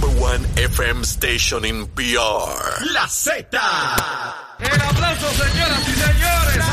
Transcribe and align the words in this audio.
number 0.00 0.20
one 0.20 0.40
FM 0.56 1.04
station 1.04 1.64
in 1.64 1.86
PR. 1.86 2.84
La 2.92 3.06
Z. 3.08 3.48
El 4.58 4.80
aplauso, 4.80 5.28
señoras 5.30 5.88
y 5.88 5.92
señores. 5.92 6.66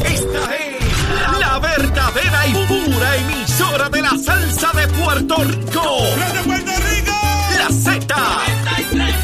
Esta 0.00 0.54
es 0.56 0.74
la 1.38 1.58
verdadera 1.58 2.46
y 2.46 2.52
pura 2.66 3.16
emisora 3.16 3.88
de 3.88 4.02
la 4.02 4.16
salsa 4.18 4.70
de 4.72 4.86
Puerto 4.88 5.36
Rico. 5.44 6.02
¡De 6.34 6.42
Puerto 6.42 6.72
Rico! 6.90 7.12
La 7.58 7.68
Z. 7.70 8.14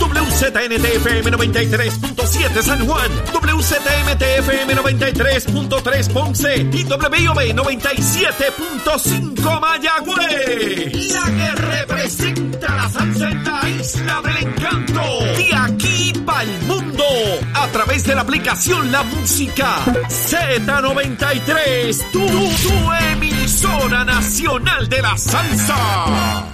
WZNTFM 0.00 1.30
93.7 1.32 2.62
San 2.62 2.86
Juan, 2.86 3.10
WZMTFM 3.32 4.74
93.3 4.74 6.08
Ponce 6.12 6.56
y 6.56 6.84
WIOB 6.84 7.54
97.5 7.54 9.60
Mayagüez. 9.60 11.12
La 11.12 11.24
que 11.26 11.50
representa 11.56 12.49
salsa 12.90 13.30
en 13.30 13.44
la 13.44 13.68
isla 13.68 14.22
del 14.22 14.48
encanto. 14.48 15.02
De 15.36 15.54
aquí 15.54 16.12
para 16.24 16.42
el 16.42 16.62
mundo. 16.62 17.04
A 17.54 17.68
través 17.68 18.04
de 18.04 18.14
la 18.14 18.22
aplicación 18.22 18.90
La 18.90 19.02
Música 19.02 19.76
Z93. 20.08 22.10
Tu, 22.10 22.18
tu 22.18 22.92
emisora 23.12 24.04
nacional 24.04 24.88
de 24.88 25.02
la 25.02 25.16
salsa. 25.16 26.46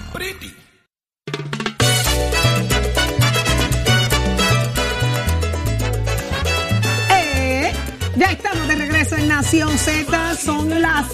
Eh, 7.09 7.73
ya 8.15 8.31
estamos 8.31 8.67
de 8.67 8.75
regreso 8.75 9.15
en 9.15 9.27
Nación 9.27 9.77
Z. 9.77 10.35
Son 10.35 10.81
las 10.81 11.05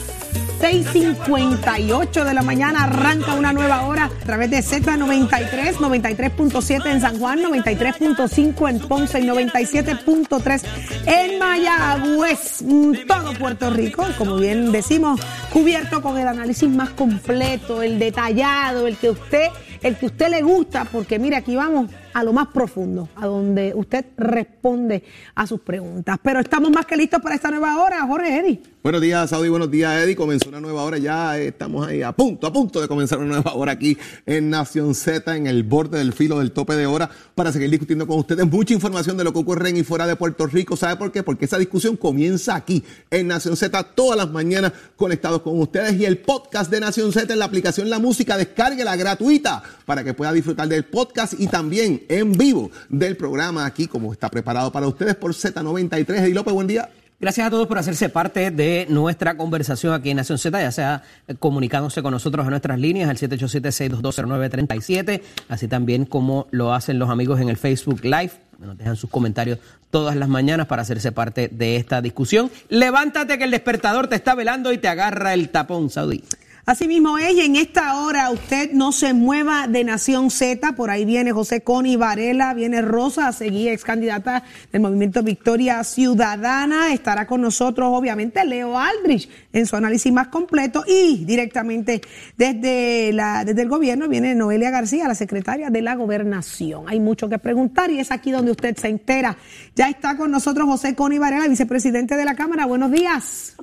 6:58 0.63 2.23
de 2.23 2.34
la 2.34 2.41
mañana. 2.41 2.85
Arranca 2.85 3.34
una 3.34 3.52
nueva 3.52 3.81
hora 3.81 4.05
a 4.05 4.26
través 4.26 4.49
de 4.49 4.59
Z93, 4.59 5.76
93.7 5.76 6.90
en 6.90 7.02
San 7.02 7.20
Juan, 7.20 7.41
93.5 7.41 8.70
en 8.70 8.79
Ponce 8.79 9.20
y 9.20 9.24
97.3 9.24 10.63
en 11.05 11.37
Mayagüez. 11.37 12.62
Mm, 12.62 12.93
Todo 13.05 13.34
Puerto 13.34 13.71
Rico, 13.71 14.05
como 14.18 14.37
bien 14.37 14.71
decimos, 14.71 15.20
cubierto 15.52 16.02
con 16.02 16.18
el 16.18 16.29
análisis 16.29 16.70
más 16.70 16.91
completo, 16.91 17.84
el 17.84 17.99
detallado, 17.99 18.87
el 18.87 18.96
que 18.96 19.09
usted, 19.09 19.49
el 19.82 19.98
que 19.98 20.05
usted 20.05 20.30
le 20.30 20.43
gusta, 20.43 20.85
porque 20.85 21.20
mire, 21.20 21.35
aquí 21.35 21.57
vamos 21.57 21.91
a 22.13 22.24
lo 22.24 22.32
más 22.32 22.48
profundo, 22.48 23.09
a 23.18 23.26
donde 23.26 23.74
usted 23.76 24.05
responde 24.15 25.04
a 25.35 25.46
sus 25.46 25.59
preguntas. 25.59 26.20
Pero 26.24 26.40
estamos 26.40 26.71
más 26.71 26.85
que 26.85 26.96
listos 26.96 27.21
para 27.21 27.35
esta 27.35 27.52
nueva 27.52 27.84
hora, 27.84 27.99
Jorge 28.07 28.37
Eddy. 28.37 28.73
Buenos 28.84 28.99
días, 28.99 29.29
Saudi. 29.29 29.48
Buenos 29.48 29.71
días, 29.71 29.98
Eddie. 30.03 30.13
Comenzó 30.13 30.49
una 30.49 30.59
nueva 30.59 30.84
hora. 30.84 30.98
Ya 30.98 31.37
estamos 31.37 31.87
ahí 31.87 32.01
a 32.01 32.12
punto, 32.12 32.48
a 32.48 32.51
punto 32.51 32.81
de 32.81 32.90
comenzar 32.90 33.17
una 33.20 33.35
nueva 33.35 33.53
hora 33.53 33.71
aquí 33.71 33.98
en 34.25 34.49
Nación 34.49 34.93
Z, 34.93 35.37
en 35.37 35.48
el 35.48 35.63
borde 35.63 35.99
del 35.99 36.12
filo 36.12 36.40
del 36.40 36.51
tope 36.51 36.75
de 36.75 36.85
hora, 36.85 37.09
para 37.34 37.53
seguir 37.53 37.70
discutiendo 37.70 38.05
con 38.05 38.20
ustedes 38.20 38.45
mucha 38.45 38.73
información 38.73 39.15
de 39.15 39.23
lo 39.23 39.31
que 39.31 39.40
ocurre 39.40 39.70
en 39.70 39.77
y 39.77 39.84
fuera 39.84 40.05
de 40.05 40.17
Puerto 40.17 40.48
Rico. 40.48 40.75
¿Sabe 40.75 40.98
por 40.98 41.13
qué? 41.13 41.23
Porque 41.23 41.45
esa 41.45 41.57
discusión 41.57 41.95
comienza 41.95 42.55
aquí, 42.55 42.84
en 43.09 43.27
Nación 43.27 43.55
Z, 43.55 43.81
todas 43.95 44.17
las 44.17 44.29
mañanas 44.29 44.73
conectados 44.97 45.43
con 45.43 45.57
ustedes. 45.62 45.97
Y 45.97 46.03
el 46.03 46.18
podcast 46.18 46.70
de 46.70 46.81
Nación 46.81 47.13
Z 47.13 47.31
en 47.31 47.40
la 47.40 47.45
aplicación 47.45 47.90
La 47.90 47.99
Música, 47.99 48.35
descárguela 48.35 48.97
gratuita 48.97 49.63
para 49.85 50.03
que 50.03 50.13
pueda 50.13 50.34
disfrutar 50.34 50.68
del 50.68 50.84
podcast 50.84 51.40
y 51.40 51.47
también 51.47 52.03
en 52.09 52.34
vivo 52.34 52.70
del 52.90 53.15
programa 53.15 53.65
aquí, 53.65 53.87
como 53.87 54.12
está 54.12 54.29
preparado 54.29 54.73
para 54.73 54.90
ustedes 54.90 55.15
por 55.15 55.34
Z93. 55.34 56.18
Eddie 56.18 56.34
López, 56.34 56.53
buen 56.53 56.68
día. 56.68 56.90
Gracias 57.24 57.48
a 57.48 57.49
todos 57.49 57.68
por 57.68 57.77
hacerse 57.77 58.10
parte 58.10 58.52
de 58.52 58.85
nuestra 58.90 59.38
conversación 59.38 59.93
aquí 59.93 60.10
en 60.10 60.18
Nación 60.18 60.38
Z, 60.38 60.62
ya 60.62 60.74
sea 60.74 61.04
comunicándose 61.40 62.04
con 62.04 62.12
nosotros 62.12 62.46
a 62.46 62.49
nuestras 62.49 62.77
líneas 62.77 63.10
al 63.10 63.18
787-622-0937, 63.18 65.22
así 65.47 65.69
también 65.69 66.03
como 66.03 66.47
lo 66.52 66.74
hacen 66.74 67.00
los 67.00 67.09
amigos 67.09 67.40
en 67.40 67.47
el 67.47 67.56
Facebook 67.56 68.03
Live. 68.03 68.31
Nos 68.59 68.78
dejan 68.78 68.97
sus 68.97 69.09
comentarios 69.09 69.59
todas 69.90 70.18
las 70.18 70.28
mañanas 70.28 70.68
para 70.68 70.81
hacerse 70.81 71.13
parte 71.13 71.47
de 71.47 71.78
esta 71.78 72.02
discusión. 72.02 72.52
Levántate 72.68 73.38
que 73.38 73.46
el 73.46 73.52
despertador 73.52 74.09
te 74.09 74.18
está 74.18 74.36
velando 74.36 74.74
y 74.74 74.78
te 74.78 74.90
agarra 74.90 75.34
el 75.34 75.47
tapón, 75.47 75.90
Saudí. 75.90 76.26
Así 76.66 76.88
mismo 76.88 77.19
en 77.19 77.57
esta 77.57 78.00
hora 78.00 78.31
usted 78.31 78.72
no 78.72 78.94
se 78.94 79.13
mueva 79.13 79.68
de 79.68 79.84
Nación 79.84 80.31
Z, 80.31 80.78
por 80.78 80.90
ahí 80.90 81.03
viene 81.03 81.34
José 81.34 81.59
Coni 81.59 81.97
Varela, 81.97 82.53
viene 82.53 82.81
Rosa 82.81 83.28
a 83.28 83.34
seguir 83.34 83.68
ex 83.68 83.84
candidata 83.84 84.44
del 84.72 84.81
movimiento 84.81 85.23
Victoria 85.23 85.84
Ciudadana, 85.84 86.94
estará 86.94 87.28
con 87.28 87.41
nosotros 87.41 87.90
obviamente 87.91 88.46
Leo 88.46 88.79
Aldrich 88.79 89.29
en 89.52 89.66
su 89.66 89.75
análisis 89.75 90.13
más 90.13 90.29
completo 90.29 90.85
y 90.88 91.25
directamente 91.25 92.00
desde, 92.38 93.12
la, 93.12 93.41
el 93.41 93.68
gobierno 93.68 94.07
viene 94.07 94.34
Noelia 94.34 94.69
García, 94.69 95.06
la 95.09 95.16
secretaria 95.16 95.69
de 95.69 95.81
la 95.81 95.96
gobernación. 95.96 96.85
Hay 96.88 97.02
mucho 97.02 97.28
que 97.28 97.40
preguntar 97.40 97.91
y 97.91 98.00
es 98.00 98.09
aquí 98.09 98.31
donde 98.31 98.52
usted 98.52 98.78
se 98.78 98.88
entera. 98.88 99.35
Ya 99.75 99.90
está 99.90 100.16
con 100.16 100.31
nosotros 100.31 100.66
José 100.66 100.96
Coni 100.96 101.18
Varela, 101.18 101.46
vicepresidente 101.50 102.16
de 102.16 102.23
la 102.23 102.35
Cámara. 102.35 102.66
Buenos 102.66 102.90
días. 102.90 103.57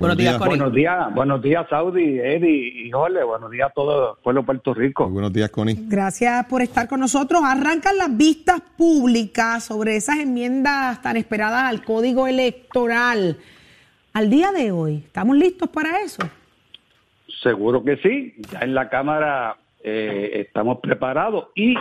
Buenos 0.00 0.16
días, 0.16 0.38
Connie. 0.38 0.56
Buenos 0.56 0.74
días, 0.74 1.14
buenos 1.14 1.42
días, 1.42 1.66
Saudi, 1.68 2.18
Eddie 2.18 2.86
y 2.86 2.90
Jorge. 2.90 3.22
Buenos 3.22 3.50
días 3.50 3.68
a 3.68 3.72
todo 3.74 4.12
el 4.12 4.22
pueblo 4.22 4.40
de 4.40 4.46
Puerto 4.46 4.72
Rico. 4.72 5.04
Muy 5.04 5.12
buenos 5.12 5.32
días, 5.34 5.50
Connie. 5.50 5.76
Gracias 5.78 6.46
por 6.46 6.62
estar 6.62 6.88
con 6.88 7.00
nosotros. 7.00 7.42
Arrancan 7.44 7.98
las 7.98 8.16
vistas 8.16 8.62
públicas 8.78 9.62
sobre 9.62 9.96
esas 9.96 10.18
enmiendas 10.18 11.02
tan 11.02 11.18
esperadas 11.18 11.64
al 11.64 11.84
Código 11.84 12.26
Electoral. 12.26 13.36
Al 14.14 14.30
día 14.30 14.52
de 14.52 14.72
hoy, 14.72 15.02
¿estamos 15.04 15.36
listos 15.36 15.68
para 15.68 16.00
eso? 16.00 16.22
Seguro 17.42 17.84
que 17.84 17.98
sí. 17.98 18.32
Ya 18.50 18.60
en 18.60 18.72
la 18.72 18.88
Cámara 18.88 19.58
eh, 19.84 20.46
estamos 20.46 20.78
preparados 20.80 21.48
y, 21.54 21.74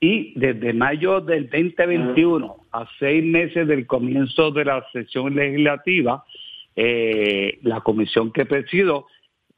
y 0.00 0.38
desde 0.38 0.74
mayo 0.74 1.22
del 1.22 1.48
2021 1.48 2.56
a 2.72 2.86
seis 2.98 3.24
meses 3.24 3.66
del 3.66 3.86
comienzo 3.86 4.50
de 4.50 4.66
la 4.66 4.84
sesión 4.92 5.34
legislativa, 5.34 6.24
eh, 6.76 7.58
la 7.62 7.80
comisión 7.80 8.32
que 8.32 8.46
presido 8.46 9.06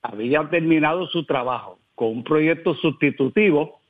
había 0.02 0.48
terminado 0.48 1.06
su 1.06 1.24
trabajo 1.24 1.78
con 1.94 2.08
un 2.08 2.24
proyecto 2.24 2.74
sustitutivo 2.74 3.80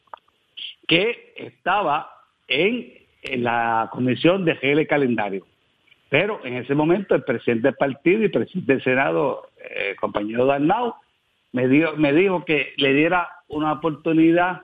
que 0.86 1.34
estaba 1.36 2.10
en, 2.48 2.94
la 3.38 3.88
comisión 3.90 4.44
de 4.44 4.54
GL 4.54 4.86
Calendario. 4.86 5.44
Pero 6.08 6.40
en 6.44 6.54
ese 6.54 6.76
momento 6.76 7.16
el 7.16 7.24
presidente 7.24 7.68
del 7.68 7.74
partido 7.74 8.22
y 8.22 8.28
presidente 8.28 8.74
del 8.74 8.84
Senado, 8.84 9.48
eh, 9.58 9.96
compañero 9.98 10.46
Dalmau, 10.46 10.94
me, 11.50 11.66
dio, 11.66 11.96
me 11.96 12.12
dijo 12.12 12.44
que 12.44 12.74
le 12.76 12.92
diera 12.92 13.28
una 13.48 13.72
oportunidad, 13.72 14.62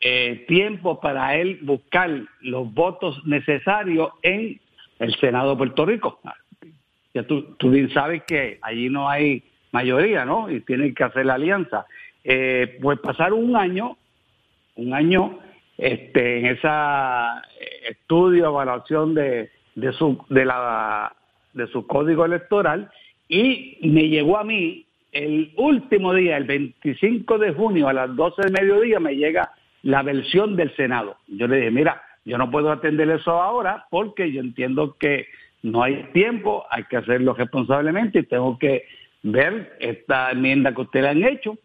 eh, 0.00 0.44
tiempo 0.48 0.98
para 0.98 1.36
él 1.36 1.60
buscar 1.62 2.10
los 2.40 2.74
votos 2.74 3.24
necesarios 3.24 4.10
en 4.22 4.60
el 4.98 5.14
Senado 5.20 5.50
de 5.50 5.56
Puerto 5.58 5.86
Rico. 5.86 6.18
Ya 7.14 7.24
tú, 7.24 7.54
tú 7.58 7.70
bien 7.70 7.92
sabes 7.92 8.22
que 8.24 8.58
allí 8.62 8.88
no 8.88 9.08
hay 9.08 9.42
mayoría, 9.70 10.24
¿no? 10.24 10.50
Y 10.50 10.60
tienen 10.60 10.94
que 10.94 11.04
hacer 11.04 11.26
la 11.26 11.34
alianza. 11.34 11.86
Eh, 12.24 12.78
pues 12.80 12.98
pasaron 13.00 13.42
un 13.44 13.56
año, 13.56 13.96
un 14.76 14.94
año 14.94 15.38
este, 15.76 16.38
en 16.38 16.46
esa 16.46 17.42
estudio, 17.88 18.46
evaluación 18.46 19.14
de, 19.14 19.50
de 19.74 19.92
su 19.92 20.24
de 20.28 20.44
la 20.44 21.14
de 21.52 21.66
su 21.66 21.86
código 21.86 22.24
electoral 22.24 22.90
y 23.28 23.78
me 23.82 24.08
llegó 24.08 24.38
a 24.38 24.44
mí 24.44 24.86
el 25.12 25.52
último 25.56 26.14
día, 26.14 26.36
el 26.36 26.44
25 26.44 27.38
de 27.38 27.52
junio 27.52 27.88
a 27.88 27.92
las 27.92 28.14
12 28.16 28.42
del 28.42 28.52
mediodía 28.52 28.98
me 28.98 29.16
llega 29.16 29.52
la 29.82 30.02
versión 30.02 30.56
del 30.56 30.74
Senado. 30.76 31.16
Yo 31.26 31.46
le 31.46 31.56
dije, 31.56 31.70
mira, 31.70 32.02
yo 32.24 32.38
no 32.38 32.50
puedo 32.50 32.70
atender 32.70 33.10
eso 33.10 33.32
ahora 33.32 33.86
porque 33.90 34.32
yo 34.32 34.40
entiendo 34.40 34.96
que 34.98 35.26
no 35.62 35.82
hay 35.82 36.04
tiempo, 36.12 36.64
hay 36.70 36.84
que 36.84 36.96
hacerlo 36.96 37.34
responsablemente 37.34 38.20
y 38.20 38.24
tengo 38.24 38.58
que 38.58 38.84
ver 39.22 39.76
esta 39.80 40.32
enmienda 40.32 40.74
que 40.74 40.80
ustedes 40.82 41.06
han 41.06 41.24
hecho. 41.24 41.56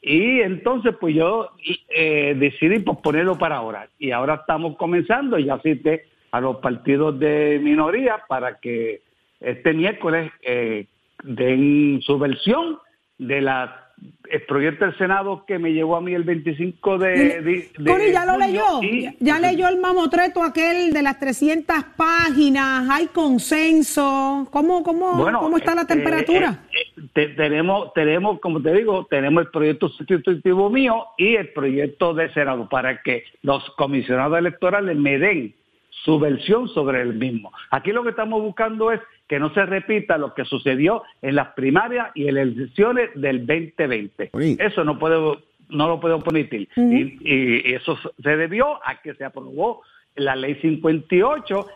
Y 0.00 0.40
entonces, 0.40 0.94
pues 1.00 1.14
yo 1.14 1.50
eh, 1.88 2.34
decidí 2.36 2.80
posponerlo 2.80 3.38
para 3.38 3.56
ahora. 3.56 3.88
Y 3.98 4.10
ahora 4.10 4.34
estamos 4.34 4.76
comenzando, 4.76 5.38
ya 5.38 5.60
cité 5.60 6.06
a 6.32 6.40
los 6.40 6.56
partidos 6.56 7.18
de 7.20 7.60
minoría 7.62 8.22
para 8.26 8.58
que 8.58 9.02
este 9.38 9.74
miércoles 9.74 10.32
eh, 10.42 10.86
den 11.22 12.00
su 12.02 12.18
versión 12.18 12.78
de 13.18 13.42
la 13.42 13.91
el 14.30 14.42
proyecto 14.46 14.86
del 14.86 14.96
Senado 14.96 15.44
que 15.46 15.58
me 15.58 15.72
llegó 15.72 15.94
a 15.96 16.00
mí 16.00 16.14
el 16.14 16.24
25 16.24 16.96
de, 16.98 17.10
de, 17.42 17.70
de 17.78 17.90
Cori, 17.90 18.12
ya 18.12 18.24
lo 18.24 18.38
leyó. 18.38 18.82
y- 18.82 19.14
Ya- 19.20 19.38
leyó 19.38 19.68
el 19.68 19.78
mamotreto 19.78 20.42
aquel 20.42 20.92
de 20.92 21.02
las 21.02 21.18
300 21.20 21.76
páginas. 21.96 22.88
Hay 22.90 23.08
consenso. 23.08 24.48
¿Cómo, 24.50 24.82
cómo, 24.82 25.16
Bueno, 25.16 25.40
cómo 25.40 25.56
está 25.58 25.74
la 25.74 25.82
eh, 25.82 25.86
temperatura? 25.86 26.60
eh, 26.72 26.78
eh, 26.96 27.00
te- 27.12 27.28
tenemos, 27.28 27.92
tenemos, 27.92 28.40
como 28.40 28.62
te 28.62 28.72
digo, 28.72 29.06
tenemos 29.10 29.44
el 29.44 29.50
proyecto 29.50 29.88
sustitutivo 29.90 30.70
mío 30.70 31.04
y 31.18 31.34
el 31.36 31.48
proyecto 31.52 32.14
de 32.14 32.32
Senado 32.32 32.68
para 32.68 33.02
que 33.02 33.24
los 33.42 33.62
comisionados 33.76 34.38
electorales 34.38 34.96
me 34.96 35.18
den 35.18 35.54
su 36.04 36.18
versión 36.18 36.68
sobre 36.68 37.02
el 37.02 37.14
mismo. 37.14 37.52
Aquí 37.70 37.92
lo 37.92 38.02
que 38.02 38.10
estamos 38.10 38.42
buscando 38.42 38.90
es 38.90 39.00
que 39.28 39.38
no 39.38 39.52
se 39.54 39.64
repita 39.64 40.18
lo 40.18 40.34
que 40.34 40.44
sucedió 40.44 41.02
en 41.20 41.36
las 41.36 41.48
primarias 41.48 42.08
y 42.14 42.28
en 42.28 42.34
las 42.34 42.46
elecciones 42.48 43.10
del 43.14 43.46
2020. 43.46 44.30
Oye. 44.32 44.56
Eso 44.58 44.84
no 44.84 44.98
puede 44.98 45.38
no 45.68 45.88
lo 45.88 46.00
podemos 46.00 46.24
permitir. 46.24 46.68
y, 46.76 47.18
y 47.22 47.74
eso 47.74 47.98
se 48.22 48.36
debió 48.36 48.78
a 48.86 49.00
que 49.00 49.14
se 49.14 49.24
aprobó 49.24 49.82
la 50.16 50.36
ley 50.36 50.56
58 50.56 51.66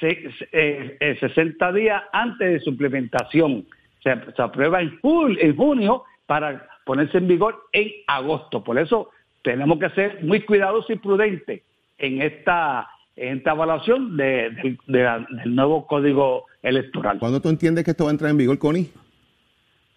se, 0.00 0.30
eh, 0.52 1.16
60 1.20 1.72
días 1.72 2.02
antes 2.12 2.52
de 2.52 2.60
su 2.60 2.70
implementación. 2.70 3.66
Se, 4.02 4.14
se 4.36 4.42
aprueba 4.42 4.80
en 4.80 4.98
junio 5.00 6.04
para 6.26 6.68
ponerse 6.84 7.18
en 7.18 7.28
vigor 7.28 7.64
en 7.72 7.90
agosto. 8.06 8.62
Por 8.62 8.78
eso 8.78 9.10
tenemos 9.42 9.78
que 9.78 9.90
ser 9.90 10.22
muy 10.22 10.42
cuidadosos 10.42 10.90
y 10.90 10.96
prudentes 10.96 11.62
en 11.98 12.22
esta, 12.22 12.88
en 13.16 13.38
esta 13.38 13.52
evaluación 13.52 14.16
de- 14.16 14.50
de- 14.50 14.78
de 14.86 15.02
la- 15.02 15.26
del 15.42 15.54
nuevo 15.54 15.86
código 15.86 16.44
electoral. 16.62 17.18
¿Cuándo 17.18 17.40
tú 17.40 17.48
entiendes 17.48 17.84
que 17.84 17.92
esto 17.92 18.04
va 18.04 18.10
a 18.10 18.12
entrar 18.12 18.30
en 18.30 18.36
vigor, 18.36 18.58
Connie? 18.58 18.90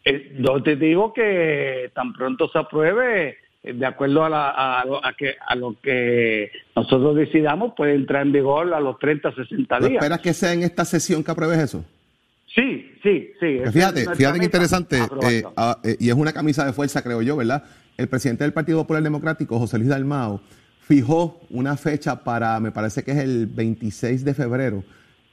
Eh, 0.06 0.38
yo 0.40 0.64
te 0.64 0.76
digo 0.76 1.14
que 1.14 1.92
tan 1.94 2.14
pronto 2.14 2.48
se 2.50 2.58
apruebe, 2.58 3.38
eh, 3.64 3.74
de 3.74 3.86
acuerdo 3.86 4.24
a, 4.24 4.30
la- 4.30 4.80
a 4.80 4.86
lo, 4.86 5.06
a 5.06 5.14
que, 5.14 5.36
a 5.46 5.56
lo 5.56 5.76
que 5.82 6.50
nosotros 6.76 7.16
decidamos, 7.18 7.74
puede 7.76 7.96
entrar 7.96 8.22
en 8.26 8.32
vigor 8.32 8.74
a 8.74 8.80
los 8.80 8.98
30, 9.00 9.34
60 9.34 9.78
¿Tú 9.80 9.86
días. 9.88 9.96
esperas 10.02 10.22
que 10.22 10.34
sea 10.34 10.54
en 10.54 10.64
esta 10.64 10.86
sesión 10.86 11.24
que 11.24 11.32
apruebes 11.32 11.60
eso? 11.60 11.84
Sí, 12.56 12.92
sí, 13.04 13.30
sí. 13.34 13.40
Que 13.40 13.64
Esa 13.64 13.72
fíjate, 13.72 14.00
fíjate 14.16 14.34
meta, 14.40 14.46
interesante, 14.46 14.98
eh, 15.30 15.44
ah, 15.58 15.78
eh, 15.84 15.98
y 16.00 16.10
es 16.10 16.16
una 16.16 16.32
camisa 16.34 16.66
de 16.66 16.74
fuerza, 16.74 17.04
creo 17.04 17.22
yo, 17.22 17.36
¿verdad? 17.38 17.64
El 17.98 18.08
presidente 18.08 18.44
del 18.46 18.54
Partido 18.54 18.80
Popular 18.80 19.04
Democrático, 19.04 19.60
José 19.60 19.78
Luis 19.78 19.90
Dalmao, 19.90 20.42
fijó 20.90 21.40
una 21.52 21.78
fecha 21.78 22.24
para, 22.24 22.60
me 22.60 22.72
parece 22.72 23.04
que 23.04 23.12
es 23.12 23.20
el 23.20 23.46
26 23.46 24.26
de 24.26 24.34
febrero, 24.34 24.84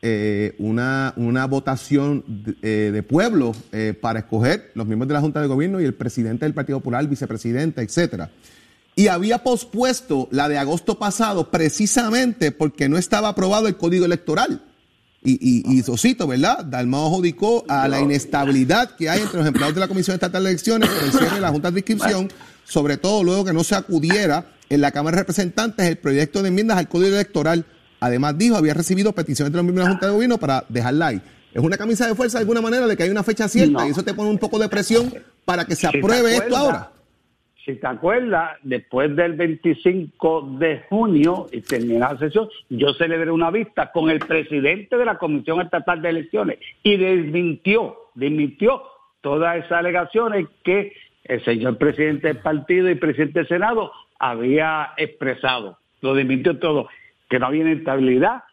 eh, 0.03 0.55
una, 0.59 1.15
una 1.17 1.47
votación 1.47 2.23
de, 2.29 2.57
eh, 2.61 2.91
de 2.93 3.03
pueblo 3.03 3.57
eh, 3.73 3.95
para 3.99 4.19
escoger 4.19 4.71
los 4.75 4.87
miembros 4.87 5.09
de 5.09 5.15
la 5.15 5.23
Junta 5.23 5.41
de 5.41 5.47
Gobierno 5.47 5.81
y 5.81 5.87
el 5.87 5.95
presidente 5.95 6.45
del 6.45 6.53
Partido 6.53 6.81
Popular, 6.81 7.01
el 7.01 7.09
vicepresidente, 7.09 7.81
etcétera. 7.81 8.31
Y 8.97 9.09
había 9.09 9.43
pospuesto 9.43 10.29
la 10.31 10.47
de 10.51 10.59
agosto 10.59 10.99
pasado 10.99 11.51
precisamente 11.51 12.53
porque 12.53 12.91
no 12.91 12.99
estaba 12.99 13.29
aprobado 13.29 13.67
el 13.67 13.79
código 13.79 14.05
electoral. 14.05 14.61
Y, 15.25 15.39
y, 15.41 15.75
y 15.75 15.83
Sosito, 15.83 16.27
¿verdad? 16.27 16.67
Dalmao 16.67 17.07
adjudicó 17.07 17.65
a 17.67 17.89
la 17.89 17.99
inestabilidad 18.03 18.95
que 18.95 19.09
hay 19.09 19.23
entre 19.23 19.39
los 19.39 19.47
empleados 19.47 19.75
de 19.75 19.81
la 19.81 19.89
Comisión 19.89 20.15
Estatal 20.17 20.45
de 20.45 20.51
Elecciones 20.51 20.91
por 20.91 21.03
el 21.03 21.13
cierre 21.13 21.37
de 21.37 21.41
la 21.41 21.49
Junta 21.49 21.71
de 21.71 21.81
Inscripción, 21.81 22.29
sobre 22.65 22.99
todo 22.99 23.25
luego 23.25 23.43
que 23.47 23.55
no 23.55 23.65
se 23.65 23.75
acudiera 23.75 24.53
en 24.69 24.81
la 24.81 24.93
Cámara 24.93 25.17
de 25.17 25.23
Representantes 25.23 25.87
el 25.87 25.97
proyecto 25.97 26.43
de 26.43 26.49
enmiendas 26.49 26.79
al 26.79 26.89
Código 26.89 27.15
Electoral. 27.15 27.65
Además, 28.01 28.37
dijo, 28.37 28.57
había 28.57 28.75
recibido 28.75 29.13
peticiones 29.13 29.53
de 29.53 29.57
los 29.57 29.65
miembros 29.65 29.85
de 29.85 29.89
la 29.89 29.93
Junta 29.95 30.07
de 30.07 30.13
Gobierno 30.13 30.39
para 30.39 30.65
dejarla 30.69 31.09
ahí. 31.09 31.23
Es 31.55 31.63
una 31.63 31.79
camisa 31.79 32.07
de 32.07 32.15
fuerza 32.15 32.39
de 32.39 32.43
alguna 32.43 32.61
manera 32.61 32.87
de 32.87 32.97
que 32.97 33.05
hay 33.05 33.11
una 33.11 33.23
fecha 33.23 33.49
cierta 33.49 33.81
No. 33.81 33.87
y 33.89 33.91
eso 33.91 34.05
te 34.05 34.13
pone 34.13 34.29
un 34.29 34.39
poco 34.39 34.59
de 34.59 34.69
presión 34.69 35.13
para 35.45 35.65
que 35.65 35.75
se 35.75 35.89
Si 35.89 35.99
apruebe 35.99 36.37
esto 36.37 36.57
ahora. 36.57 36.91
Si 37.65 37.75
te 37.75 37.87
acuerdas, 37.87 38.59
después 38.63 39.17
del 39.17 39.33
25 39.33 40.57
de 40.61 40.85
junio 40.89 41.49
y 41.51 41.63
terminada 41.63 42.13
la 42.13 42.19
sesión, 42.21 42.49
yo 42.69 42.95
celebré 42.95 43.31
una 43.31 43.51
vista 43.51 43.91
con 43.91 44.09
el 44.09 44.21
presidente 44.21 44.97
de 44.97 45.05
la 45.05 45.19
Comisión 45.19 45.61
Estatal 45.61 46.01
de 46.01 46.11
Elecciones 46.11 46.59
y 46.85 46.97
desmintió, 46.97 47.97
desmintió 48.15 48.83
todas 49.21 49.57
esas 49.57 49.73
alegaciones 49.73 50.47
que 50.63 50.93
el 51.25 51.45
señor 51.45 51.77
presidente 51.79 52.29
del 52.29 52.39
partido 52.39 52.89
y 52.89 52.95
presidente 52.95 53.41
del 53.41 53.49
Senado 53.49 53.91
había 54.19 54.93
expresado. 54.97 55.79
Lo 56.01 56.15
desmintió 56.15 56.59
todo, 56.59 56.89
que 57.29 57.39
no 57.39 57.47
había 57.47 57.63
inestabilidad, 57.63 58.45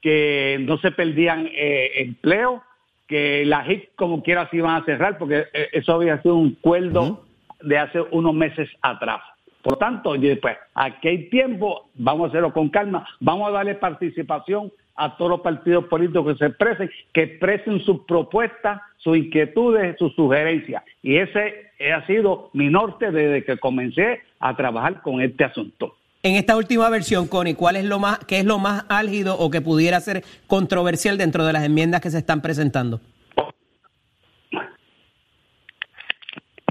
que 0.00 0.58
no 0.60 0.78
se 0.78 0.90
perdían 0.90 1.48
eh, 1.52 1.92
empleos, 1.96 2.62
que 3.06 3.44
la 3.44 3.64
HIC 3.66 3.94
como 3.94 4.22
quiera 4.22 4.48
se 4.50 4.56
iban 4.56 4.80
a 4.80 4.84
cerrar, 4.84 5.18
porque 5.18 5.44
eh, 5.52 5.68
eso 5.72 5.92
había 5.92 6.20
sido 6.22 6.36
un 6.36 6.56
acuerdo 6.58 7.24
de 7.60 7.78
hace 7.78 8.00
unos 8.10 8.34
meses 8.34 8.68
atrás. 8.80 9.20
Por 9.62 9.76
tanto, 9.76 10.16
yo 10.16 10.38
pues 10.40 10.56
aquí 10.74 11.08
hay 11.08 11.28
tiempo, 11.28 11.88
vamos 11.94 12.26
a 12.26 12.28
hacerlo 12.30 12.52
con 12.52 12.68
calma, 12.68 13.06
vamos 13.20 13.48
a 13.48 13.52
darle 13.52 13.76
participación 13.76 14.72
a 14.96 15.16
todos 15.16 15.30
los 15.30 15.40
partidos 15.40 15.86
políticos 15.86 16.32
que 16.32 16.38
se 16.38 16.46
expresen, 16.46 16.90
que 17.12 17.22
expresen 17.22 17.80
sus 17.80 18.00
propuestas, 18.06 18.80
sus 18.98 19.16
inquietudes, 19.16 19.96
sus 19.98 20.14
sugerencias. 20.14 20.82
Y 21.02 21.16
ese 21.16 21.70
ha 21.92 22.06
sido 22.06 22.50
mi 22.52 22.68
norte 22.68 23.10
desde 23.10 23.44
que 23.44 23.58
comencé 23.58 24.22
a 24.38 24.56
trabajar 24.56 25.02
con 25.02 25.20
este 25.20 25.44
asunto. 25.44 25.96
En 26.22 26.36
esta 26.36 26.56
última 26.56 26.88
versión, 26.88 27.26
Connie, 27.26 27.54
¿cuál 27.54 27.76
es 27.76 27.84
lo 27.84 27.98
más, 27.98 28.20
qué 28.20 28.38
es 28.38 28.44
lo 28.44 28.58
más 28.58 28.84
álgido 28.88 29.36
o 29.36 29.50
que 29.50 29.60
pudiera 29.60 30.00
ser 30.00 30.22
controversial 30.46 31.18
dentro 31.18 31.44
de 31.44 31.52
las 31.52 31.64
enmiendas 31.64 32.00
que 32.00 32.10
se 32.10 32.18
están 32.18 32.42
presentando? 32.42 33.00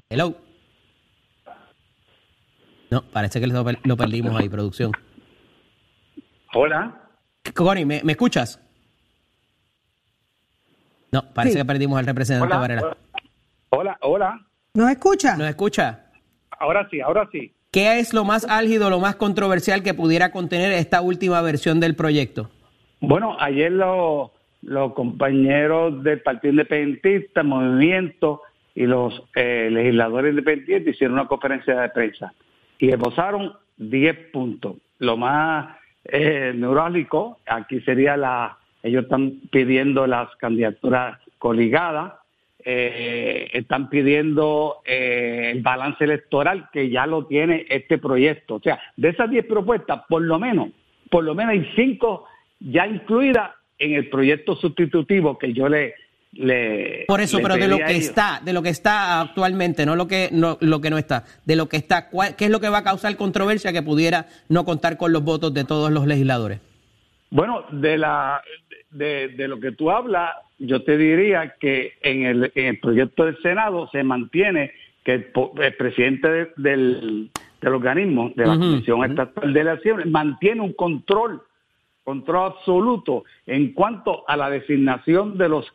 Hello. 0.10 0.36
No, 2.90 3.02
parece 3.04 3.40
que 3.40 3.48
lo, 3.48 3.66
lo 3.84 3.98
perdimos 3.98 4.40
ahí, 4.40 4.48
producción. 4.50 4.92
Hola. 6.54 7.01
Connie, 7.54 7.86
¿me, 7.86 8.02
me 8.04 8.12
escuchas? 8.14 8.60
No, 11.12 11.24
parece 11.34 11.54
Sí. 11.54 11.60
que 11.60 11.66
perdimos 11.66 12.00
al 12.00 12.06
representante 12.06 12.54
Hola. 12.56 12.62
Varela. 12.62 12.98
Hola, 13.70 13.98
hola. 14.02 14.46
¿Nos 14.74 14.90
escucha? 14.90 15.36
¿Nos 15.38 15.48
escucha? 15.50 16.06
Ahora 16.60 16.88
sí, 16.90 17.02
ahora 17.02 17.28
sí. 17.32 17.54
¿Qué 17.72 18.00
es 18.00 18.14
lo 18.14 18.24
más 18.26 18.46
álgido, 18.50 18.90
lo 18.90 19.00
más 19.00 19.16
controversial 19.16 19.82
que 19.84 19.94
pudiera 19.94 20.32
contener 20.32 20.72
esta 20.74 21.02
última 21.02 21.42
versión 21.42 21.80
del 21.80 21.96
proyecto? 21.96 22.50
Bueno, 23.00 23.36
ayer 23.40 23.72
los, 23.72 24.32
los 24.62 24.94
compañeros 24.94 26.04
del 26.04 26.22
Partido 26.22 26.52
Independentista, 26.52 27.44
Movimiento 27.44 28.42
y 28.76 28.86
los 28.86 29.24
eh, 29.36 29.70
legisladores 29.72 30.32
independientes 30.32 30.96
hicieron 30.96 31.14
una 31.20 31.28
conferencia 31.28 31.80
de 31.82 31.90
prensa 31.90 32.34
y 32.80 32.90
esbozaron 32.90 33.54
10 33.78 34.32
puntos. 34.32 34.76
Lo 35.00 35.18
más 35.18 35.78
eh, 36.06 36.54
neurálgico 36.56 37.40
aquí 37.46 37.80
sería 37.82 38.18
la, 38.18 38.58
ellos 38.84 39.04
están 39.04 39.40
pidiendo 39.52 40.08
las 40.08 40.36
candidaturas 40.38 41.20
coligadas, 41.38 42.14
eh, 42.64 43.50
están 43.54 43.90
pidiendo 43.90 44.78
eh, 44.86 45.52
el 45.54 45.62
balance 45.62 46.04
electoral 46.04 46.70
que 46.72 46.90
ya 46.90 47.06
lo 47.06 47.26
tiene 47.26 47.66
este 47.70 47.98
proyecto. 47.98 48.56
O 48.56 48.60
sea, 48.60 48.80
de 48.98 49.10
esas 49.10 49.30
10 49.30 49.46
propuestas, 49.46 50.02
por 50.08 50.22
lo 50.22 50.40
menos, 50.40 50.70
por 51.10 51.24
lo 51.24 51.36
menos 51.36 51.54
hay 51.54 51.72
5 51.76 52.26
ya 52.60 52.88
incluidas 52.88 53.52
en 53.78 53.94
el 53.94 54.10
proyecto 54.10 54.56
sustitutivo 54.56 55.38
que 55.38 55.54
yo 55.54 55.68
le... 55.68 55.96
le 56.34 57.06
Por 57.08 57.20
eso, 57.22 57.38
le 57.38 57.44
pero 57.44 57.56
de 57.56 57.68
lo 57.68 57.78
que 57.78 57.98
está, 57.98 58.42
de 58.44 58.54
lo 58.54 58.62
que 58.62 58.70
está 58.70 59.20
actualmente, 59.22 59.86
no 59.86 59.96
lo 59.96 60.08
que 60.08 60.30
no, 60.32 60.58
lo 60.62 60.80
que 60.80 60.90
no 60.90 60.98
está, 60.98 61.26
de 61.46 61.56
lo 61.56 61.68
que 61.68 61.78
está, 61.78 62.10
¿cuál- 62.10 62.36
¿qué 62.36 62.46
es 62.46 62.52
lo 62.52 62.60
que 62.60 62.70
va 62.70 62.80
a 62.80 62.84
causar 62.84 63.16
controversia 63.18 63.74
que 63.74 63.82
pudiera 63.84 64.28
no 64.50 64.64
contar 64.64 64.98
con 64.98 65.12
los 65.12 65.24
votos 65.24 65.54
de 65.54 65.66
todos 65.66 65.92
los 65.92 66.08
legisladores? 66.08 66.60
Bueno, 67.30 67.64
de 67.72 67.98
la 67.98 68.42
de, 68.92 69.30
de 69.30 69.48
lo 69.48 69.60
que 69.60 69.72
tú 69.72 69.90
hablas, 69.92 70.32
yo 70.60 70.84
te 70.84 70.98
diría 70.98 71.56
que 71.60 71.94
en 72.02 72.26
el, 72.26 72.52
en 72.56 72.66
el 72.66 72.80
proyecto 72.80 73.26
del 73.26 73.42
Senado 73.42 73.90
se 73.92 74.04
mantiene 74.04 74.72
que 75.04 75.14
el, 75.14 75.28
el 75.62 75.76
presidente 75.76 76.28
de- 76.30 76.52
del, 76.58 77.30
del 77.62 77.74
organismo, 77.74 78.32
de 78.36 78.46
la 78.46 78.58
Comisión 78.58 79.04
Estatal 79.10 79.54
de 79.54 79.60
Elecciones, 79.62 80.08
mantiene 80.08 80.62
un 80.62 80.74
control, 80.74 81.42
control 82.04 82.52
absoluto 82.54 83.24
en 83.48 83.74
cuanto 83.74 84.24
a 84.30 84.36
la 84.38 84.50
designación 84.50 85.38
de 85.38 85.48
los 85.50 85.66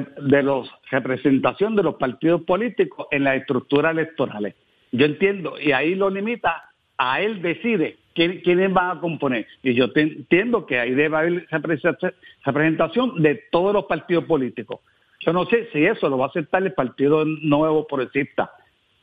de 0.00 0.42
los 0.42 0.70
representación 0.90 1.76
de 1.76 1.82
los 1.82 1.96
partidos 1.96 2.42
políticos 2.42 3.06
en 3.10 3.24
las 3.24 3.36
estructuras 3.36 3.92
electorales. 3.92 4.54
Yo 4.92 5.06
entiendo, 5.06 5.54
y 5.60 5.72
ahí 5.72 5.94
lo 5.94 6.10
limita, 6.10 6.70
a 6.98 7.20
él 7.20 7.40
decide 7.42 7.96
quién- 8.14 8.40
quiénes 8.40 8.72
van 8.72 8.96
a 8.98 9.00
componer. 9.00 9.46
Y 9.62 9.74
yo 9.74 9.92
te- 9.92 10.02
entiendo 10.02 10.66
que 10.66 10.78
ahí 10.78 10.90
debe 10.92 11.16
haber 11.16 11.46
representa- 11.50 12.12
representación 12.44 13.22
de 13.22 13.42
todos 13.50 13.72
los 13.72 13.84
partidos 13.86 14.24
políticos. 14.24 14.80
Yo 15.20 15.32
no 15.32 15.46
sé 15.46 15.68
si 15.72 15.84
eso 15.84 16.08
lo 16.08 16.18
va 16.18 16.26
a 16.26 16.28
aceptar 16.28 16.62
el 16.62 16.72
Partido 16.72 17.24
Nuevo 17.24 17.86
Progresista. 17.86 18.50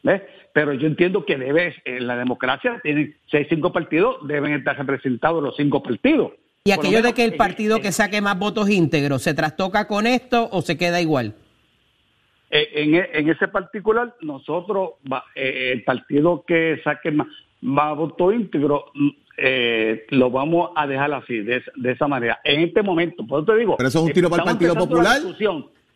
¿ves? 0.01 0.22
Pero 0.53 0.74
yo 0.74 0.88
entiendo 0.88 1.25
que 1.25 1.38
debe, 1.38 1.75
en 1.84 2.08
la 2.08 2.15
democracia 2.15 2.79
tienen 2.81 3.15
seis, 3.27 3.48
cinco 3.50 3.74
partidos, 3.74 4.25
deben 4.27 4.53
estar 4.53 4.77
representados 4.77 5.43
los 5.43 5.55
cinco 5.58 5.84
partidos. 5.84 6.31
Y 6.66 6.72
aquello 6.72 7.01
de 7.01 7.13
que 7.13 7.24
el 7.24 7.36
partido 7.36 7.80
que 7.80 7.92
saque 7.92 8.22
más 8.22 8.38
votos 8.38 8.70
íntegros, 8.70 9.24
¿se 9.24 9.34
trastoca 9.34 9.88
con 9.88 10.06
esto 10.06 10.50
o 10.51 10.62
se 10.62 10.78
queda 10.78 11.00
igual? 11.01 11.34
Eh, 12.51 12.68
en, 12.74 12.96
e- 12.96 13.10
en 13.13 13.30
ese 13.30 13.48
particular, 13.48 14.13
nosotros, 14.22 14.92
eh, 15.36 15.72
el 15.74 15.84
partido 15.84 16.44
que 16.46 16.80
saque 16.84 17.12
más, 17.12 17.28
más 17.62 17.96
voto 17.96 18.32
íntegro, 18.34 18.86
mm, 18.94 19.10
eh, 19.38 20.06
lo 20.10 20.30
vamos 20.32 20.72
a 20.75 20.86
dejar 20.86 21.13
así, 21.13 21.38
de, 21.39 21.58
esa- 21.58 21.72
de 21.75 21.92
esa 21.92 22.08
manera. 22.08 22.39
En 22.44 22.62
este 22.62 22.82
momento, 22.82 23.25
por 23.25 23.44
eso 23.44 23.54
te 23.54 23.60
digo. 23.60 23.78
Pero 23.78 23.88
eso 23.89 24.00
es 24.00 24.06
un 24.06 24.12
tiro 24.13 24.30
para 24.30 24.44
el 24.44 24.50
Partido 24.50 24.74
la 24.74 24.80
Popular. 24.80 25.18
Eso 25.18 25.30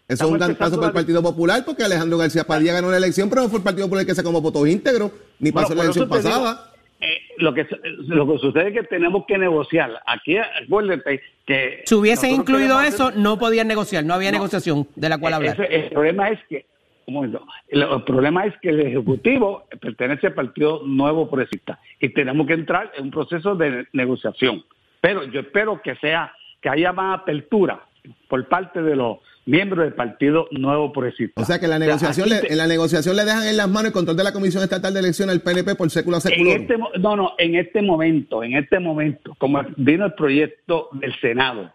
es 0.08 0.22
un 0.32 0.42
empezando 0.42 0.78
para 0.78 0.88
el 0.90 0.94
la 0.94 0.94
Partido 0.94 1.22
Popular 1.24 1.64
porque 1.66 1.84
Alejandro 1.84 2.18
García 2.18 2.46
Padilla 2.46 2.74
ganó 2.74 2.90
la 2.90 2.98
elección, 2.98 3.30
pero 3.30 3.42
no 3.42 3.50
fue 3.50 3.58
el 3.60 3.64
Partido 3.64 3.88
Popular 3.88 4.06
que 4.06 4.16
sacó 4.16 4.32
más 4.32 4.42
votos 4.42 4.68
íntegros, 4.68 5.12
ni 5.40 5.52
Bueno, 5.52 5.68
pasó 5.68 5.76
la 5.76 5.84
por 5.84 5.92
eso 5.92 6.04
elección 6.04 6.24
digo, 6.24 6.40
pasada. 6.46 6.73
Eh, 7.04 7.22
lo 7.38 7.54
que 7.54 7.68
lo 8.08 8.28
que 8.32 8.38
sucede 8.40 8.70
es 8.70 8.74
que 8.74 8.84
tenemos 8.84 9.26
que 9.28 9.38
negociar. 9.38 10.02
Aquí, 10.06 10.38
acuérdate 10.38 11.22
que. 11.46 11.82
Si 11.86 11.96
hubiesen 11.96 12.32
incluido 12.32 12.80
eso, 12.82 13.08
hacer- 13.08 13.20
no 13.20 13.38
podían 13.38 13.68
negociar, 13.68 14.04
no 14.06 14.14
había 14.14 14.32
No. 14.32 14.38
negociación 14.38 14.88
de 14.96 15.10
la 15.10 15.18
cual 15.18 15.34
hablar. 15.34 15.60
Ese- 15.60 15.76
el 15.76 15.90
problema 15.92 16.30
es 16.30 16.40
que 16.50 16.66
un 17.06 17.16
momento. 17.16 17.46
El, 17.68 17.84
el 17.84 18.04
problema 18.04 18.46
es 18.46 18.54
que 18.62 18.70
el 18.70 18.80
Ejecutivo 18.80 19.66
pertenece 19.82 20.28
al 20.28 20.34
Partido 20.34 20.82
Nuevo 20.86 21.30
Progresista 21.30 21.78
y 22.00 22.10
tenemos 22.10 22.48
que 22.48 22.54
entrar 22.54 22.92
en 22.98 23.06
un 23.06 23.12
proceso 23.12 23.56
de 23.56 23.86
negociación. 23.92 24.64
Pero 25.02 25.26
yo 25.26 25.42
espero 25.42 25.82
que 25.82 25.96
sea, 25.96 26.34
que 26.62 26.70
haya 26.70 26.94
más 26.94 27.20
apertura 27.20 27.82
por 28.30 28.48
parte 28.48 28.82
de 28.82 28.96
los 28.96 29.18
miembros 29.46 29.84
del 29.86 29.94
Partido 29.94 30.48
Nuevo 30.52 30.92
Progresista. 30.94 31.42
O 31.42 31.46
sea 31.46 31.60
que 31.60 31.66
en 31.66 31.72
la 31.72 31.80
negociación, 31.80 32.30
te- 32.30 32.52
en 32.52 32.58
la 32.58 32.68
negociación 32.68 33.16
le 33.16 33.26
dejan 33.26 33.46
en 33.48 33.58
las 33.58 33.68
manos 33.68 33.88
el 33.88 33.94
control 33.94 34.16
de 34.18 34.24
la 34.24 34.32
Comisión 34.34 34.64
Estatal 34.64 34.94
de 34.94 35.00
Elecciones 35.02 35.36
al 35.36 35.42
PNP 35.42 35.76
por 35.76 35.90
século 35.90 36.18
en 36.18 36.22
secular. 36.22 36.62
este, 36.62 36.76
no, 37.00 37.16
no, 37.16 37.34
en 37.38 37.56
este 37.56 37.82
momento, 37.82 38.44
en 38.44 38.56
este 38.56 38.80
momento, 38.80 39.36
como 39.38 39.62
vino 39.78 40.06
el 40.06 40.14
proyecto 40.14 40.90
del 40.94 41.14
Senado, 41.20 41.72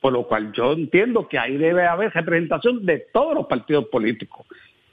por 0.00 0.12
lo 0.12 0.26
cual 0.26 0.52
yo 0.52 0.72
entiendo 0.72 1.28
que 1.28 1.38
ahí 1.38 1.56
debe 1.56 1.86
haber 1.86 2.10
representación 2.12 2.84
de 2.84 3.06
todos 3.12 3.34
los 3.34 3.46
partidos 3.46 3.86
políticos, 3.86 4.46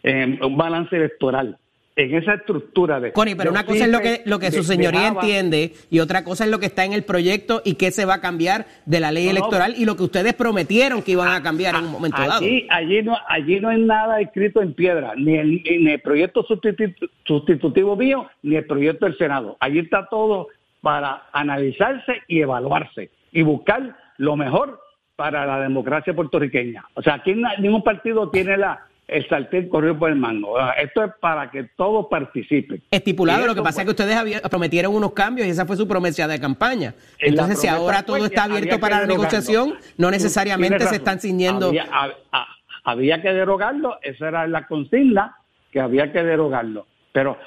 en 0.03 0.43
un 0.43 0.55
balance 0.55 0.95
electoral, 0.95 1.57
en 2.03 2.15
esa 2.15 2.36
estructura 2.36 3.00
de... 3.00 3.12
Connie, 3.12 3.36
pero 3.36 3.51
una 3.51 3.65
cosa 3.65 3.86
es 3.86 3.91
lo 3.91 4.00
que, 4.00 4.22
lo 4.25 4.39
que 4.39 4.51
su 4.51 4.58
de- 4.58 4.63
señoría 4.63 5.01
dejaba- 5.01 5.22
entiende 5.22 5.74
y 5.89 6.00
otra 6.00 6.24
cosa 6.24 6.46
es 6.46 6.50
lo 6.51 6.60
que 6.60 6.68
está 6.68 6.86
en 6.86 6.94
el 6.94 7.03
proyecto 7.03 7.62
y 7.65 7.75
qué 7.75 7.91
se 7.91 8.06
va 8.06 8.15
a 8.15 8.22
cambiar 8.22 8.65
de 8.86 9.00
la 9.00 9.12
ley 9.12 9.25
No, 9.25 9.32
electoral 9.32 9.74
y 9.77 9.86
lo 9.86 9.96
que 9.96 10.03
ustedes 10.03 10.34
prometieron 10.34 11.01
que 11.01 11.12
iban 11.12 11.29
a 11.29 11.44
cambiar 11.44 11.75
en 11.75 11.86
un 11.86 11.91
momento 11.91 12.18
dado. 12.22 12.38
Allí, 12.38 12.65
allí, 12.70 13.01
no, 13.03 13.18
allí 13.27 13.60
no 13.60 13.70
hay 13.70 13.82
nada 13.82 14.22
escrito 14.22 14.62
en 14.62 14.74
piedra, 14.74 15.13
ni 15.18 15.36
el, 15.36 15.62
ni 15.63 15.91
el 15.91 16.00
proyecto 16.01 16.44
sustitu- 16.46 17.10
sustitutivo 17.25 17.96
mío, 17.96 18.29
ni 18.44 18.56
el 18.56 18.65
proyecto 18.65 19.06
del 19.06 19.18
Senado. 19.18 19.58
Allí 19.60 19.79
está 19.79 20.08
todo 20.10 20.48
para 20.82 21.24
analizarse 21.34 22.22
y 22.27 22.39
evaluarse 22.41 23.10
y 23.32 23.41
buscar 23.41 23.96
lo 24.18 24.36
mejor 24.36 24.79
para 25.15 25.46
la 25.46 25.60
democracia 25.60 26.13
puertorriqueña. 26.13 26.86
O 26.94 27.01
sea, 27.01 27.15
aquí 27.15 27.36
ningún 27.60 27.84
partido 27.84 28.29
tiene 28.29 28.56
la, 28.58 28.79
el 29.11 29.27
sartén 29.27 29.67
corrido 29.69 29.97
por 29.97 30.09
el 30.09 30.15
mango. 30.15 30.55
Esto 30.81 31.03
es 31.03 31.11
para 31.19 31.49
que 31.51 31.63
todos 31.75 32.07
participen. 32.09 32.81
Estipulado, 32.91 33.47
lo 33.47 33.55
que 33.55 33.61
pasa 33.61 33.81
es 33.81 33.85
que 33.85 33.91
ustedes 33.91 34.15
había- 34.15 34.41
prometieron 34.41 34.93
unos 34.95 35.13
cambios 35.13 35.47
y 35.47 35.51
esa 35.51 35.65
fue 35.65 35.75
su 35.75 35.87
promesa 35.87 36.27
de 36.27 36.39
campaña. 36.39 36.93
Entonces, 37.19 37.59
si 37.59 37.67
ahora 37.67 38.03
todo 38.03 38.25
está 38.25 38.43
abierto 38.43 38.79
para 38.79 39.01
la 39.01 39.07
negociación, 39.07 39.75
no 39.97 40.11
necesariamente 40.11 40.85
se 40.85 40.95
están 40.95 41.19
ciñendo. 41.19 41.69
Había, 41.69 41.85
hab- 41.91 42.15
ha- 42.31 42.47
había 42.83 43.21
que 43.21 43.33
derogarlo, 43.33 43.97
esa 44.01 44.27
era 44.29 44.47
la 44.47 44.65
consigna, 44.67 45.35
que 45.71 45.79
había 45.79 46.11
que 46.11 46.23
derogarlo. 46.23 46.87
Pero 47.11 47.37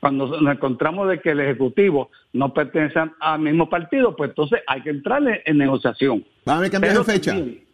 cuando 0.00 0.40
nos 0.40 0.54
encontramos 0.54 1.08
de 1.08 1.20
que 1.20 1.30
el 1.30 1.40
Ejecutivo 1.40 2.10
no 2.32 2.52
pertenece 2.54 2.98
al 3.20 3.40
mismo 3.40 3.68
partido, 3.68 4.16
pues 4.16 4.30
entonces 4.30 4.60
hay 4.66 4.82
que 4.82 4.90
entrar 4.90 5.22
en, 5.44 5.58
negociación. 5.58 6.24
¿Van 6.44 6.56
a 6.56 6.58
haber 6.58 6.70
cambios 6.70 7.04
fecha? 7.06 7.32
también- 7.32 7.64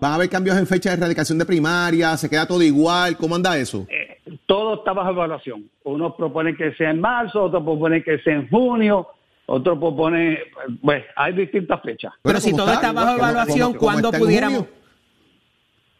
¿Van 0.00 0.12
a 0.12 0.14
haber 0.14 0.28
cambios 0.28 0.56
en 0.56 0.66
fecha 0.66 0.90
de 0.90 0.96
erradicación 0.96 1.36
de 1.38 1.44
primaria? 1.44 2.16
¿Se 2.16 2.30
queda 2.30 2.46
todo 2.46 2.62
igual? 2.62 3.16
¿Cómo 3.16 3.34
anda 3.34 3.58
eso? 3.58 3.84
Eh, 3.88 4.18
todo 4.46 4.74
está 4.74 4.92
bajo 4.92 5.10
evaluación. 5.10 5.68
Unos 5.82 6.14
proponen 6.14 6.56
que 6.56 6.72
sea 6.74 6.90
en 6.90 7.00
marzo, 7.00 7.44
otros 7.44 7.62
proponen 7.64 8.02
que 8.04 8.18
sea 8.20 8.34
en 8.34 8.48
junio, 8.48 9.08
otros 9.46 9.76
proponen, 9.78 10.38
pues 10.82 11.04
hay 11.16 11.32
distintas 11.32 11.82
fechas. 11.82 12.12
Pero 12.22 12.38
si 12.40 12.52
todo 12.52 12.66
está, 12.72 12.74
está 12.88 12.92
bajo 12.92 13.16
evaluación, 13.16 13.74
¿cuándo 13.74 14.12
pudiéramos? 14.12 14.66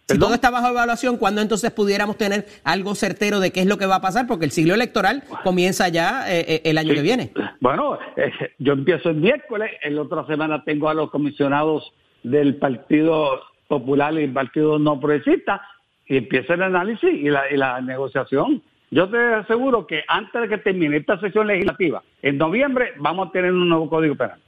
Si 0.07 0.14
¿Perdón? 0.14 0.21
todo 0.28 0.35
está 0.35 0.50
bajo 0.50 0.69
evaluación, 0.69 1.16
¿cuándo 1.16 1.40
entonces 1.40 1.71
pudiéramos 1.73 2.16
tener 2.16 2.47
algo 2.62 2.95
certero 2.95 3.40
de 3.40 3.50
qué 3.52 3.61
es 3.61 3.66
lo 3.66 3.78
que 3.78 3.87
va 3.87 3.97
a 3.97 4.00
pasar? 4.00 4.26
Porque 4.28 4.45
el 4.45 4.50
siglo 4.52 4.75
electoral 4.75 5.25
comienza 5.42 5.88
ya 5.88 6.25
eh, 6.33 6.45
eh, 6.49 6.62
el 6.64 6.78
año 6.78 6.90
Sí. 6.90 6.95
que 6.97 7.02
viene. 7.02 7.33
Bueno, 7.61 7.99
eh, 8.16 8.30
yo 8.59 8.73
empiezo 8.75 9.11
el 9.11 9.16
miércoles, 9.16 9.71
en 9.83 9.97
la 9.97 10.02
otra 10.02 10.25
semana 10.26 10.62
tengo 10.64 10.88
a 10.88 10.95
los 10.95 11.11
comisionados 11.11 11.92
del 12.23 12.57
Partido 12.57 13.41
Popular 13.69 14.12
y 14.15 14.25
el 14.25 14.33
Partido 14.33 14.79
No 14.79 14.99
Progresista 15.00 15.61
y 16.07 16.17
empieza 16.17 16.55
el 16.55 16.62
análisis 16.62 17.11
y 17.12 17.29
la, 17.31 17.43
y 17.50 17.57
la 17.57 17.81
negociación. 17.81 18.62
Yo 18.91 19.09
te 19.09 19.19
aseguro 19.35 19.87
que 19.87 20.03
antes 20.09 20.43
de 20.43 20.49
que 20.49 20.59
termine 20.59 20.97
esta 20.97 21.19
sesión 21.21 21.47
legislativa, 21.47 22.03
en 22.23 22.39
noviembre 22.39 22.93
vamos 22.99 23.29
a 23.29 23.33
tener 23.33 23.53
un 23.53 23.69
nuevo 23.69 23.89
código 23.89 24.17
penal. 24.17 24.41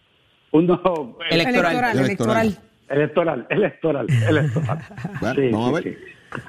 Un 0.51 0.67
nuevo 0.67 1.19
eh, 1.23 1.35
Electoral. 1.35 1.73
Electoral, 1.77 1.99
Electoral. 1.99 2.47
electoral. 2.89 3.47
electoral, 3.49 4.07
electoral, 4.07 4.07
electoral. 4.29 4.79
Bueno, 5.21 5.35
Sí, 5.41 5.49
vamos 5.53 5.79
a 5.79 5.83
sí, 5.83 5.89
ver. 5.89 5.99
sí. 5.99 6.05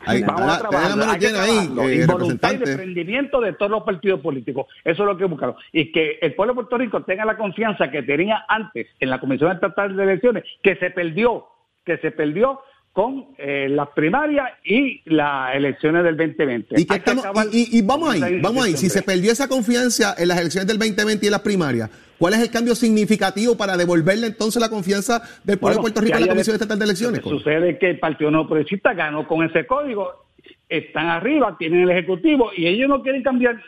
Ahí, 0.06 0.22
Vamos 0.24 0.42
a 0.42 0.60
trabajar. 0.60 1.10
hay 1.10 1.20
que 1.20 1.28
ahí, 1.28 2.02
eh, 2.02 2.06
voluntad 2.06 2.54
y 2.54 2.58
desprendimiento 2.58 3.42
de 3.42 3.54
todos 3.54 3.72
los 3.72 3.84
partidos 3.84 4.20
políticos. 4.22 4.68
Eso 4.84 5.04
es 5.04 5.08
lo 5.08 5.18
que 5.18 5.26
buscaron. 5.26 5.56
Y 5.72 5.92
que 5.92 6.20
el 6.22 6.36
pueblo 6.36 6.54
de 6.54 6.56
Puerto 6.56 6.78
Rico 6.78 7.04
tenga 7.04 7.26
la 7.26 7.38
confianza 7.38 7.90
que 7.92 8.04
tenía 8.04 8.46
antes 8.48 8.88
en 9.00 9.10
la 9.10 9.20
Comisión 9.20 9.52
Estatal 9.52 9.96
de 9.96 10.04
Elecciones, 10.04 10.44
que 10.62 10.76
se 10.78 10.92
perdió, 10.92 11.48
que 11.86 11.98
se 11.98 12.12
perdió 12.12 12.62
con 12.94 13.26
eh, 13.40 13.68
las 13.70 13.90
primarias 13.90 14.52
y 14.64 15.02
las 15.06 15.56
elecciones 15.56 16.04
del 16.04 16.16
2020. 16.16 16.80
Y, 16.80 16.86
que 16.86 16.96
estamos- 16.96 17.26
y- 17.52 17.58
y- 17.76 17.80
y 17.80 17.82
vamos 17.82 18.14
ahí, 18.14 18.40
vamos 18.40 18.64
ahí. 18.66 18.78
Si 18.78 18.88
se 18.90 19.02
perdió 19.02 19.32
esa 19.32 19.48
confianza 19.48 20.14
en 20.18 20.28
las 20.28 20.40
elecciones 20.40 20.68
del 20.68 20.78
2020 20.78 21.26
y 21.26 21.28
en 21.28 21.32
las 21.32 21.42
primarias, 21.42 21.90
¿cuál 22.20 22.36
es 22.36 22.40
el 22.42 22.52
cambio 22.52 22.76
significativo 22.76 23.58
para 23.58 23.78
devolverle 23.78 24.28
entonces 24.28 24.62
la 24.62 24.70
confianza 24.70 25.24
del 25.44 25.58
pueblo 25.58 25.78
de 25.78 25.82
Puerto 25.82 26.02
Rico 26.02 26.18
a 26.18 26.20
la 26.20 26.28
Comisión 26.28 26.54
de- 26.54 26.58
Estatal 26.58 26.78
de 26.80 26.86
Elecciones? 26.86 27.20
Que 27.22 27.30
sucede 27.30 27.78
que 27.80 27.90
el 27.90 28.00
Partido 28.00 28.30
No 28.30 28.48
Progresista 28.48 28.94
ganó 28.94 29.28
con 29.28 29.44
ese 29.44 29.66
código, 29.66 30.26
están 30.70 31.08
arriba, 31.08 31.56
tienen 31.58 31.82
el 31.82 31.90
Ejecutivo 31.90 32.52
y 32.56 32.68
ellos 32.68 32.88
no 32.90 33.02
quieren 33.02 33.24
cambiar 33.24 33.60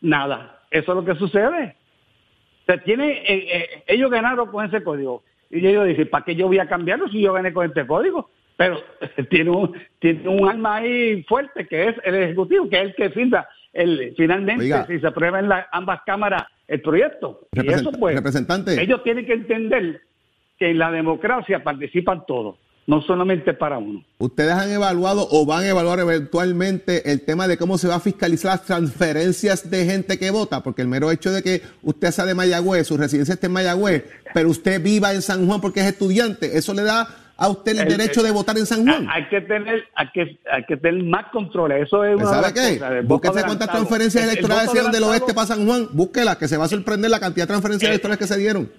nada. 0.00 0.60
Eso 0.72 0.90
es 0.90 0.96
lo 0.96 1.04
que 1.04 1.14
sucede. 1.20 1.76
O 2.62 2.64
sea, 2.66 2.82
tiene, 2.82 3.12
eh, 3.12 3.24
eh, 3.52 3.68
ellos 3.86 4.10
ganaron 4.10 4.50
con 4.50 4.64
ese 4.66 4.82
código 4.82 5.22
y 5.50 5.64
ellos 5.64 5.86
dicen, 5.86 6.08
¿para 6.10 6.24
qué 6.24 6.34
yo 6.34 6.48
voy 6.48 6.58
a 6.58 6.66
cambiarlo 6.68 7.08
si 7.08 7.20
yo 7.20 7.32
gané 7.32 7.52
con 7.52 7.64
este 7.66 7.86
código? 7.86 8.28
Pero 8.56 8.78
tiene 9.30 9.50
un, 9.50 9.72
tiene 9.98 10.28
un 10.28 10.48
alma 10.48 10.76
ahí 10.76 11.22
fuerte 11.24 11.66
que 11.66 11.88
es 11.88 11.96
el 12.04 12.14
Ejecutivo, 12.16 12.68
que 12.68 12.76
es 12.78 12.82
el 12.84 12.94
que 12.94 13.10
firma 13.10 13.46
el, 13.72 14.14
finalmente 14.16 14.64
Oiga. 14.64 14.86
si 14.86 14.98
se 15.00 15.06
aprueba 15.06 15.38
en 15.40 15.48
la- 15.48 15.66
ambas 15.72 16.00
cámaras 16.04 16.44
el 16.68 16.80
proyecto. 16.82 17.48
Y 17.52 17.66
eso 17.72 17.90
pues, 17.92 18.14
representante. 18.14 18.80
ellos 18.80 19.02
tienen 19.02 19.26
que 19.26 19.32
entender 19.34 20.00
que 20.58 20.70
en 20.70 20.78
la 20.78 20.90
democracia 20.90 21.64
participan 21.64 22.24
todos, 22.26 22.56
no 22.86 23.00
solamente 23.02 23.52
para 23.54 23.78
uno. 23.78 24.04
¿Ustedes 24.18 24.52
han 24.52 24.70
evaluado 24.70 25.26
o 25.30 25.44
van 25.46 25.64
a 25.64 25.68
evaluar 25.68 25.98
eventualmente 26.00 27.10
el 27.10 27.22
tema 27.24 27.48
de 27.48 27.56
cómo 27.56 27.78
se 27.78 27.88
va 27.88 27.96
a 27.96 28.00
fiscalizar 28.00 28.52
las 28.52 28.64
transferencias 28.64 29.70
de 29.70 29.84
gente 29.86 30.18
que 30.18 30.30
vota? 30.30 30.62
Porque 30.62 30.82
el 30.82 30.88
mero 30.88 31.10
hecho 31.10 31.30
de 31.32 31.42
que 31.42 31.62
usted 31.82 32.10
sea 32.10 32.26
de 32.26 32.34
Mayagüez, 32.34 32.86
su 32.86 32.96
residencia 32.96 33.34
esté 33.34 33.46
en 33.46 33.52
Mayagüez, 33.52 34.04
pero 34.34 34.50
usted 34.50 34.82
viva 34.82 35.12
en 35.12 35.22
San 35.22 35.46
Juan 35.46 35.60
porque 35.60 35.80
es 35.80 35.86
estudiante, 35.86 36.56
¿eso 36.56 36.74
le 36.74 36.82
da 36.82 37.08
a 37.36 37.48
usted 37.48 37.72
el, 37.72 37.78
El- 37.80 37.88
derecho 37.88 38.20
el- 38.20 38.26
de 38.26 38.32
votar 38.32 38.56
en 38.58 38.66
San 38.66 38.84
Juan? 38.86 39.06
Hay 39.10 39.28
que 39.28 39.40
tener, 39.40 39.84
hay 39.94 40.06
que, 40.12 40.38
hay 40.50 40.64
que 40.66 40.76
tener 40.76 41.02
más 41.04 41.26
controles. 41.32 41.86
Eso 41.86 42.04
es 42.04 42.16
una 42.16 42.26
¿Sabe 42.26 42.52
qué? 42.54 42.78
cosas, 42.78 43.06
Búsquese 43.06 43.44
cuántas 43.44 43.70
transferencias 43.70 44.22
El- 44.24 44.30
el 44.30 44.36
electorales 44.36 44.66
se 44.70 44.72
dieron 44.72 44.92
del 44.92 45.02
oeste 45.04 45.34
para 45.34 45.46
San 45.46 45.66
Juan. 45.66 45.88
Búsquela, 45.92 46.36
que 46.38 46.48
se 46.48 46.56
va 46.56 46.64
a 46.66 46.68
sorprender 46.68 47.10
la 47.10 47.20
cantidad 47.20 47.44
de 47.44 47.48
transferencias 47.48 47.88
Eh, 47.88 47.92
electorales 47.94 48.18
que 48.18 48.26
se 48.32 48.38
dieron. 48.38 48.70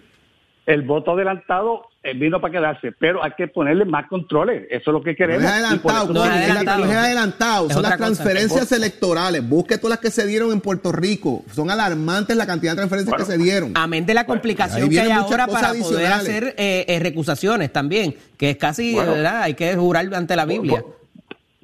El 0.66 0.84
voto 0.84 1.12
adelantado 1.12 1.88
eh, 2.04 2.14
vino 2.14 2.40
para 2.40 2.54
quedarse, 2.54 2.94
pero 2.98 3.22
hay 3.22 3.32
que 3.38 3.48
ponerle 3.50 3.84
más 3.84 4.08
controles. 4.08 4.64
Eso 4.70 4.92
es 4.92 4.94
lo 4.94 5.04
que 5.04 5.12
No 5.12 5.16
queremos. 5.18 5.44
es 5.44 5.50
adelantado, 5.52 6.14
No 6.14 6.24
es 6.26 6.32
adelantado. 6.32 6.86
no 6.86 6.92
es 6.92 6.98
adelantado, 6.98 7.68
Es 7.68 7.74
son 7.74 7.84
las 7.84 7.92
cosa. 7.94 8.06
transferencias 8.06 8.72
electorales. 8.72 9.48
Busque 9.48 9.78
todas 9.78 9.90
las 9.92 10.00
que 10.00 10.10
se 10.10 10.26
dieron 10.26 10.52
en 10.54 10.62
Puerto 10.62 10.92
Rico. 10.94 11.44
Son 11.54 11.70
alarmantes 11.70 12.38
la 12.38 12.46
cantidad 12.46 12.72
de 12.74 12.78
transferencias 12.78 13.18
que 13.18 13.26
se 13.26 13.38
dieron. 13.38 13.74
Amén 13.76 14.06
de 14.06 14.14
la 14.14 14.26
complicación 14.26 14.90
que 14.90 15.02
hay 15.02 15.12
ahora 15.12 15.48
para 15.48 15.74
poder 15.74 16.14
hacer 16.14 16.56
eh, 16.58 16.86
eh, 16.88 17.00
recusaciones 17.00 17.72
también, 17.74 18.16
que 18.38 18.52
es 18.52 18.58
casi, 18.58 18.94
Bueno. 18.94 19.12
¿verdad? 19.14 19.42
Hay 19.44 19.56
que 19.56 19.76
jurar 19.76 20.14
ante 20.16 20.36
la 20.36 20.46
Biblia. 20.46 20.84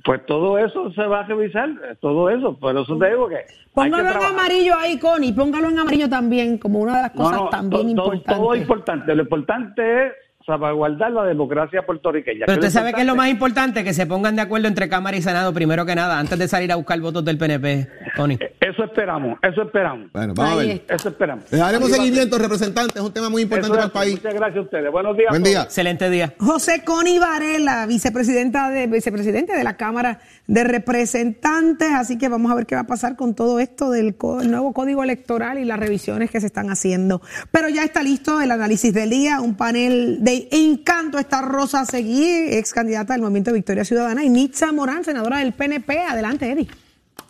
Pues 0.04 0.26
todo 0.26 0.58
eso 0.58 0.92
se 0.94 1.04
va 1.04 1.22
a 1.22 1.24
revisar, 1.24 1.70
todo 2.00 2.30
eso. 2.30 2.58
Por 2.58 2.78
eso 2.78 2.98
te 2.98 3.10
digo 3.10 3.28
que. 3.28 3.38
Póngalo 3.74 4.10
en 4.10 4.24
amarillo 4.24 4.74
ahí, 4.78 4.98
Connie, 5.00 5.34
póngalo 5.34 5.70
en 5.70 5.80
amarillo 5.80 6.10
también, 6.10 6.58
como 6.58 6.80
una 6.80 6.98
de 6.98 7.02
las 7.04 7.12
cosas 7.12 7.38
no, 7.42 7.50
también 7.50 7.96
to- 7.96 8.04
to- 8.04 8.14
importantes. 8.14 8.38
Todo 8.38 8.56
importante. 8.56 9.16
Lo 9.16 9.24
importante 9.24 10.06
es 10.08 10.14
salvaguardar 10.50 11.12
la 11.12 11.24
democracia 11.24 11.86
puertorriqueña. 11.86 12.46
Pero 12.46 12.60
usted 12.60 12.72
sabe 12.72 12.94
que 12.94 13.02
es 13.02 13.08
lo 13.08 13.16
más 13.16 13.30
importante, 13.30 13.84
que 13.84 13.94
se 13.94 14.06
pongan 14.06 14.36
de 14.36 14.42
acuerdo 14.42 14.68
entre 14.68 14.90
Cámara 14.90 15.16
y 15.16 15.22
Senado 15.22 15.54
primero 15.54 15.86
que 15.86 15.96
nada, 15.96 16.20
antes 16.20 16.38
de 16.38 16.48
salir 16.48 16.72
a 16.72 16.76
buscar 16.76 17.00
votos 17.00 17.24
del 17.24 17.38
PNP, 17.38 17.88
Tony. 18.16 18.38
Eso 18.60 18.84
esperamos, 18.84 19.40
eso 19.42 19.64
esperamos. 19.64 20.12
Bueno, 20.14 20.34
vamos 20.36 20.54
a 20.54 20.56
ver. 20.58 20.70
está. 20.70 20.96
Eso 20.96 21.10
esperamos. 21.10 21.52
Le 21.52 21.58
daremos 21.58 21.90
a 21.90 21.96
ser. 21.96 22.02
seguimiento, 22.02 22.38
representantes. 22.38 22.96
Es 22.98 23.02
un 23.02 23.12
tema 23.12 23.30
muy 23.30 23.42
importante 23.42 23.76
para 23.76 23.86
el 23.86 23.92
país. 23.92 24.16
Muchas 24.16 24.34
gracias 24.34 24.58
a 24.58 24.62
ustedes. 24.62 24.92
Buenos 24.92 25.18
días. 25.18 25.30
Buen 25.30 25.44
día. 25.44 25.64
Excelente 25.64 26.10
día. 26.10 26.34
José 26.40 26.84
Connie 26.86 27.20
Varela, 27.20 27.86
vicepresidenta 27.88 28.70
de, 28.70 28.88
vicepresidente 28.88 29.56
de 29.56 29.64
la 29.64 29.76
Cámara 29.76 30.20
de 30.48 30.64
Representantes, 30.64 31.90
así 31.94 32.18
que 32.18 32.30
vamos 32.30 32.52
a 32.52 32.56
ver 32.56 32.66
qué 32.66 32.76
va 32.76 32.82
a 32.82 32.88
pasar 32.88 33.16
con 33.16 33.34
todo 33.34 33.60
esto 33.60 33.92
del 33.92 34.16
nuevo 34.20 34.74
código 34.74 35.04
electoral 35.04 35.58
y 35.58 35.66
las 35.66 35.80
revisiones 35.80 36.30
que 36.30 36.40
se 36.40 36.48
están 36.48 36.70
haciendo. 36.70 37.22
Pero 37.52 37.70
ya 37.70 37.84
está 37.84 38.04
listo 38.04 38.40
el 38.42 38.52
análisis 38.52 38.94
del 38.94 39.10
día, 39.10 39.42
un 39.42 39.56
panel 39.56 40.18
de 40.22 40.39
encanto 40.52 41.20
está 41.20 41.42
Rosa 41.42 41.86
Seguí, 41.86 42.26
ex 42.52 42.74
candidata 42.74 43.14
del 43.14 43.22
Movimiento 43.22 43.52
Victoria 43.52 43.84
Ciudadana, 43.84 44.24
y 44.24 44.30
Nitza 44.30 44.72
Morán, 44.72 45.04
senadora 45.04 45.40
del 45.40 45.54
PNP. 45.54 46.00
Adelante, 46.00 46.52
Eddie. 46.52 46.68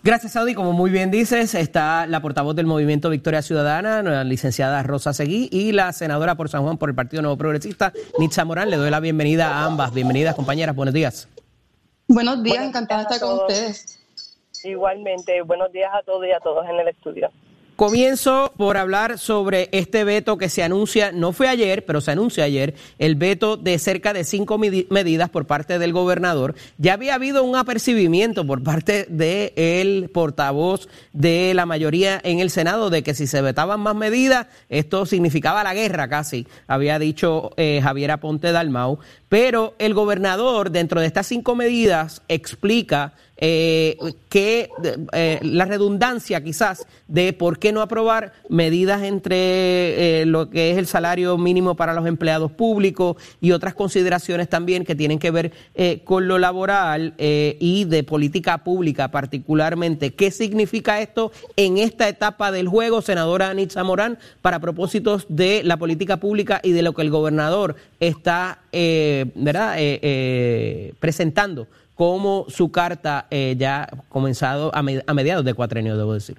Gracias, 0.03 0.33
Saudi. 0.33 0.53
Como 0.53 0.71
muy 0.71 0.91
bien 0.91 1.11
dices, 1.11 1.55
está 1.55 2.07
la 2.07 2.21
portavoz 2.21 2.55
del 2.55 2.65
Movimiento 2.65 3.09
Victoria 3.09 3.41
Ciudadana, 3.41 4.01
la 4.01 4.23
licenciada 4.23 4.81
Rosa 4.83 5.13
Seguí, 5.13 5.49
y 5.51 5.71
la 5.71 5.91
senadora 5.91 6.35
por 6.35 6.49
San 6.49 6.63
Juan 6.63 6.77
por 6.77 6.89
el 6.89 6.95
Partido 6.95 7.21
Nuevo 7.21 7.37
Progresista, 7.37 7.91
Nitza 8.17 8.45
Morán. 8.45 8.69
Le 8.69 8.77
doy 8.77 8.89
la 8.91 8.99
bienvenida 8.99 9.49
a 9.49 9.65
ambas. 9.65 9.93
Bienvenidas, 9.93 10.35
compañeras. 10.35 10.75
Buenos 10.75 10.93
días. 10.93 11.27
Buenos 12.07 12.41
días, 12.43 12.63
encantada 12.63 13.01
de 13.01 13.13
estar 13.13 13.19
con 13.19 13.39
ustedes. 13.39 13.99
Igualmente, 14.63 15.41
buenos 15.41 15.71
días 15.71 15.91
a 15.93 16.01
todos 16.03 16.25
y 16.25 16.31
a 16.31 16.39
todos 16.39 16.65
en 16.67 16.79
el 16.79 16.87
estudio. 16.87 17.29
Comienzo 17.79 18.51
por 18.57 18.75
hablar 18.75 19.17
sobre 19.17 19.69
este 19.71 20.03
veto 20.03 20.37
que 20.37 20.49
se 20.49 20.63
anuncia, 20.63 21.13
no 21.13 21.31
fue 21.31 21.47
ayer, 21.47 21.85
pero 21.85 22.01
se 22.01 22.11
anuncia 22.11 22.43
ayer, 22.43 22.75
el 22.97 23.15
veto 23.15 23.55
de 23.55 23.79
cerca 23.79 24.11
de 24.11 24.25
cinco 24.25 24.57
medidas 24.57 25.29
por 25.29 25.47
parte 25.47 25.79
del 25.79 25.93
gobernador. 25.93 26.55
Ya 26.77 26.95
había 26.95 27.15
habido 27.15 27.41
un 27.45 27.55
apercibimiento 27.55 28.45
por 28.45 28.63
parte 28.63 29.05
del 29.07 30.09
portavoz 30.13 30.89
de 31.13 31.53
la 31.53 31.65
mayoría 31.65 32.19
en 32.21 32.39
el 32.39 32.49
Senado 32.49 32.89
de 32.89 33.01
que 33.01 33.13
si 33.13 33.27
se 33.27 33.41
vetaban 33.41 33.79
más 33.79 33.95
medidas, 33.95 34.47
esto 34.67 35.05
significaba 35.05 35.63
la 35.63 35.73
guerra 35.73 36.09
casi, 36.09 36.47
había 36.67 36.99
dicho 36.99 37.51
eh, 37.55 37.79
Javier 37.81 38.11
Aponte 38.11 38.51
Dalmau. 38.51 38.99
Pero 39.29 39.75
el 39.79 39.93
gobernador, 39.93 40.71
dentro 40.71 40.99
de 40.99 41.07
estas 41.07 41.27
cinco 41.27 41.55
medidas, 41.55 42.23
explica 42.27 43.13
eh, 43.41 43.97
que 44.27 44.69
eh, 45.13 45.39
la 45.41 45.65
redundancia 45.65 46.43
quizás 46.43 46.85
de 47.07 47.31
por 47.31 47.57
qué 47.57 47.71
no 47.71 47.81
aprobar 47.81 48.33
medidas 48.49 49.01
entre 49.03 50.21
eh, 50.21 50.25
lo 50.25 50.49
que 50.49 50.71
es 50.71 50.77
el 50.77 50.87
salario 50.87 51.37
mínimo 51.37 51.75
para 51.75 51.93
los 51.93 52.05
empleados 52.05 52.51
públicos 52.51 53.15
y 53.39 53.51
otras 53.51 53.73
consideraciones 53.73 54.49
también 54.49 54.83
que 54.83 54.93
tienen 54.93 55.19
que 55.19 55.31
ver 55.31 55.53
eh, 55.73 56.01
con 56.03 56.27
lo 56.27 56.37
laboral 56.37 57.13
y 57.17 57.85
de 57.85 58.03
política 58.03 58.59
pública 58.59 59.09
particularmente. 59.09 60.13
¿Qué 60.13 60.31
significa 60.31 60.99
esto 60.99 61.31
en 61.55 61.77
esta 61.77 62.07
etapa 62.07 62.51
del 62.51 62.67
juego, 62.67 63.01
senadora 63.01 63.49
Anitza 63.49 63.83
Morán, 63.83 64.19
para 64.41 64.59
propósitos 64.59 65.25
de 65.29 65.63
la 65.63 65.77
política 65.77 66.17
pública 66.17 66.59
y 66.63 66.71
de 66.71 66.81
lo 66.81 66.93
que 66.93 67.01
el 67.01 67.09
gobernador 67.09 67.75
está 67.99 68.59
¿verdad? 68.71 69.77
presentando? 70.99 71.67
Como 71.99 72.45
su 72.47 72.71
carta 72.71 73.27
eh, 73.29 73.55
ya 73.57 73.85
comenzado 74.07 74.71
a, 74.73 74.81
mediados 74.81 75.43
de 75.43 75.53
cuatrenio, 75.53 75.97
debo 75.97 76.13
decir. 76.13 76.37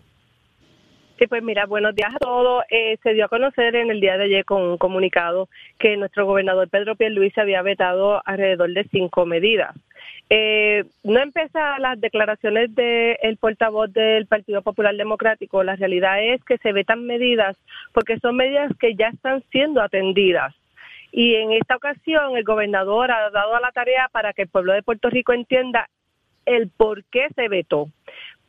Sí, 1.19 1.27
pues 1.27 1.43
mira, 1.43 1.67
buenos 1.67 1.95
días 1.95 2.15
a 2.15 2.19
todos. 2.19 2.65
Eh, 2.71 2.97
se 3.03 3.13
dio 3.13 3.27
a 3.27 3.29
conocer 3.29 3.77
en 3.77 3.91
el 3.91 4.01
día 4.01 4.17
de 4.17 4.25
ayer 4.25 4.47
con 4.47 4.63
un 4.63 4.79
comunicado 4.79 5.51
que 5.79 5.99
nuestro 5.99 6.25
gobernador 6.25 6.71
Pedro 6.71 6.97
Pierluisi 6.97 7.39
había 7.39 7.61
vetado 7.61 8.23
alrededor 8.25 8.73
de 8.73 8.85
cinco 8.85 9.27
medidas. 9.27 9.77
Eh, 10.31 10.85
no 11.05 11.21
empieza 11.21 11.79
las 11.79 12.01
declaraciones 12.01 12.75
del 12.75 13.37
portavoz 13.37 13.93
del 13.93 14.27
Partido 14.27 14.63
Popular 14.63 14.97
Democrático. 14.97 15.63
La 15.63 15.77
realidad 15.77 16.25
es 16.25 16.43
que 16.43 16.57
se 16.57 16.73
vetan 16.73 17.05
medidas 17.05 17.55
porque 17.93 18.19
son 18.21 18.37
medidas 18.37 18.73
que 18.81 18.95
ya 18.95 19.09
están 19.09 19.45
siendo 19.51 19.83
atendidas. 19.83 20.55
Y 21.13 21.35
en 21.35 21.53
esta 21.53 21.77
ocasión 21.77 22.37
el 22.37 22.45
gobernador 22.45 23.11
ha 23.11 23.31
dado 23.31 23.55
a 23.55 23.61
la 23.61 23.73
tarea 23.73 24.09
para 24.13 24.33
que 24.33 24.43
el 24.43 24.49
pueblo 24.49 24.73
de 24.73 24.83
Puerto 24.83 25.11
Rico 25.11 25.33
entienda 25.33 25.89
el 26.47 26.71
por 26.71 27.05
qué 27.05 27.29
se 27.35 27.49
vetó. 27.49 27.89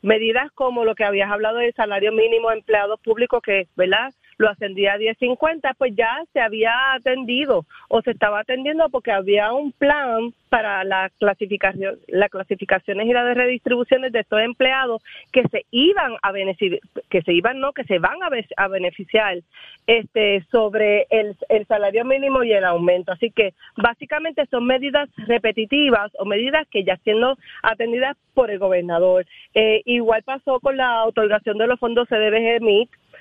Medidas 0.01 0.51
como 0.53 0.85
lo 0.85 0.95
que 0.95 1.03
habías 1.03 1.31
hablado 1.31 1.57
del 1.57 1.73
salario 1.73 2.11
mínimo 2.11 2.49
de 2.49 2.57
empleados 2.57 2.99
públicos, 3.01 3.41
que, 3.43 3.67
¿verdad? 3.75 4.13
Lo 4.41 4.49
ascendía 4.49 4.93
a 4.93 4.97
10.50, 4.97 5.75
pues 5.77 5.95
ya 5.95 6.23
se 6.33 6.41
había 6.41 6.73
atendido 6.93 7.65
o 7.87 8.01
se 8.01 8.11
estaba 8.11 8.39
atendiendo 8.39 8.89
porque 8.89 9.11
había 9.11 9.53
un 9.53 9.71
plan 9.71 10.33
para 10.49 10.83
la 10.83 11.09
clasificación, 11.17 11.97
las 12.07 12.29
clasificaciones 12.29 13.07
y 13.07 13.13
las 13.13 13.37
redistribuciones 13.37 14.11
de 14.11 14.19
estos 14.19 14.41
empleados 14.41 15.01
que 15.31 15.43
se 15.47 15.65
iban 15.71 16.15
a 16.21 16.31
beneficiar, 16.33 16.81
que 17.09 17.21
se 17.21 17.31
iban 17.31 17.59
no, 17.61 17.71
que 17.71 17.85
se 17.85 17.99
van 17.99 18.17
a, 18.21 18.67
beneficiar 18.67 19.37
este 19.87 20.43
sobre 20.51 21.07
el, 21.09 21.37
el 21.47 21.65
salario 21.67 22.03
mínimo 22.03 22.43
y 22.43 22.51
el 22.51 22.65
aumento. 22.65 23.13
Así 23.13 23.31
que 23.31 23.53
básicamente 23.77 24.45
son 24.47 24.65
medidas 24.65 25.09
repetitivas 25.15 26.11
o 26.19 26.25
medidas 26.25 26.67
que 26.67 26.83
ya 26.83 26.97
siendo 26.97 27.37
atendidas 27.63 28.17
por 28.33 28.51
el 28.51 28.59
gobernador. 28.59 29.25
Eh, 29.53 29.81
igual 29.85 30.23
pasó 30.23 30.59
con 30.59 30.75
la 30.75 31.05
otorgación 31.05 31.57
de 31.57 31.67
los 31.67 31.79
fondos 31.79 32.09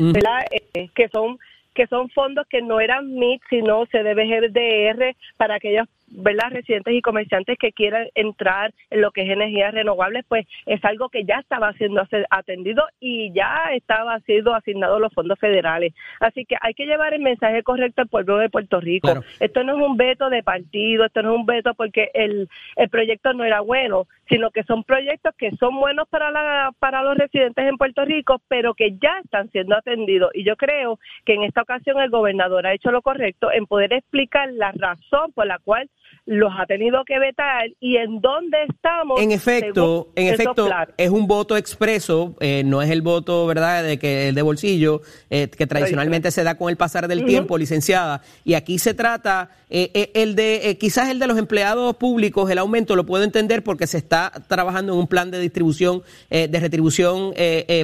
Eh, 0.01 0.89
que 0.95 1.09
son 1.09 1.39
que 1.75 1.87
son 1.87 2.09
fondos 2.11 2.47
que 2.49 2.63
no 2.63 2.81
eran 2.81 3.15
MIT, 3.15 3.43
sino 3.49 3.87
CDBGDR 3.87 5.15
para 5.37 5.55
aquellos 5.55 5.87
¿verdad? 6.11 6.51
residentes 6.51 6.95
y 6.95 7.03
comerciantes 7.03 7.59
que 7.59 7.73
quieran 7.73 8.09
entrar 8.15 8.73
en 8.91 9.01
lo 9.01 9.11
que 9.13 9.23
es 9.23 9.31
energías 9.31 9.73
renovables, 9.73 10.25
pues 10.29 10.47
es 10.67 10.85
algo 10.85 11.09
que 11.09 11.25
ya 11.25 11.37
estaba 11.37 11.73
siendo 11.75 12.03
atendido 12.31 12.85
y 12.99 13.33
ya 13.33 13.71
estaba 13.75 14.19
siendo 14.21 14.55
asignado 14.55 14.99
los 14.99 15.13
fondos 15.13 15.39
federales. 15.39 15.95
Así 16.21 16.45
que 16.45 16.57
hay 16.61 16.75
que 16.75 16.87
llevar 16.87 17.15
el 17.15 17.23
mensaje 17.23 17.63
correcto 17.63 18.03
al 18.03 18.09
pueblo 18.09 18.39
de 18.39 18.51
Puerto 18.51 18.81
Rico. 18.81 19.13
Esto 19.39 19.65
no 19.65 19.77
es 19.77 19.83
un 19.87 19.97
veto 19.97 20.31
de 20.31 20.43
partido, 20.43 21.05
esto 21.05 21.23
no 21.23 21.35
es 21.35 21.41
un 21.41 21.47
veto 21.47 21.75
porque 21.75 22.11
el, 22.15 22.49
el 22.77 22.89
proyecto 22.89 23.33
no 23.33 23.45
era 23.45 23.61
bueno, 23.61 24.07
sino 24.29 24.51
que 24.51 24.65
son 24.65 24.85
proyectos 24.85 25.35
que 25.37 25.51
son 25.57 25.79
buenos 25.79 26.09
para, 26.09 26.31
la, 26.31 26.73
para 26.79 27.03
los 27.03 27.17
residentes 27.17 27.65
en 27.67 27.77
Puerto 27.77 28.05
Rico, 28.05 28.41
pero 28.49 28.75
que 28.75 28.97
ya 29.01 29.19
están 29.25 29.51
siendo 29.51 29.77
atendidos. 29.77 30.31
Y 30.35 30.45
yo 30.45 30.57
creo 30.57 30.99
que 31.25 31.35
en 31.35 31.45
esta 31.45 31.63
ocasión 31.63 32.01
el 32.01 32.11
gobernador 32.11 32.67
ha 32.67 32.75
hecho 32.75 32.91
lo 32.91 33.03
correcto 33.03 33.51
en 33.53 33.67
poder 33.67 33.93
explicar 33.93 34.53
la 34.53 34.73
razón 34.73 35.33
por 35.33 35.47
la 35.47 35.59
cual 35.59 35.89
los 36.27 36.53
ha 36.57 36.65
tenido 36.67 37.05
que 37.05 37.19
vetar 37.19 37.65
y 37.81 37.97
en 37.97 38.21
dónde 38.21 38.59
estamos. 38.69 39.21
En 39.21 39.33
efecto, 39.33 40.13
en 40.15 40.33
efecto, 40.33 40.69
es 40.97 41.11
un 41.11 41.27
voto 41.27 41.57
expreso, 41.57 42.37
eh, 42.41 42.63
no 42.65 42.83
es 42.83 42.91
el 42.91 43.03
voto, 43.03 43.47
¿verdad?, 43.47 43.83
de 43.83 43.99
que 43.99 44.29
el 44.29 44.35
de 44.35 44.43
bolsillo, 44.43 45.03
eh, 45.29 45.49
que 45.49 45.67
tradicionalmente 45.67 46.31
se 46.31 46.45
da 46.45 46.57
con 46.57 46.71
el 46.71 46.77
pasar 46.77 47.09
del 47.09 47.25
tiempo, 47.25 47.59
licenciada. 47.59 48.23
Y 48.45 48.55
aquí 48.55 48.79
se 48.79 48.95
trata, 48.95 49.51
eh, 49.71 50.13
el 50.15 50.37
de, 50.37 50.77
quizás 50.79 51.09
el 51.09 51.19
de 51.19 51.27
los 51.27 51.39
empleados 51.39 51.97
públicos, 51.97 52.49
el 52.49 52.59
aumento 52.59 52.95
lo 52.95 53.05
puedo 53.05 53.25
entender 53.25 53.65
porque 53.65 53.87
se 53.89 53.99
está 53.99 54.31
trabajando 54.47 54.93
en 54.93 55.01
un 55.01 55.09
plan 55.09 55.31
de 55.31 55.41
distribución, 55.41 56.03
de 56.31 56.61
retribución 56.61 57.35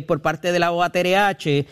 por 0.06 0.22
parte 0.22 0.52
de 0.52 0.58
la 0.58 0.72
OATRH, 0.72 1.66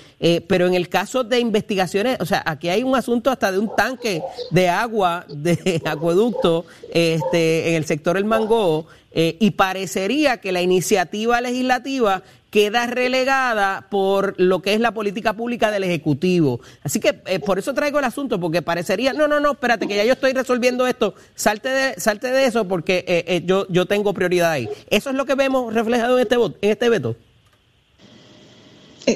pero 0.48 0.66
en 0.66 0.74
el 0.74 0.88
caso 0.88 1.24
de 1.24 1.38
investigaciones, 1.38 2.18
o 2.20 2.26
sea, 2.26 2.42
aquí 2.44 2.68
hay 2.68 2.82
un 2.82 2.96
asunto 2.96 3.30
hasta 3.30 3.52
de 3.52 3.58
un 3.58 3.74
tanque 3.76 4.22
de 4.50 4.68
agua, 4.68 5.24
de 5.28 5.80
acueducto 5.84 6.43
este, 6.92 7.70
en 7.70 7.74
el 7.74 7.84
sector 7.84 8.16
El 8.16 8.24
Mango 8.24 8.86
eh, 9.12 9.36
y 9.38 9.52
parecería 9.52 10.38
que 10.38 10.52
la 10.52 10.60
iniciativa 10.60 11.40
legislativa 11.40 12.22
queda 12.50 12.86
relegada 12.86 13.86
por 13.90 14.34
lo 14.38 14.60
que 14.62 14.74
es 14.74 14.80
la 14.80 14.92
política 14.92 15.32
pública 15.32 15.70
del 15.70 15.84
Ejecutivo. 15.84 16.60
Así 16.82 17.00
que 17.00 17.20
eh, 17.26 17.40
por 17.40 17.58
eso 17.58 17.74
traigo 17.74 17.98
el 17.98 18.04
asunto, 18.04 18.38
porque 18.38 18.62
parecería, 18.62 19.12
no, 19.12 19.26
no, 19.26 19.40
no, 19.40 19.52
espérate, 19.52 19.88
que 19.88 19.96
ya 19.96 20.04
yo 20.04 20.12
estoy 20.12 20.32
resolviendo 20.32 20.86
esto, 20.86 21.14
salte 21.34 21.68
de, 21.68 22.00
salte 22.00 22.28
de 22.28 22.46
eso 22.46 22.66
porque 22.66 23.04
eh, 23.08 23.42
yo, 23.44 23.66
yo 23.68 23.86
tengo 23.86 24.14
prioridad 24.14 24.52
ahí. 24.52 24.68
Eso 24.90 25.10
es 25.10 25.16
lo 25.16 25.26
que 25.26 25.34
vemos 25.34 25.72
reflejado 25.72 26.18
en 26.18 26.22
este, 26.22 26.34
en 26.36 26.70
este 26.70 26.88
veto. 26.88 27.16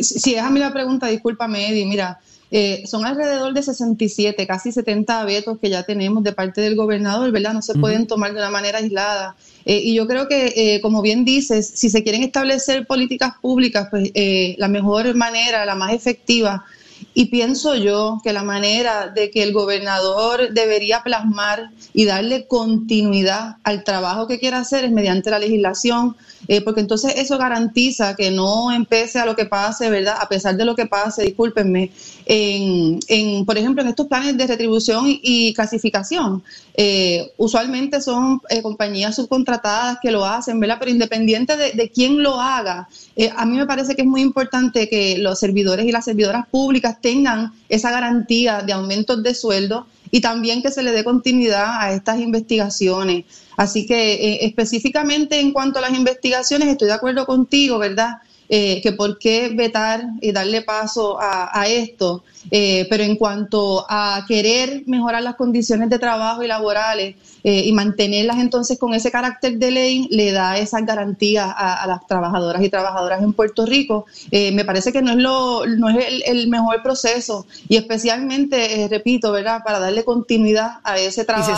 Si 0.00 0.36
a 0.36 0.50
mí 0.50 0.60
la 0.60 0.72
pregunta, 0.72 1.06
discúlpame, 1.06 1.70
Eddie, 1.70 1.86
mira, 1.86 2.20
eh, 2.50 2.84
son 2.86 3.04
alrededor 3.04 3.52
de 3.52 3.62
67, 3.62 4.46
casi 4.46 4.72
70 4.72 5.24
vetos 5.24 5.58
que 5.58 5.68
ya 5.68 5.82
tenemos 5.82 6.24
de 6.24 6.32
parte 6.32 6.60
del 6.60 6.76
gobernador, 6.76 7.30
¿verdad? 7.30 7.52
No 7.52 7.62
se 7.62 7.74
pueden 7.74 8.06
tomar 8.06 8.32
de 8.32 8.38
una 8.38 8.50
manera 8.50 8.78
aislada. 8.78 9.36
Eh, 9.66 9.80
y 9.84 9.94
yo 9.94 10.06
creo 10.06 10.28
que, 10.28 10.54
eh, 10.56 10.80
como 10.80 11.02
bien 11.02 11.24
dices, 11.26 11.70
si 11.74 11.90
se 11.90 12.02
quieren 12.02 12.22
establecer 12.22 12.86
políticas 12.86 13.34
públicas, 13.40 13.88
pues 13.90 14.10
la 14.56 14.68
mejor 14.68 15.14
manera, 15.14 15.66
la 15.66 15.74
más 15.74 15.92
efectiva, 15.92 16.64
y 17.14 17.26
pienso 17.26 17.74
yo 17.74 18.20
que 18.22 18.32
la 18.32 18.44
manera 18.44 19.08
de 19.08 19.30
que 19.30 19.42
el 19.42 19.52
gobernador 19.52 20.52
debería 20.52 21.02
plasmar 21.02 21.70
y 21.92 22.04
darle 22.04 22.46
continuidad 22.46 23.56
al 23.64 23.82
trabajo 23.82 24.26
que 24.26 24.38
quiera 24.38 24.58
hacer 24.58 24.84
es 24.84 24.92
mediante 24.92 25.30
la 25.30 25.38
legislación, 25.38 26.16
eh, 26.46 26.60
porque 26.60 26.80
entonces 26.80 27.14
eso 27.16 27.36
garantiza 27.36 28.14
que 28.14 28.30
no 28.30 28.70
empiece 28.70 29.18
a 29.18 29.26
lo 29.26 29.34
que 29.34 29.46
pase, 29.46 29.90
¿verdad? 29.90 30.16
A 30.20 30.28
pesar 30.28 30.56
de 30.56 30.64
lo 30.64 30.76
que 30.76 30.86
pase, 30.86 31.24
discúlpenme, 31.24 31.90
en, 32.26 33.00
en 33.08 33.44
por 33.44 33.58
ejemplo, 33.58 33.82
en 33.82 33.88
estos 33.88 34.06
planes 34.06 34.36
de 34.36 34.46
retribución 34.46 35.04
y, 35.08 35.52
clasificación. 35.54 36.42
Eh, 36.74 37.32
usualmente 37.36 38.00
son 38.00 38.40
eh, 38.48 38.62
compañías 38.62 39.16
subcontratadas 39.16 39.98
que 40.00 40.12
lo 40.12 40.24
hacen, 40.24 40.60
¿verdad? 40.60 40.76
Pero 40.78 40.92
independiente 40.92 41.56
de, 41.56 41.72
de 41.72 41.90
quién 41.90 42.22
lo 42.22 42.40
haga, 42.40 42.88
a 43.36 43.44
mí 43.44 43.56
me 43.56 43.66
parece 43.66 43.96
que 43.96 44.02
es 44.02 44.08
muy 44.08 44.20
importante 44.20 44.88
que 44.88 45.18
los 45.18 45.40
servidores 45.40 45.84
y 45.86 45.90
las 45.90 46.04
servidoras 46.04 46.46
públicas 46.48 46.87
tengan 47.00 47.52
esa 47.68 47.90
garantía 47.90 48.62
de 48.62 48.72
aumentos 48.72 49.22
de 49.22 49.34
sueldo 49.34 49.86
y 50.10 50.20
también 50.20 50.62
que 50.62 50.70
se 50.70 50.82
le 50.82 50.92
dé 50.92 51.04
continuidad 51.04 51.80
a 51.80 51.92
estas 51.92 52.18
investigaciones. 52.18 53.24
Así 53.56 53.86
que 53.86 54.14
eh, 54.14 54.46
específicamente 54.46 55.40
en 55.40 55.52
cuanto 55.52 55.78
a 55.78 55.82
las 55.82 55.92
investigaciones, 55.92 56.68
estoy 56.68 56.88
de 56.88 56.94
acuerdo 56.94 57.26
contigo, 57.26 57.78
¿verdad? 57.78 58.18
Eh, 58.50 58.80
que 58.82 58.92
por 58.92 59.18
qué 59.18 59.50
vetar 59.50 60.02
y 60.22 60.32
darle 60.32 60.62
paso 60.62 61.18
a, 61.20 61.66
esto. 61.68 62.24
Eh, 62.50 62.86
pero 62.88 63.02
en 63.02 63.16
cuanto 63.16 63.84
a 63.88 64.24
querer 64.26 64.84
mejorar 64.86 65.22
las 65.22 65.34
condiciones 65.34 65.90
de 65.90 65.98
trabajo 65.98 66.42
y 66.42 66.46
laborales 66.46 67.16
y 67.42 67.72
mantenerlas 67.72 68.38
entonces 68.38 68.78
con 68.78 68.92
ese 68.92 69.10
carácter 69.10 69.58
de 69.58 69.70
ley, 69.70 70.08
le 70.10 70.32
da 70.32 70.58
esas 70.58 70.84
garantías 70.84 71.48
a, 71.56 71.86
las 71.86 72.06
trabajadoras 72.06 72.62
y 72.62 72.68
trabajadoras 72.68 73.22
en 73.22 73.32
Puerto 73.32 73.64
Rico. 73.64 74.06
me 74.30 74.64
parece 74.64 74.92
que 74.92 75.00
no 75.00 75.12
es, 75.12 75.16
lo, 75.16 75.66
no 75.66 75.88
es 75.88 76.04
el, 76.06 76.22
el 76.26 76.48
mejor 76.48 76.82
proceso 76.82 77.46
y 77.68 77.76
especialmente, 77.76 78.86
repito, 78.90 79.32
¿verdad? 79.32 79.62
Para 79.64 79.78
darle 79.78 80.04
continuidad 80.04 80.80
a 80.84 80.98
ese 80.98 81.24
trabajo 81.24 81.52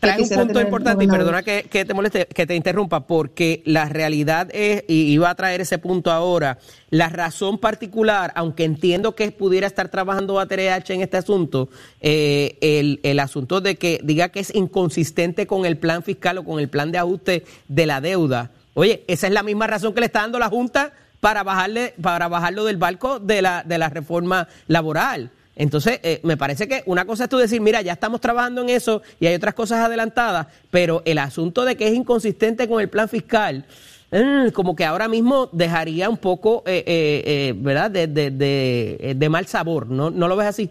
trae 0.00 0.22
un 0.22 0.28
punto 0.28 0.60
importante 0.60 1.04
y 1.04 1.08
perdona 1.08 1.42
que, 1.42 1.64
que 1.64 1.84
te 1.84 1.94
moleste, 1.94 2.26
que 2.26 2.46
te 2.46 2.54
interrumpa, 2.54 3.06
porque 3.06 3.62
la 3.64 3.86
realidad 3.88 4.48
es, 4.52 4.84
y 4.88 5.12
iba 5.12 5.30
a 5.30 5.34
traer 5.34 5.60
ese 5.60 5.78
punto 5.78 6.10
ahora, 6.10 6.58
la 6.90 7.08
razón 7.08 7.58
particular, 7.58 8.32
aunque 8.34 8.64
entiendo 8.64 9.14
que 9.14 9.30
pudiera 9.32 9.66
estar 9.66 9.88
trabajando 9.88 10.38
ATRH 10.38 10.90
en 10.94 11.02
este 11.02 11.16
asunto, 11.16 11.68
eh, 12.00 12.58
el, 12.60 13.00
el 13.02 13.20
asunto 13.20 13.60
de 13.60 13.76
que 13.76 14.00
diga 14.02 14.28
que 14.28 14.40
es 14.40 14.54
inconsistente 14.54 15.46
con 15.46 15.66
el 15.66 15.76
plan 15.76 16.02
fiscal 16.02 16.38
o 16.38 16.44
con 16.44 16.60
el 16.60 16.68
plan 16.68 16.92
de 16.92 16.98
ajuste 16.98 17.44
de 17.68 17.86
la 17.86 18.00
deuda. 18.00 18.50
Oye, 18.74 19.04
esa 19.08 19.26
es 19.26 19.32
la 19.32 19.42
misma 19.42 19.66
razón 19.66 19.94
que 19.94 20.00
le 20.00 20.06
está 20.06 20.20
dando 20.20 20.38
la 20.38 20.48
Junta 20.48 20.92
para 21.20 21.42
bajarle, 21.42 21.94
para 22.00 22.28
bajarlo 22.28 22.64
del 22.64 22.76
barco 22.76 23.18
de 23.18 23.42
la, 23.42 23.62
de 23.64 23.78
la 23.78 23.88
reforma 23.88 24.48
laboral. 24.66 25.30
Entonces, 25.56 26.00
eh, 26.02 26.20
me 26.22 26.36
parece 26.36 26.68
que 26.68 26.82
una 26.86 27.06
cosa 27.06 27.24
es 27.24 27.30
tú 27.30 27.38
decir, 27.38 27.60
mira, 27.62 27.80
ya 27.80 27.94
estamos 27.94 28.20
trabajando 28.20 28.60
en 28.62 28.68
eso 28.68 29.00
y 29.18 29.26
hay 29.26 29.34
otras 29.34 29.54
cosas 29.54 29.78
adelantadas, 29.84 30.46
pero 30.70 31.02
el 31.06 31.16
asunto 31.18 31.64
de 31.64 31.76
que 31.76 31.88
es 31.88 31.94
inconsistente 31.94 32.68
con 32.68 32.80
el 32.80 32.90
plan 32.90 33.08
fiscal, 33.08 33.64
mm, 34.12 34.50
como 34.52 34.76
que 34.76 34.84
ahora 34.84 35.08
mismo 35.08 35.48
dejaría 35.52 36.10
un 36.10 36.18
poco, 36.18 36.62
eh, 36.66 36.84
eh, 36.86 37.22
eh, 37.26 37.54
¿verdad?, 37.56 37.90
de, 37.90 38.06
de, 38.06 38.30
de, 38.30 39.14
de 39.16 39.28
mal 39.30 39.46
sabor, 39.46 39.86
¿no, 39.86 40.10
¿no 40.10 40.28
lo 40.28 40.36
ves 40.36 40.48
así? 40.48 40.70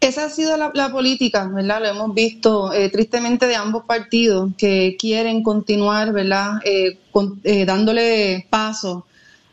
Esa 0.00 0.24
ha 0.24 0.30
sido 0.30 0.56
la, 0.56 0.90
política, 0.90 1.46
¿verdad? 1.52 1.80
Lo 1.82 1.88
hemos 1.88 2.14
visto 2.14 2.72
eh, 2.72 2.88
tristemente 2.88 3.46
de 3.46 3.56
ambos 3.56 3.84
partidos 3.84 4.50
que 4.56 4.96
quieren 4.98 5.42
continuar, 5.42 6.12
¿verdad? 6.12 6.52
Eh, 6.64 6.96
con- 7.10 7.38
eh, 7.44 7.66
dándole 7.66 8.46
paso 8.48 9.04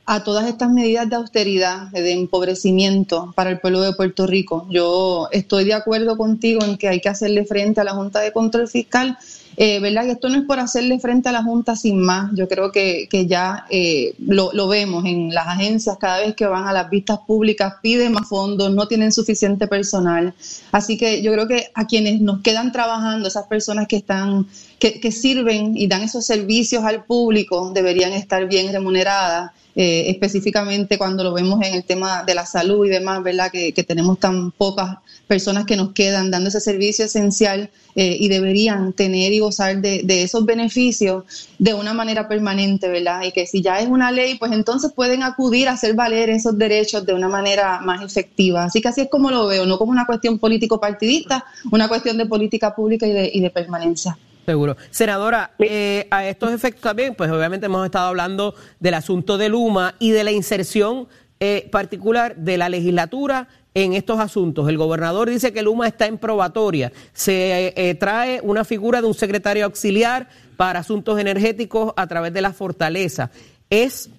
a 0.10 0.24
todas 0.24 0.48
estas 0.48 0.72
medidas 0.72 1.10
de 1.10 1.18
austeridad, 1.18 1.88
de 1.92 2.14
empobrecimiento 2.14 3.34
para 3.36 3.50
el 3.50 3.60
pueblo 3.60 3.82
de 3.82 3.92
Puerto 3.92 4.26
Rico. 4.26 4.66
Yo 4.70 5.28
estoy 5.34 5.66
de 5.66 5.74
acuerdo 5.74 6.16
contigo 6.16 6.64
en 6.64 6.78
que 6.78 6.88
hay 6.88 7.02
que 7.02 7.10
hacerle 7.10 7.44
frente 7.44 7.82
a 7.82 7.84
la 7.84 7.92
Junta 7.92 8.22
de 8.22 8.32
Control 8.32 8.70
Fiscal, 8.70 9.18
eh, 9.58 9.80
¿verdad? 9.80 10.06
Y 10.06 10.12
esto 10.12 10.30
no 10.30 10.38
es 10.38 10.44
por 10.46 10.60
hacerle 10.60 11.00
frente 11.00 11.30
a 11.30 11.32
la 11.32 11.44
Junta 11.44 11.76
sin 11.76 12.00
más. 12.00 12.32
Yo 12.36 12.48
creo 12.48 12.72
que, 12.72 13.08
que 13.10 13.26
ya 13.26 13.66
eh, 13.70 14.14
lo, 14.20 14.52
lo 14.54 14.68
vemos 14.68 15.04
en 15.06 15.34
las 15.34 15.48
agencias, 15.48 15.98
cada 16.00 16.20
vez 16.20 16.36
que 16.36 16.46
van 16.46 16.68
a 16.68 16.74
las 16.74 16.90
vistas 16.90 17.20
públicas 17.28 17.74
piden 17.82 18.14
más 18.14 18.30
fondos, 18.30 18.72
no 18.72 18.88
tienen 18.88 19.12
suficiente 19.12 19.68
personal. 19.68 20.34
Así 20.72 20.96
que 20.98 21.22
yo 21.24 21.34
creo 21.34 21.48
que 21.48 21.72
a 21.74 21.86
quienes 21.88 22.22
nos 22.22 22.42
quedan 22.42 22.72
trabajando, 22.72 23.28
esas 23.28 23.48
personas 23.48 23.88
que 23.88 23.98
están, 23.98 24.46
que, 24.80 25.00
que 25.00 25.12
sirven 25.12 25.76
y 25.76 25.88
dan 25.88 26.04
esos 26.04 26.26
servicios 26.26 26.84
al 26.84 27.04
público, 27.06 27.72
deberían 27.74 28.14
estar 28.14 28.48
bien 28.48 28.72
remuneradas. 28.72 29.52
eh, 29.80 30.10
específicamente 30.10 30.98
cuando 30.98 31.24
lo 31.24 31.34
vemos 31.34 31.62
en 31.64 31.76
el 31.76 31.84
tema 31.84 32.24
de 32.24 32.34
la 32.34 32.48
salud 32.48 32.86
y 32.88 32.90
demás, 32.90 33.22
¿verdad? 33.22 33.52
Que, 33.52 33.74
que 33.74 33.84
tenemos 33.84 34.20
tan 34.20 34.52
pocas 34.52 34.98
personas 35.28 35.66
que 35.66 35.76
nos 35.76 35.92
quedan 35.92 36.32
dando 36.32 36.50
ese 36.50 36.62
servicio 36.62 37.06
esencial 37.06 37.70
eh, 37.96 38.18
y 38.20 38.30
deberían 38.30 38.94
tener 38.94 39.34
y 39.34 39.40
gozar 39.40 39.78
de, 39.82 40.02
de 40.04 40.24
esos 40.24 40.46
beneficios 40.46 41.26
de 41.60 41.74
una 41.74 41.94
manera 41.94 42.28
permanente, 42.28 42.88
¿verdad? 42.88 43.24
Y 43.24 43.32
que 43.32 43.46
si 43.46 43.62
ya 43.62 43.80
es 43.80 43.88
una 43.88 44.12
ley, 44.12 44.36
pues 44.36 44.52
entonces 44.52 44.92
pueden 44.94 45.24
acudir 45.24 45.68
a 45.68 45.74
hacer 45.74 45.94
valer 45.94 46.30
esos 46.30 46.58
derechos 46.58 47.06
de 47.06 47.14
una 47.14 47.28
manera 47.28 47.80
más 47.82 48.02
efectiva. 48.04 48.64
Así 48.64 48.82
que 48.82 48.88
así 48.88 49.02
es 49.02 49.10
como 49.10 49.30
lo 49.30 49.48
veo, 49.48 49.66
no 49.66 49.78
como 49.78 49.92
una 49.92 50.06
cuestión 50.06 50.40
político-partidista, 50.40 51.46
una 51.72 51.88
cuestión 51.88 52.18
de 52.18 52.26
política 52.26 52.74
pública 52.74 53.06
y 53.06 53.12
de, 53.12 53.32
y 53.34 53.42
de 53.42 53.50
permanencia. 53.50 54.18
Seguro. 54.46 54.78
Senadora, 54.92 55.52
eh, 55.60 56.08
a 56.10 56.26
estos 56.26 56.54
efectos 56.54 56.82
también, 56.82 57.16
pues 57.16 57.30
obviamente 57.30 57.66
hemos 57.66 57.84
estado 57.84 58.08
hablando 58.08 58.56
del 58.80 58.94
asunto 58.94 59.38
de 59.38 59.50
Luma 59.50 59.96
y 60.00 60.12
de 60.12 60.24
la 60.24 60.32
inserción 60.32 61.10
eh, 61.40 61.68
particular 61.70 62.36
de 62.36 62.58
la 62.58 62.70
legislatura 62.70 63.48
en 63.84 63.94
estos 63.94 64.20
asuntos. 64.20 64.68
El 64.68 64.78
gobernador 64.78 65.30
dice 65.30 65.54
que 65.54 65.62
Luma 65.62 65.88
está 65.88 66.08
en 66.08 66.18
probatoria. 66.18 66.92
Se 67.14 67.74
eh, 67.76 67.94
trae 67.94 68.42
una 68.42 68.66
figura 68.66 69.02
de 69.02 69.08
un 69.08 69.14
secretario 69.14 69.66
auxiliar 69.66 70.30
para 70.56 70.80
asuntos 70.80 71.20
energéticos 71.20 71.94
a 71.96 72.08
través 72.08 72.34
de 72.34 72.42
la 72.42 72.54
fortaleza. 72.54 73.30
Es 73.70 74.10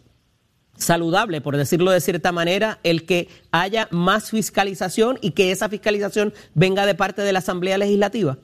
saludable, 0.77 1.40
por 1.40 1.57
decirlo 1.57 1.90
de 1.90 2.01
cierta 2.01 2.31
manera, 2.31 2.79
el 2.85 3.05
que 3.05 3.27
haya 3.51 3.88
más 3.90 4.31
fiscalización 4.31 5.18
y 5.23 5.33
que 5.33 5.51
esa 5.51 5.68
fiscalización 5.68 6.33
venga 6.55 6.87
de 6.87 6.94
parte 6.94 7.23
de 7.23 7.33
la 7.33 7.40
Asamblea 7.40 7.79
Legislativa. 7.79 8.38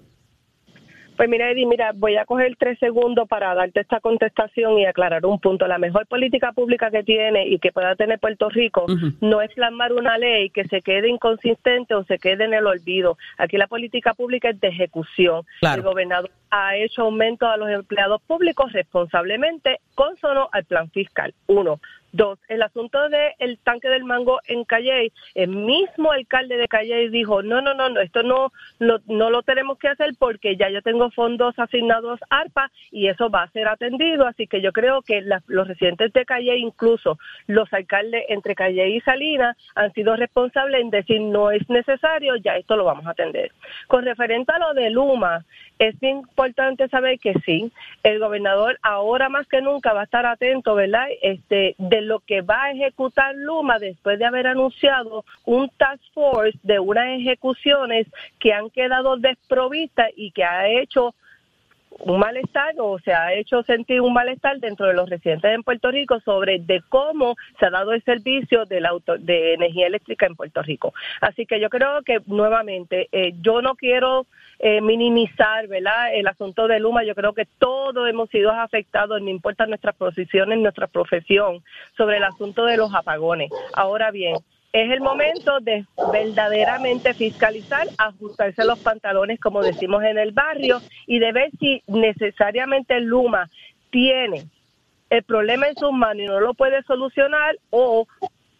Pues 1.16 1.28
mira, 1.28 1.50
Eddie, 1.50 1.66
mira, 1.66 1.92
voy 1.94 2.16
a 2.16 2.24
coger 2.24 2.56
tres 2.58 2.78
segundos 2.80 3.28
para 3.28 3.54
darte 3.54 3.80
esta 3.80 4.00
contestación 4.00 4.78
y 4.78 4.86
aclarar 4.86 5.24
un 5.24 5.38
punto. 5.38 5.66
La 5.68 5.78
mejor 5.78 6.06
política 6.06 6.52
pública 6.52 6.90
que 6.90 7.04
tiene 7.04 7.46
y 7.46 7.58
que 7.58 7.70
pueda 7.70 7.94
tener 7.94 8.18
Puerto 8.18 8.48
Rico 8.48 8.86
no 9.20 9.40
es 9.40 9.52
plasmar 9.54 9.92
una 9.92 10.18
ley 10.18 10.50
que 10.50 10.64
se 10.64 10.82
quede 10.82 11.08
inconsistente 11.08 11.94
o 11.94 12.04
se 12.04 12.18
quede 12.18 12.44
en 12.44 12.54
el 12.54 12.66
olvido. 12.66 13.16
Aquí 13.38 13.56
la 13.56 13.68
política 13.68 14.14
pública 14.14 14.50
es 14.50 14.60
de 14.60 14.68
ejecución. 14.68 15.42
Claro. 15.60 15.82
El 15.82 15.88
gobernador 15.88 16.30
ha 16.50 16.76
hecho 16.76 17.02
aumento 17.02 17.46
a 17.46 17.56
los 17.56 17.70
empleados 17.70 18.20
públicos 18.22 18.72
responsablemente 18.72 19.80
consono 19.94 20.48
al 20.52 20.64
plan 20.64 20.90
fiscal. 20.90 21.32
Uno. 21.46 21.80
Dos, 22.16 22.38
el 22.46 22.62
asunto 22.62 23.08
del 23.08 23.58
tanque 23.64 23.88
del 23.88 24.04
mango 24.04 24.38
en 24.46 24.62
Calley, 24.62 25.10
el 25.34 25.48
mismo 25.48 26.12
alcalde 26.12 26.56
de 26.56 26.68
Calley 26.68 27.08
dijo, 27.08 27.42
no, 27.42 27.60
no, 27.60 27.74
no, 27.74 27.88
no 27.88 28.00
esto 28.00 28.22
no, 28.22 28.52
no, 28.78 28.98
no 29.08 29.30
lo 29.30 29.42
tenemos 29.42 29.78
que 29.78 29.88
hacer 29.88 30.10
porque 30.16 30.56
ya 30.56 30.68
yo 30.70 30.80
tengo 30.80 31.10
fondos 31.10 31.58
asignados 31.58 32.20
ARPA 32.30 32.70
y 32.92 33.08
eso 33.08 33.30
va 33.30 33.42
a 33.42 33.50
ser 33.50 33.66
atendido, 33.66 34.28
así 34.28 34.46
que 34.46 34.60
yo 34.60 34.70
creo 34.72 35.02
que 35.02 35.22
la- 35.22 35.42
los 35.48 35.66
residentes 35.66 36.12
de 36.12 36.24
Calley, 36.24 36.62
incluso 36.62 37.18
los 37.48 37.72
alcaldes 37.72 38.26
entre 38.28 38.54
Calley 38.54 38.94
y 38.96 39.00
Salinas, 39.00 39.56
han 39.74 39.92
sido 39.92 40.14
responsables 40.14 40.82
en 40.82 40.90
decir 40.90 41.20
no 41.20 41.50
es 41.50 41.68
necesario, 41.68 42.36
ya 42.36 42.56
esto 42.56 42.76
lo 42.76 42.84
vamos 42.84 43.06
a 43.06 43.10
atender. 43.10 43.50
Con 43.88 44.04
referente 44.04 44.52
a 44.52 44.60
lo 44.60 44.72
de 44.72 44.88
Luma, 44.90 45.44
es 45.80 46.00
importante 46.00 46.86
saber 46.88 47.18
que 47.18 47.34
sí, 47.44 47.72
el 48.04 48.20
gobernador 48.20 48.78
ahora 48.82 49.28
más 49.28 49.48
que 49.48 49.60
nunca 49.60 49.92
va 49.92 50.02
a 50.02 50.04
estar 50.04 50.24
atento, 50.26 50.76
¿verdad? 50.76 51.08
Este, 51.20 51.74
de 51.78 52.03
lo 52.04 52.20
que 52.20 52.42
va 52.42 52.64
a 52.64 52.70
ejecutar 52.72 53.34
Luma 53.34 53.78
después 53.78 54.18
de 54.18 54.24
haber 54.24 54.46
anunciado 54.46 55.24
un 55.44 55.68
task 55.76 56.02
force 56.12 56.58
de 56.62 56.78
unas 56.78 57.06
ejecuciones 57.20 58.06
que 58.38 58.52
han 58.52 58.70
quedado 58.70 59.16
desprovistas 59.16 60.10
y 60.16 60.30
que 60.30 60.44
ha 60.44 60.68
hecho 60.68 61.14
un 62.00 62.18
malestar 62.18 62.74
o 62.78 62.98
se 62.98 63.12
ha 63.12 63.32
hecho 63.34 63.62
sentir 63.62 64.00
un 64.00 64.12
malestar 64.12 64.58
dentro 64.58 64.86
de 64.86 64.94
los 64.94 65.08
residentes 65.08 65.54
en 65.54 65.62
Puerto 65.62 65.92
Rico 65.92 66.18
sobre 66.20 66.58
de 66.58 66.82
cómo 66.88 67.36
se 67.58 67.66
ha 67.66 67.70
dado 67.70 67.92
el 67.92 68.02
servicio 68.02 68.64
de, 68.64 68.80
la 68.80 68.88
auto- 68.88 69.16
de 69.16 69.54
energía 69.54 69.86
eléctrica 69.86 70.26
en 70.26 70.34
Puerto 70.34 70.60
Rico. 70.62 70.92
Así 71.20 71.46
que 71.46 71.60
yo 71.60 71.70
creo 71.70 72.02
que 72.02 72.18
nuevamente 72.26 73.08
eh, 73.12 73.34
yo 73.40 73.62
no 73.62 73.76
quiero 73.76 74.26
eh, 74.58 74.80
minimizar 74.80 75.66
¿verdad? 75.68 76.14
el 76.14 76.26
asunto 76.26 76.68
de 76.68 76.80
Luma. 76.80 77.04
Yo 77.04 77.14
creo 77.14 77.32
que 77.32 77.46
todos 77.58 78.08
hemos 78.08 78.30
sido 78.30 78.50
afectados, 78.50 79.20
no 79.20 79.30
importa 79.30 79.66
nuestras 79.66 79.94
posiciones, 79.96 80.58
nuestra 80.58 80.86
profesión, 80.86 81.62
sobre 81.96 82.18
el 82.18 82.24
asunto 82.24 82.64
de 82.64 82.76
los 82.76 82.94
apagones. 82.94 83.50
Ahora 83.74 84.10
bien, 84.10 84.36
es 84.72 84.90
el 84.90 85.00
momento 85.00 85.60
de 85.60 85.86
verdaderamente 86.12 87.14
fiscalizar, 87.14 87.86
ajustarse 87.96 88.64
los 88.64 88.80
pantalones, 88.80 89.38
como 89.38 89.62
decimos 89.62 90.02
en 90.02 90.18
el 90.18 90.32
barrio, 90.32 90.80
y 91.06 91.20
de 91.20 91.32
ver 91.32 91.50
si 91.60 91.82
necesariamente 91.86 93.00
Luma 93.00 93.48
tiene 93.90 94.46
el 95.10 95.22
problema 95.22 95.68
en 95.68 95.76
sus 95.76 95.92
manos 95.92 96.24
y 96.24 96.26
no 96.26 96.40
lo 96.40 96.54
puede 96.54 96.82
solucionar 96.82 97.56
o 97.70 98.06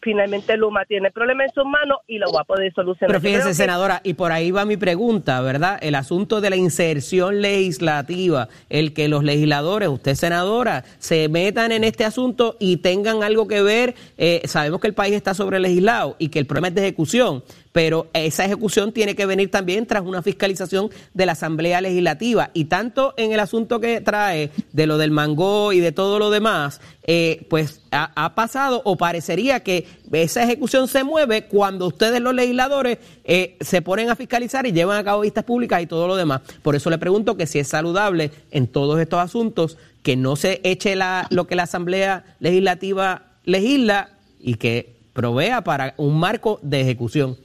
finalmente 0.05 0.57
Luma 0.57 0.85
tiene 0.85 1.09
el 1.09 1.13
problema 1.13 1.45
en 1.45 1.51
sus 1.53 1.65
manos 1.65 1.99
y 2.07 2.19
lo 2.19 2.31
va 2.31 2.43
a 2.43 2.45
poder 2.45 2.73
solucionar. 2.75 3.09
Pero 3.09 3.21
fíjese, 3.21 3.49
que- 3.49 3.55
senadora, 3.55 4.01
y 4.05 4.15
por 4.15 4.31
ahí 4.31 4.51
va 4.51 4.65
mi 4.65 4.77
pregunta, 4.77 5.41
¿verdad? 5.41 5.79
El 5.81 5.95
asunto 5.97 6.41
de 6.41 6.51
la 6.51 6.57
inserción 6.57 7.41
legislativa, 7.43 8.49
el 8.69 8.93
que 8.93 9.09
los 9.09 9.25
legisladores, 9.25 9.89
usted 9.89 10.15
senadora, 10.15 10.85
se 10.99 11.29
metan 11.29 11.73
en 11.73 11.83
este 11.85 12.05
asunto 12.05 12.57
y 12.61 12.77
tengan 12.77 13.23
algo 13.23 13.49
que 13.49 13.63
ver. 13.63 13.95
eh, 14.19 14.43
sabemos 14.45 14.81
que 14.81 14.87
el 14.87 14.95
país 14.95 15.15
está 15.15 15.35
sobre 15.35 15.59
legislado 15.59 16.17
y 16.19 16.29
que 16.29 16.39
el 16.39 16.47
problema 16.47 16.69
es 16.69 16.75
de 16.75 16.83
ejecución, 16.83 17.43
pero 17.75 18.07
esa 18.13 18.45
ejecución 18.45 18.93
tiene 18.93 19.17
que 19.17 19.27
venir 19.27 19.51
también 19.51 19.85
tras 19.85 20.05
una 20.05 20.23
fiscalización 20.23 20.91
de 21.13 21.27
la 21.27 21.33
Asamblea 21.33 21.81
Legislativa. 21.81 22.53
Y 22.55 22.67
tanto 22.67 23.15
en 23.17 23.33
el 23.33 23.41
asunto 23.41 23.81
que 23.81 24.01
trae 24.01 24.53
de 24.71 24.87
lo 24.87 24.97
del 24.97 25.11
mango 25.11 25.73
y 25.73 25.81
de 25.81 25.91
todo 25.91 26.21
lo 26.21 26.31
demás, 26.31 26.81
eh, 27.03 27.45
pues 27.51 27.81
ha, 27.91 28.37
pasado 28.37 28.81
o 28.85 28.97
parecería 28.97 29.65
que 29.65 29.89
esa 30.13 30.45
ejecución 30.45 30.87
se 30.87 31.03
mueve 31.03 31.47
cuando 31.49 31.89
ustedes 31.89 32.21
los 32.21 32.33
legisladores 32.33 32.99
eh, 33.25 33.57
se 33.61 33.83
ponen 33.83 34.09
a 34.09 34.15
fiscalizar 34.15 34.65
y 34.67 34.73
llevan 34.73 34.99
a 34.99 35.03
cabo 35.03 35.23
vistas 35.23 35.43
públicas 35.43 35.83
y 35.83 35.89
todo 35.89 36.07
lo 36.07 36.15
demás. 36.15 36.43
Por 36.63 36.77
eso 36.77 36.91
le 36.91 36.99
pregunto 36.99 37.37
que 37.37 37.49
si 37.49 37.59
es 37.59 37.67
saludable 37.67 38.31
en 38.53 38.69
todos 38.69 39.01
estos 39.01 39.19
asuntos 39.19 39.79
que 40.05 40.15
no 40.15 40.37
se 40.37 40.61
eche 40.63 40.95
la, 40.95 41.27
lo 41.31 41.49
que 41.49 41.57
la 41.57 41.65
Asamblea 41.65 42.37
Legislativa 42.39 43.33
legisla 43.43 44.11
y 44.39 44.55
que 44.55 44.95
provea 45.13 45.65
para 45.65 45.95
un 45.97 46.21
marco 46.21 46.61
de 46.63 46.81
ejecución. 46.81 47.37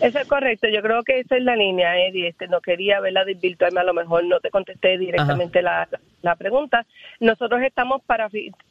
Eso 0.00 0.18
es 0.18 0.26
correcto, 0.26 0.68
yo 0.68 0.82
creo 0.82 1.02
que 1.02 1.20
esa 1.20 1.36
es 1.36 1.42
la 1.42 1.56
línea, 1.56 1.96
Eddie. 2.06 2.28
Este, 2.28 2.48
no 2.48 2.60
quería 2.60 3.00
verla 3.00 3.24
desvirtuarme, 3.24 3.80
a 3.80 3.84
lo 3.84 3.94
mejor 3.94 4.24
no 4.24 4.40
te 4.40 4.50
contesté 4.50 4.98
directamente 4.98 5.62
la, 5.62 5.88
la 5.90 6.00
pregunta, 6.36 6.86
nosotros 7.20 7.60
estamos 7.62 8.02
para, 8.02 8.28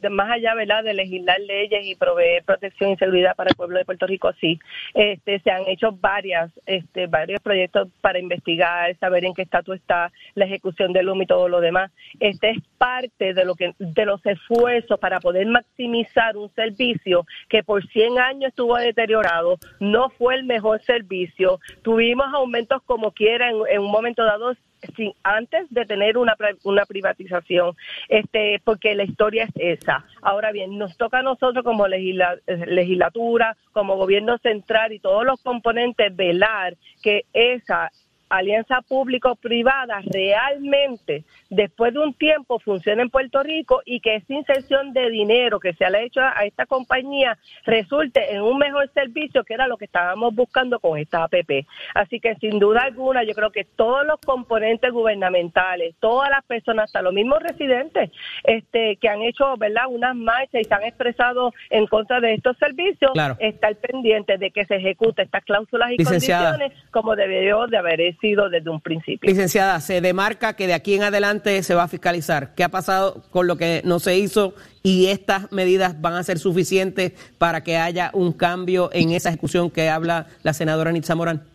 más 0.09 0.31
allá 0.31 0.55
¿verdad? 0.55 0.83
de 0.83 0.93
legislar 0.93 1.39
leyes 1.39 1.85
y 1.85 1.95
proveer 1.95 2.43
protección 2.43 2.91
y 2.91 2.97
seguridad 2.97 3.35
para 3.35 3.51
el 3.51 3.55
pueblo 3.55 3.77
de 3.77 3.85
Puerto 3.85 4.07
Rico, 4.07 4.31
sí. 4.41 4.59
Este, 4.93 5.39
se 5.39 5.51
han 5.51 5.63
hecho 5.67 5.91
varias, 5.91 6.51
este, 6.65 7.07
varios 7.07 7.41
proyectos 7.41 7.89
para 8.01 8.19
investigar, 8.19 8.95
saber 8.97 9.25
en 9.25 9.33
qué 9.33 9.43
estatus 9.43 9.75
está 9.75 10.11
la 10.35 10.45
ejecución 10.45 10.93
del 10.93 11.09
humo 11.09 11.23
y 11.23 11.27
todo 11.27 11.47
lo 11.47 11.61
demás. 11.61 11.91
Este 12.19 12.51
es 12.51 12.57
parte 12.77 13.33
de 13.33 13.45
lo 13.45 13.55
que 13.55 13.73
de 13.77 14.05
los 14.05 14.25
esfuerzos 14.25 14.99
para 14.99 15.19
poder 15.19 15.45
maximizar 15.47 16.35
un 16.37 16.49
servicio 16.53 17.25
que 17.49 17.63
por 17.63 17.85
100 17.87 18.19
años 18.19 18.49
estuvo 18.49 18.75
deteriorado, 18.77 19.57
no 19.79 20.09
fue 20.09 20.35
el 20.35 20.43
mejor 20.43 20.81
servicio, 20.83 21.59
tuvimos 21.81 22.27
aumentos 22.33 22.81
como 22.83 23.11
quiera 23.11 23.49
en 23.49 23.79
un 23.79 23.91
momento 23.91 24.23
dado 24.23 24.53
sin, 24.95 25.13
antes 25.23 25.69
de 25.69 25.85
tener 25.85 26.17
una, 26.17 26.35
una 26.63 26.85
privatización, 26.85 27.75
este, 28.09 28.61
porque 28.63 28.95
la 28.95 29.03
historia 29.03 29.45
es 29.45 29.79
esa. 29.79 30.05
Ahora 30.21 30.51
bien, 30.51 30.77
nos 30.77 30.97
toca 30.97 31.19
a 31.19 31.23
nosotros 31.23 31.63
como 31.63 31.87
legislatura, 31.87 33.55
como 33.71 33.97
gobierno 33.97 34.37
central 34.39 34.93
y 34.93 34.99
todos 34.99 35.25
los 35.25 35.41
componentes 35.41 36.15
velar 36.15 36.75
que 37.01 37.25
esa 37.33 37.91
alianza 38.37 38.81
público-privada 38.81 40.01
realmente 40.05 41.23
después 41.49 41.93
de 41.93 41.99
un 41.99 42.13
tiempo 42.13 42.59
funcione 42.59 43.03
en 43.03 43.09
Puerto 43.09 43.43
Rico 43.43 43.81
y 43.85 43.99
que 43.99 44.15
esa 44.15 44.33
inserción 44.33 44.93
de 44.93 45.09
dinero 45.09 45.59
que 45.59 45.73
se 45.73 45.85
ha 45.85 46.01
hecho 46.01 46.21
a 46.21 46.45
esta 46.45 46.65
compañía 46.65 47.37
resulte 47.65 48.33
en 48.33 48.41
un 48.41 48.57
mejor 48.57 48.89
servicio 48.93 49.43
que 49.43 49.53
era 49.53 49.67
lo 49.67 49.77
que 49.77 49.85
estábamos 49.85 50.33
buscando 50.33 50.79
con 50.79 50.97
esta 50.97 51.23
APP. 51.23 51.67
Así 51.93 52.19
que 52.19 52.35
sin 52.35 52.59
duda 52.59 52.83
alguna 52.83 53.23
yo 53.23 53.33
creo 53.33 53.51
que 53.51 53.65
todos 53.65 54.05
los 54.05 54.19
componentes 54.19 54.91
gubernamentales, 54.91 55.95
todas 55.99 56.29
las 56.29 56.43
personas, 56.45 56.85
hasta 56.85 57.01
los 57.01 57.13
mismos 57.13 57.39
residentes 57.41 58.11
este, 58.43 58.97
que 58.97 59.09
han 59.09 59.21
hecho 59.21 59.55
verdad 59.57 59.85
unas 59.89 60.15
marchas 60.15 60.61
y 60.61 60.63
se 60.63 60.73
han 60.73 60.83
expresado 60.83 61.53
en 61.69 61.87
contra 61.87 62.19
de 62.19 62.33
estos 62.33 62.57
servicios, 62.57 63.11
estar 63.39 63.75
pendientes 63.75 64.39
de 64.39 64.51
que 64.51 64.65
se 64.65 64.75
ejecuten 64.75 65.25
estas 65.25 65.43
cláusulas 65.43 65.91
y 65.91 66.03
condiciones 66.03 66.73
como 66.91 67.15
debió 67.15 67.67
de 67.67 67.77
haber 67.77 68.01
desde 68.23 68.69
un 68.69 68.79
principio. 68.79 69.29
Licenciada, 69.29 69.79
se 69.81 69.99
demarca 69.99 70.55
que 70.55 70.65
de 70.65 70.73
aquí 70.73 70.95
en 70.95 71.03
adelante 71.03 71.61
se 71.61 71.75
va 71.75 71.83
a 71.83 71.87
fiscalizar. 71.87 72.55
¿Qué 72.55 72.63
ha 72.63 72.69
pasado 72.69 73.23
con 73.31 73.47
lo 73.47 73.57
que 73.57 73.81
no 73.83 73.99
se 73.99 74.17
hizo 74.17 74.55
y 74.81 75.07
estas 75.07 75.51
medidas 75.51 75.99
van 75.99 76.13
a 76.13 76.23
ser 76.23 76.39
suficientes 76.39 77.11
para 77.37 77.63
que 77.63 77.77
haya 77.77 78.11
un 78.13 78.31
cambio 78.31 78.89
en 78.93 79.11
esa 79.11 79.29
ejecución 79.29 79.69
que 79.69 79.89
habla 79.89 80.27
la 80.41 80.53
senadora 80.53 80.91
Nitza 80.91 81.15
Morán? 81.15 81.52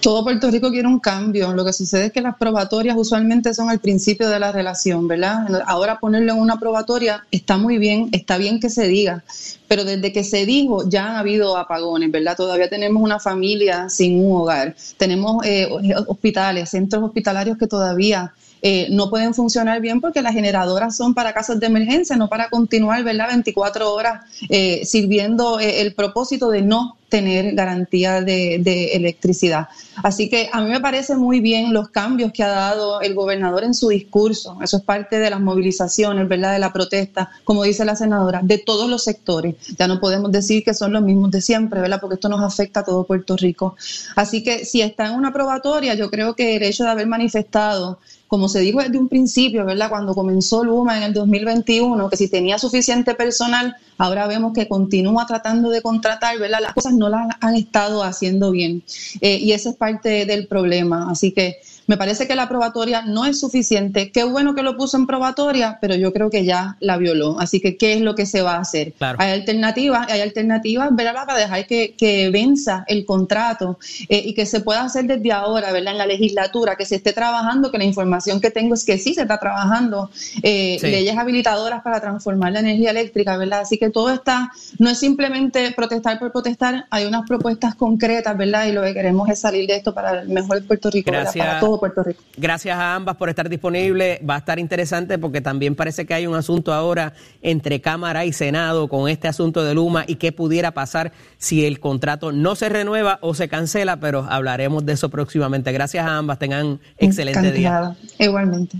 Todo 0.00 0.24
Puerto 0.24 0.50
Rico 0.50 0.70
quiere 0.70 0.88
un 0.88 0.98
cambio. 0.98 1.52
Lo 1.52 1.64
que 1.64 1.74
sucede 1.74 2.06
es 2.06 2.12
que 2.12 2.22
las 2.22 2.36
probatorias 2.36 2.96
usualmente 2.96 3.52
son 3.52 3.68
al 3.68 3.80
principio 3.80 4.30
de 4.30 4.38
la 4.38 4.50
relación, 4.50 5.06
¿verdad? 5.06 5.62
Ahora 5.66 5.98
ponerlo 5.98 6.32
en 6.32 6.38
una 6.38 6.58
probatoria 6.58 7.26
está 7.30 7.58
muy 7.58 7.76
bien, 7.76 8.08
está 8.12 8.38
bien 8.38 8.60
que 8.60 8.70
se 8.70 8.88
diga, 8.88 9.22
pero 9.68 9.84
desde 9.84 10.12
que 10.12 10.24
se 10.24 10.46
dijo 10.46 10.88
ya 10.88 11.10
han 11.10 11.16
habido 11.16 11.56
apagones, 11.56 12.10
¿verdad? 12.10 12.34
Todavía 12.34 12.70
tenemos 12.70 13.02
una 13.02 13.20
familia 13.20 13.90
sin 13.90 14.24
un 14.24 14.40
hogar, 14.40 14.74
tenemos 14.96 15.44
eh, 15.44 15.68
hospitales, 16.06 16.70
centros 16.70 17.02
hospitalarios 17.02 17.58
que 17.58 17.66
todavía 17.66 18.32
eh, 18.62 18.88
no 18.90 19.10
pueden 19.10 19.34
funcionar 19.34 19.80
bien 19.80 20.00
porque 20.00 20.22
las 20.22 20.32
generadoras 20.32 20.96
son 20.96 21.12
para 21.14 21.34
casos 21.34 21.60
de 21.60 21.66
emergencia, 21.66 22.16
no 22.16 22.28
para 22.28 22.48
continuar, 22.48 23.04
¿verdad? 23.04 23.28
24 23.28 23.92
horas 23.92 24.22
eh, 24.48 24.82
sirviendo 24.84 25.60
el 25.60 25.94
propósito 25.94 26.48
de 26.48 26.62
no 26.62 26.96
tener 27.10 27.54
garantía 27.54 28.22
de, 28.22 28.94
electricidad. 28.94 29.68
Así 30.02 30.30
que 30.30 30.48
a 30.50 30.62
mí 30.62 30.70
me 30.70 30.80
parece 30.80 31.16
muy 31.16 31.40
bien 31.40 31.74
los 31.74 31.90
cambios 31.90 32.32
que 32.32 32.42
ha 32.42 32.48
dado 32.48 33.02
el 33.02 33.14
gobernador 33.14 33.64
en 33.64 33.74
su 33.74 33.88
discurso. 33.88 34.58
Eso 34.62 34.78
es 34.78 34.82
parte 34.82 35.18
de 35.18 35.28
las 35.28 35.40
movilizaciones, 35.40 36.26
¿verdad? 36.28 36.52
De 36.52 36.58
la 36.58 36.72
protesta, 36.72 37.30
como 37.44 37.64
dice 37.64 37.84
la 37.84 37.96
senadora, 37.96 38.40
de 38.42 38.56
todos 38.56 38.88
los 38.88 39.04
sectores. 39.04 39.56
Ya 39.76 39.86
no 39.86 40.00
podemos 40.00 40.32
decir 40.32 40.64
que 40.64 40.72
son 40.72 40.92
los 40.92 41.02
mismos 41.02 41.30
de 41.30 41.42
siempre, 41.42 41.80
¿verdad? 41.80 42.00
Porque 42.00 42.14
esto 42.14 42.30
nos 42.30 42.42
afecta 42.42 42.80
a 42.80 42.84
todo 42.84 43.04
Puerto 43.04 43.36
Rico. 43.36 43.76
Así 44.16 44.42
que 44.42 44.64
si 44.64 44.80
está 44.80 45.08
en 45.08 45.14
una 45.14 45.32
probatoria, 45.32 45.94
yo 45.94 46.10
creo 46.10 46.34
que 46.34 46.56
el 46.56 46.62
hecho 46.62 46.84
de 46.84 46.90
haber 46.90 47.06
manifestado 47.06 47.98
como 48.30 48.48
se 48.48 48.60
dijo 48.60 48.78
desde 48.78 48.96
un 48.96 49.08
principio, 49.08 49.64
¿verdad? 49.64 49.88
Cuando 49.90 50.14
comenzó 50.14 50.62
Luma 50.62 50.96
en 50.96 51.02
el 51.02 51.12
2021, 51.12 52.08
que 52.08 52.16
si 52.16 52.28
tenía 52.28 52.60
suficiente 52.60 53.16
personal, 53.16 53.74
ahora 53.98 54.28
vemos 54.28 54.52
que 54.52 54.68
continúa 54.68 55.26
tratando 55.26 55.68
de 55.68 55.82
contratar, 55.82 56.38
¿verdad? 56.38 56.60
Las 56.62 56.72
cosas 56.72 56.92
no 57.00 57.08
las 57.08 57.26
han 57.40 57.56
estado 57.56 58.04
haciendo 58.04 58.52
bien. 58.52 58.84
Eh, 59.20 59.38
y 59.38 59.52
ese 59.52 59.70
es 59.70 59.76
parte 59.76 60.26
del 60.26 60.46
problema. 60.46 61.10
Así 61.10 61.32
que 61.32 61.56
me 61.90 61.96
parece 61.96 62.28
que 62.28 62.36
la 62.36 62.48
probatoria 62.48 63.02
no 63.02 63.26
es 63.26 63.40
suficiente. 63.40 64.12
Qué 64.12 64.22
bueno 64.22 64.54
que 64.54 64.62
lo 64.62 64.76
puso 64.76 64.96
en 64.96 65.08
probatoria, 65.08 65.76
pero 65.80 65.96
yo 65.96 66.12
creo 66.12 66.30
que 66.30 66.44
ya 66.44 66.76
la 66.78 66.96
violó. 66.98 67.40
Así 67.40 67.60
que, 67.60 67.76
¿qué 67.76 67.94
es 67.94 68.00
lo 68.00 68.14
que 68.14 68.26
se 68.26 68.42
va 68.42 68.54
a 68.54 68.60
hacer? 68.60 68.92
Hay 69.00 69.32
alternativas, 69.32 70.08
hay 70.08 70.20
alternativas, 70.20 70.94
¿verdad? 70.94 71.26
Para 71.26 71.40
dejar 71.40 71.66
que, 71.66 71.96
que 71.98 72.30
venza 72.30 72.84
el 72.86 73.04
contrato 73.04 73.76
eh, 74.08 74.22
y 74.24 74.34
que 74.34 74.46
se 74.46 74.60
pueda 74.60 74.84
hacer 74.84 75.06
desde 75.06 75.32
ahora, 75.32 75.72
¿verdad? 75.72 75.94
En 75.94 75.98
la 75.98 76.06
legislatura, 76.06 76.76
que 76.76 76.86
se 76.86 76.94
esté 76.94 77.12
trabajando, 77.12 77.72
que 77.72 77.78
la 77.78 77.82
información 77.82 78.40
que 78.40 78.52
tengo 78.52 78.74
es 78.74 78.84
que 78.84 78.96
sí 78.96 79.14
se 79.14 79.22
está 79.22 79.40
trabajando, 79.40 80.10
eh, 80.44 80.78
leyes 80.82 81.18
habilitadoras 81.18 81.82
para 81.82 82.00
transformar 82.00 82.52
la 82.52 82.60
energía 82.60 82.90
eléctrica, 82.90 83.36
¿verdad? 83.36 83.62
Así 83.62 83.78
que 83.78 83.90
todo 83.90 84.10
está, 84.10 84.52
no 84.78 84.90
es 84.90 84.98
simplemente 85.00 85.72
protestar 85.72 86.20
por 86.20 86.30
protestar, 86.30 86.86
hay 86.88 87.06
unas 87.06 87.26
propuestas 87.26 87.74
concretas, 87.74 88.38
¿verdad? 88.38 88.66
Y 88.68 88.72
lo 88.74 88.82
que 88.82 88.94
queremos 88.94 89.28
es 89.28 89.40
salir 89.40 89.66
de 89.66 89.74
esto 89.74 89.92
para 89.92 90.20
el 90.20 90.28
mejor 90.28 90.64
Puerto 90.64 90.88
Rico. 90.88 91.10
Para 91.10 91.58
todo 91.58 91.79
Puerto 91.80 92.02
Rico. 92.02 92.22
Gracias 92.36 92.78
a 92.78 92.94
ambas 92.94 93.16
por 93.16 93.28
estar 93.28 93.48
disponibles. 93.48 94.20
Va 94.28 94.36
a 94.36 94.38
estar 94.38 94.58
interesante 94.58 95.18
porque 95.18 95.40
también 95.40 95.74
parece 95.74 96.06
que 96.06 96.14
hay 96.14 96.26
un 96.26 96.36
asunto 96.36 96.72
ahora 96.72 97.14
entre 97.42 97.80
Cámara 97.80 98.24
y 98.24 98.32
Senado 98.32 98.88
con 98.88 99.08
este 99.08 99.26
asunto 99.26 99.64
de 99.64 99.74
Luma 99.74 100.04
y 100.06 100.16
qué 100.16 100.30
pudiera 100.30 100.70
pasar 100.70 101.12
si 101.38 101.64
el 101.64 101.80
contrato 101.80 102.30
no 102.30 102.54
se 102.54 102.68
renueva 102.68 103.18
o 103.22 103.34
se 103.34 103.48
cancela, 103.48 103.98
pero 103.98 104.26
hablaremos 104.28 104.86
de 104.86 104.92
eso 104.92 105.08
próximamente. 105.08 105.72
Gracias 105.72 106.06
a 106.06 106.18
ambas. 106.18 106.38
Tengan 106.38 106.78
excelente 106.98 107.50
día. 107.50 107.96
Igualmente. 108.18 108.76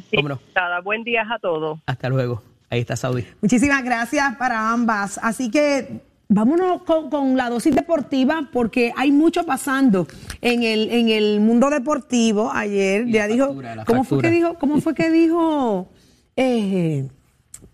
Buen 0.84 1.02
día 1.02 1.22
a 1.22 1.38
todos. 1.38 1.80
Hasta 1.86 2.08
luego. 2.08 2.42
Ahí 2.68 2.80
está 2.80 2.94
Saudi. 2.94 3.26
Muchísimas 3.40 3.82
gracias 3.82 4.36
para 4.36 4.70
ambas. 4.70 5.18
Así 5.22 5.50
que 5.50 6.02
Vámonos 6.32 6.82
con, 6.82 7.36
la 7.36 7.50
dosis 7.50 7.74
deportiva 7.74 8.48
porque 8.52 8.92
hay 8.96 9.10
mucho 9.10 9.44
pasando 9.44 10.06
en 10.40 10.62
el, 10.62 10.88
en 10.88 11.08
el 11.08 11.40
mundo 11.40 11.68
deportivo. 11.70 12.52
Ayer 12.54 13.04
ya 13.08 13.26
dijo, 13.26 13.56
¿cómo 13.84 14.04
fue 14.04 14.22
que 14.22 14.30
dijo? 14.30 14.54
¿Cómo 14.54 14.80
fue 14.80 14.94
que 14.94 15.10
dijo 15.10 15.90
eh, 16.36 17.08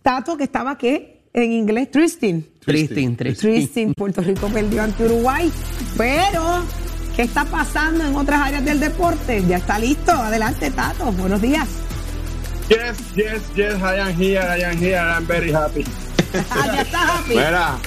Tato 0.00 0.38
que 0.38 0.44
estaba 0.44 0.78
qué? 0.78 1.28
En 1.34 1.52
inglés, 1.52 1.90
Tristin. 1.90 2.48
Tristin, 2.64 3.14
Tristin. 3.14 3.52
Tristin, 3.52 3.92
Puerto 3.92 4.22
Rico 4.22 4.48
perdió 4.48 4.82
ante 4.82 5.04
Uruguay. 5.04 5.52
Pero, 5.98 6.64
¿qué 7.14 7.22
está 7.24 7.44
pasando 7.44 8.06
en 8.06 8.16
otras 8.16 8.40
áreas 8.40 8.64
del 8.64 8.80
deporte? 8.80 9.44
Ya 9.46 9.58
está 9.58 9.78
listo. 9.78 10.12
Adelante, 10.12 10.70
Tato. 10.70 11.12
Buenos 11.12 11.42
días. 11.42 11.68
Yes, 12.70 13.14
yes, 13.14 13.42
yes, 13.54 13.74
I 13.82 14.00
am 14.00 14.18
here, 14.18 14.40
I 14.40 14.64
am 14.64 14.78
here, 14.78 14.96
I'm 14.96 15.26
very 15.26 15.52
happy. 15.52 15.84
Ah, 16.50 16.66
ya 16.74 16.80
está 16.80 17.18
happy. 17.18 17.34
Mira, 17.34 17.78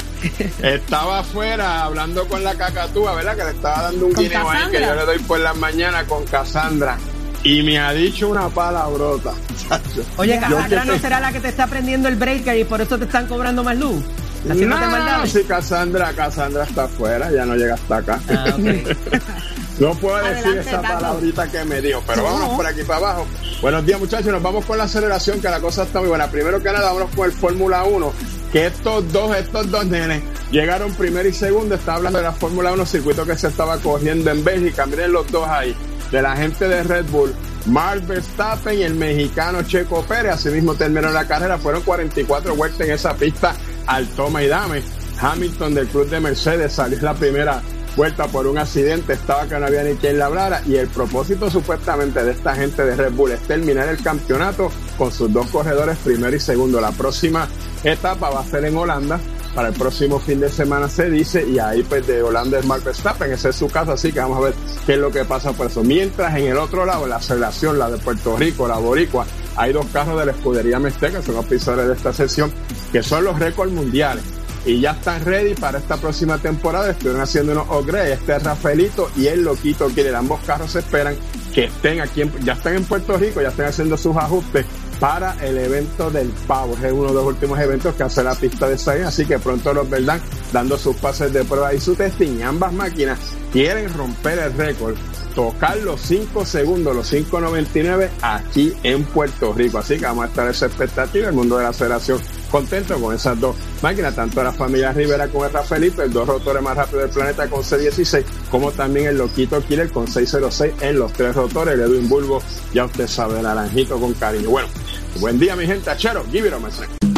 estaba 0.62 1.20
afuera 1.20 1.84
hablando 1.84 2.28
con 2.28 2.44
la 2.44 2.56
cacatúa, 2.56 3.16
¿verdad? 3.16 3.36
Que 3.38 3.44
le 3.44 3.52
estaba 3.52 3.84
dando 3.84 4.08
un 4.08 4.14
guineo 4.14 4.50
ahí 4.50 4.72
que 4.72 4.82
yo 4.82 4.96
le 4.96 5.06
doy 5.06 5.20
por 5.20 5.40
las 5.40 5.56
mañanas 5.56 6.06
con 6.06 6.26
Cassandra. 6.26 6.98
Y 7.44 7.64
me 7.64 7.80
ha 7.80 7.94
dicho 7.94 8.28
una 8.28 8.50
palabrota. 8.50 9.34
Oye, 10.18 10.40
Cassandra 10.40 10.86
no 10.86 11.00
será 11.00 11.20
la 11.20 11.32
que 11.32 11.40
te 11.40 11.50
está 11.50 11.68
prendiendo 11.68 12.10
el 12.10 12.16
breaker 12.16 12.58
y 12.58 12.64
por 12.66 12.82
eso 12.82 12.98
te 12.98 13.06
están 13.06 13.28
cobrando 13.28 13.64
más 13.64 13.78
luz. 13.78 14.04
No, 14.46 15.28
sí, 15.28 15.44
Cassandra, 15.44 16.14
Cassandra 16.14 16.64
está 16.64 16.86
afuera, 16.86 17.30
ya 17.30 17.46
no 17.46 17.56
llega 17.56 17.74
hasta 17.74 17.98
acá. 17.98 18.20
Ah, 18.30 18.56
no 19.80 19.94
puedo 19.96 20.18
decir 20.24 20.58
esa 20.58 20.82
palabrita 20.82 21.50
que 21.50 21.66
me 21.66 21.82
dio, 21.82 22.02
pero 22.08 22.24
vámonos 22.24 22.56
por 22.56 22.66
aquí 22.66 22.84
para 22.84 23.00
abajo. 23.00 23.28
Buenos 23.62 23.86
días, 23.86 24.00
muchachos. 24.00 24.32
Nos 24.32 24.42
vamos 24.42 24.66
con 24.66 24.78
la 24.78 24.86
aceleración, 24.86 25.42
que 25.42 25.50
la 25.50 25.60
cosa 25.60 25.84
está 25.84 26.00
muy 26.00 26.08
buena. 26.08 26.28
Primero 26.28 26.62
que 26.64 26.72
nada, 26.72 26.86
vámonos 26.86 27.10
con 27.14 27.26
el 27.26 27.34
Fórmula 27.34 27.84
1 27.84 28.38
que 28.52 28.68
estos 28.68 29.12
dos, 29.12 29.36
estos 29.36 29.70
dos 29.70 29.86
nenes 29.86 30.24
llegaron 30.52 30.94
primero 30.94 31.28
y 31.28 31.34
segundo. 31.34 31.76
Estaba 31.76 31.98
hablando 31.98 32.20
de 32.20 32.26
la 32.26 32.32
Fórmula 32.32 32.72
1, 32.74 32.86
circuito 32.86 33.26
que 33.26 33.38
se 33.38 33.48
estaba 33.48 33.78
corriendo 33.78 34.32
en 34.32 34.44
Bélgica. 34.44 34.86
Miren 34.86 35.12
los 35.12 35.32
dos 35.32 35.48
ahí, 35.48 35.76
de 36.12 36.22
la 36.22 36.36
gente 36.36 36.68
de 36.68 36.84
Red 36.84 37.06
Bull. 37.06 37.34
Mark 37.66 38.08
Verstappen 38.08 38.80
y 38.80 38.84
el 38.84 38.96
mexicano 38.96 39.62
Checo 39.64 40.04
Pérez. 40.04 40.34
Asimismo 40.34 40.76
terminó 40.76 41.10
la 41.10 41.28
carrera. 41.28 41.58
Fueron 41.58 41.82
44 41.84 42.56
vueltas 42.56 42.82
en 42.82 42.94
esa 42.94 43.14
pista 43.16 43.56
al 43.86 44.08
toma 44.10 44.44
y 44.44 44.48
dame. 44.48 44.82
Hamilton 45.22 45.74
del 45.74 45.88
club 45.88 46.10
de 46.10 46.20
Mercedes 46.20 46.74
salió 46.74 47.00
la 47.02 47.14
primera 47.14 47.62
vuelta 47.96 48.28
por 48.28 48.48
un 48.48 48.58
accidente, 48.58 49.14
estaba 49.14 49.46
que 49.46 49.60
no 49.60 49.66
había 49.66 49.84
ni 49.84 49.96
quien 49.96 50.18
la 50.18 50.28
hablara 50.28 50.62
y 50.66 50.76
el 50.76 50.88
propósito 50.88 51.50
supuestamente 51.50 52.24
de 52.24 52.32
esta 52.32 52.56
gente 52.56 52.86
de 52.86 52.96
Red 52.96 53.12
Bull 53.12 53.32
es 53.32 53.42
terminar 53.42 53.90
el 53.90 54.02
campeonato 54.02 54.72
con 54.98 55.12
sus 55.12 55.34
dos 55.34 55.48
corredores 55.48 55.98
primero 55.98 56.34
y 56.34 56.40
segundo. 56.40 56.80
La 56.80 56.92
próxima 56.92 57.48
etapa 57.84 58.30
va 58.30 58.42
a 58.42 58.46
ser 58.46 58.65
en 58.65 58.78
Holanda 58.78 59.20
para 59.56 59.70
el 59.70 59.74
próximo 59.74 60.20
fin 60.20 60.39
de 60.39 60.50
semana 60.50 60.88
se 60.88 61.10
dice 61.10 61.46
y 61.48 61.60
ahí 61.60 61.84
pues 61.84 62.06
de 62.06 62.22
Holanda 62.22 62.60
es 62.60 62.65
Mark 62.65 62.84
Verstappen, 62.84 63.32
ese 63.32 63.50
es 63.50 63.56
su 63.56 63.68
caso, 63.68 63.94
así 63.94 64.12
que 64.12 64.20
vamos 64.20 64.38
a 64.38 64.42
ver 64.42 64.54
qué 64.86 64.94
es 64.94 65.00
lo 65.00 65.12
que 65.12 65.26
pasa 65.26 65.54
por 65.54 65.68
eso. 65.68 65.84
Mientras 65.84 66.36
en 66.36 66.48
el 66.48 66.58
otro 66.58 66.86
lado, 66.86 67.08
la 67.08 67.18
aceleración, 67.18 67.80
la 67.80 67.89
de 67.89 67.98
Puerto 67.98 68.38
Rico, 68.38 68.68
la 68.68 68.78
boricua, 68.78 69.26
hay 69.56 69.74
dos 69.74 69.86
carros 69.92 70.20
de 70.20 70.28
la 70.28 70.32
escudería 70.34 70.80
Mesteca, 70.80 71.22
son 71.22 71.36
los 71.36 71.46
pisadores 71.46 71.88
de 71.88 71.94
esta 71.94 72.13
sesión, 72.13 72.52
que 72.92 73.02
son 73.02 73.24
los 73.24 73.39
récords 73.39 73.72
mundiales. 73.72 74.24
Y 74.65 74.82
ya 74.82 74.92
están 74.92 75.24
ready 75.24 75.56
para 75.56 75.80
esta 75.80 75.96
próxima 75.98 76.38
temporada. 76.38 76.92
Estuvieron 76.92 77.22
haciendo 77.22 77.54
unos 77.54 77.70
ogres, 77.70 78.20
este 78.20 78.36
es 78.36 78.44
Rafaelito 78.44 79.10
y 79.15 79.28
el 79.28 79.44
Loquito 79.44 79.88
Killer. 79.88 80.13
Ambos 80.15 80.42
carros 80.46 80.76
esperan 80.76 81.15
que 81.54 81.65
estén 81.65 82.02
aquí, 82.02 82.24
ya 82.44 82.54
están 82.54 82.76
en 82.76 82.84
Puerto 82.84 83.18
Rico, 83.18 83.42
ya 83.42 83.48
están 83.48 83.68
haciendo 83.68 83.98
sus 83.98 84.15
ajustes 84.18 84.65
para 85.00 85.36
el 85.46 85.58
evento 85.58 86.10
del 86.10 86.30
Power. 86.48 86.86
Es 86.86 86.92
uno 86.92 87.10
de 87.10 87.14
los 87.14 87.26
últimos 87.26 87.60
eventos 87.60 87.96
que 87.96 88.04
hace 88.04 88.24
la 88.24 88.36
pista 88.36 88.68
de 88.68 88.78
Sagan, 88.78 89.08
así 89.08 89.26
que 89.26 89.40
pronto 89.40 89.74
los 89.74 89.90
verán 89.90 90.22
dando 90.52 90.78
sus 90.78 90.96
pases 90.98 91.32
de 91.34 91.44
prueba 91.44 91.74
y 91.74 91.80
su 91.80 91.96
testing. 91.96 92.42
ambas 92.42 92.74
máquinas 92.74 93.20
quieren 93.52 93.94
romper 93.94 94.40
el 94.40 94.54
récord 94.54 94.96
tocar 95.36 95.78
los 95.78 96.02
5 96.02 96.46
segundos, 96.46 96.96
los 96.96 97.14
5.99 97.14 98.10
aquí 98.22 98.74
en 98.84 99.06
Puerto 99.06 99.54
Rico. 99.54 99.78
Así 99.78 99.98
que 99.98 100.06
vamos 100.06 100.26
a 100.26 100.28
estar 100.28 100.50
esa 100.50 100.66
expectativa. 100.66 101.30
El 101.30 101.34
mundo 101.34 101.56
de 101.56 101.64
la 101.64 101.70
aceleración 101.70 102.20
contento 102.50 103.00
con 103.00 103.16
esas 103.16 103.40
dos 103.40 103.56
máquinas, 103.82 104.16
tanto 104.16 104.44
la 104.44 104.52
familia 104.52 104.92
Rivera 104.92 105.28
con 105.28 105.46
el 105.46 105.64
Felipe, 105.64 106.04
el 106.04 106.12
dos 106.12 106.28
rotores 106.28 106.62
más 106.62 106.76
rápidos 106.76 107.04
del 107.04 107.12
planeta 107.12 107.48
con 107.48 107.62
C16, 107.62 108.24
como 108.50 108.72
también 108.72 109.08
el 109.08 109.18
Loquito 109.18 109.62
Killer 109.62 109.90
con 109.92 110.08
606 110.08 110.74
en 110.82 111.00
los 111.00 111.14
tres 111.14 111.36
rotores, 111.36 111.76
el 111.76 111.82
Edwin 111.82 112.10
Bulbo, 112.10 112.42
ya 112.74 112.86
usted 112.86 113.08
sabe, 113.08 113.42
naranjito 113.42 114.00
con 114.00 114.14
cariño. 114.14 114.50
Bueno, 114.50 114.68
buen 115.17 115.39
día 115.39 115.56
mi 115.56 115.65
gente, 115.65 115.89
Achero, 115.89 116.24
give 116.32 116.48
it 116.48 116.54
a 116.54 117.09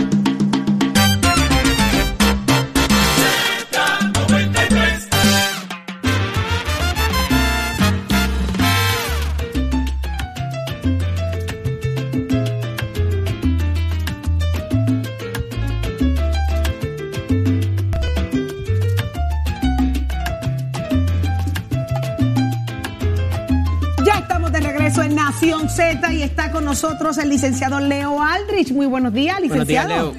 nosotros 26.71 27.17
el 27.17 27.27
licenciado 27.27 27.81
Leo 27.81 28.23
Aldrich. 28.23 28.71
Muy 28.71 28.86
buenos 28.86 29.12
días, 29.12 29.41
licenciado. 29.41 30.13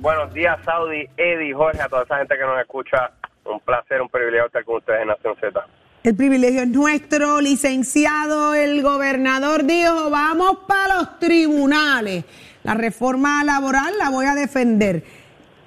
Buenos 0.00 0.34
días, 0.34 0.58
Saudi, 0.64 1.08
Eddie, 1.16 1.54
Jorge, 1.54 1.80
a 1.80 1.88
toda 1.88 2.02
esa 2.02 2.18
gente 2.18 2.36
que 2.36 2.42
nos 2.42 2.58
escucha. 2.58 3.12
Un 3.44 3.60
placer, 3.60 4.02
un 4.02 4.08
privilegio 4.08 4.46
estar 4.46 4.64
con 4.64 4.78
ustedes 4.78 5.02
en 5.02 5.06
Nación 5.06 5.36
Z. 5.40 5.64
El 6.02 6.16
privilegio 6.16 6.62
es 6.62 6.68
nuestro, 6.68 7.40
licenciado. 7.40 8.54
El 8.54 8.82
gobernador 8.82 9.62
dijo, 9.62 10.10
vamos 10.10 10.64
para 10.66 10.96
los 10.96 11.18
tribunales. 11.20 12.24
La 12.64 12.74
reforma 12.74 13.44
laboral 13.44 13.96
la 13.98 14.10
voy 14.10 14.26
a 14.26 14.34
defender. 14.34 15.04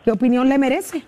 ¿Qué 0.04 0.12
opinión 0.12 0.50
le 0.50 0.58
merece? 0.58 1.04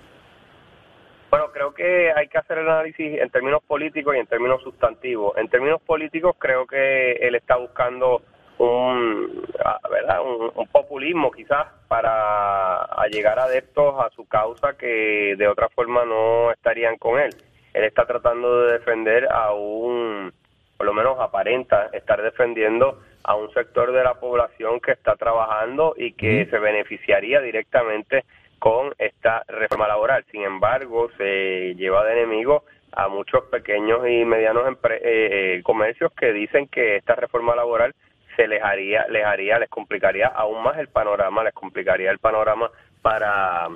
Bueno, 1.30 1.48
creo 1.52 1.74
que 1.74 2.14
hay 2.14 2.30
que 2.30 2.38
hacer 2.38 2.60
el 2.60 2.70
análisis 2.70 3.20
en 3.20 3.30
términos 3.32 3.62
políticos 3.68 4.16
y 4.16 4.20
en 4.20 4.28
términos 4.28 4.64
sustantivos. 4.64 5.34
En 5.36 5.50
términos 5.50 5.82
políticos, 5.82 6.38
creo 6.40 6.66
que 6.66 7.12
él 7.20 7.36
está 7.36 7.58
buscando 7.58 8.22
un, 8.62 9.44
¿verdad? 9.90 10.22
un, 10.24 10.68
populismo 10.68 11.32
quizás 11.32 11.68
para 11.88 12.88
llegar 13.12 13.40
adeptos 13.40 13.96
a 14.00 14.10
su 14.12 14.26
causa 14.26 14.78
que 14.78 15.36
de 15.38 15.48
otra 15.48 15.70
forma 15.70 16.06
no 16.06 16.52
estarían 16.52 16.98
con 16.98 17.20
él. 17.20 17.32
Él 17.74 17.84
está 17.84 18.06
tratando 18.06 18.64
de 18.64 18.74
defender 18.74 19.28
a 19.32 19.54
un, 19.54 20.32
por 20.78 20.86
lo 20.86 20.94
menos 20.94 21.20
aparenta 21.20 21.90
estar 21.94 22.22
defendiendo 22.22 23.00
a 23.24 23.36
un 23.36 23.52
sector 23.54 23.92
de 23.92 24.04
la 24.04 24.16
población 24.16 24.80
que 24.80 24.92
está 24.92 25.16
trabajando 25.16 25.94
y 25.98 26.14
que 26.14 26.46
se 26.48 26.60
beneficiaría 26.60 27.42
directamente 27.42 28.26
con 28.60 28.94
esta 28.98 29.44
reforma 29.48 29.88
laboral. 29.88 30.24
Sin 30.32 30.44
embargo, 30.44 31.10
se 31.18 31.74
lleva 31.76 32.06
de 32.06 32.14
enemigo 32.14 32.64
a 32.92 33.08
muchos 33.08 33.44
pequeños 33.46 34.08
y 34.08 34.26
medianos 34.26 34.68
eh, 34.68 35.00
eh, 35.02 35.62
comercios 35.64 36.12
que 36.14 36.34
dicen 36.34 36.68
que 36.68 36.98
esta 36.98 37.16
reforma 37.16 37.56
laboral 37.56 37.96
se 38.42 38.48
les 38.48 38.64
haría, 38.64 39.06
les 39.10 39.24
haría, 39.24 39.60
les 39.60 39.70
complicaría 39.70 40.28
aún 40.28 40.64
más 40.64 40.78
el 40.80 40.88
panorama, 40.88 41.44
les 41.44 41.54
complicaría 41.54 42.10
el 42.10 42.18
panorama 42.18 42.72
para 43.02 43.70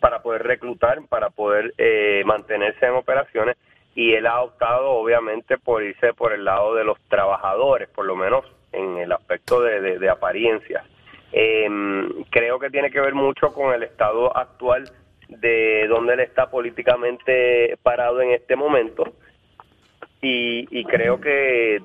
para 0.00 0.22
poder 0.22 0.44
reclutar, 0.44 1.00
para 1.08 1.30
poder 1.30 1.74
eh, 1.76 2.22
mantenerse 2.24 2.86
en 2.86 2.92
operaciones 2.92 3.56
y 3.94 4.14
él 4.14 4.26
ha 4.26 4.40
optado 4.40 4.92
obviamente 4.92 5.58
por 5.58 5.82
irse 5.82 6.14
por 6.14 6.32
el 6.32 6.44
lado 6.44 6.74
de 6.74 6.84
los 6.84 6.98
trabajadores, 7.08 7.88
por 7.88 8.06
lo 8.06 8.14
menos 8.14 8.44
en 8.72 8.96
el 8.98 9.10
aspecto 9.12 9.60
de, 9.60 9.98
de. 9.98 10.80
Eh, 11.32 11.68
creo 12.30 12.58
que 12.60 12.70
tiene 12.70 12.90
que 12.90 13.00
ver 13.00 13.14
mucho 13.14 13.52
con 13.52 13.74
el 13.74 13.82
estado 13.82 14.34
actual 14.36 14.84
de 15.28 15.86
donde 15.88 16.14
él 16.14 16.20
está 16.20 16.48
políticamente 16.50 17.76
parado 17.82 18.20
en 18.22 18.30
este 18.30 18.56
momento 18.56 19.12
y, 20.22 20.84
creo 20.84 21.20
que 21.20 21.82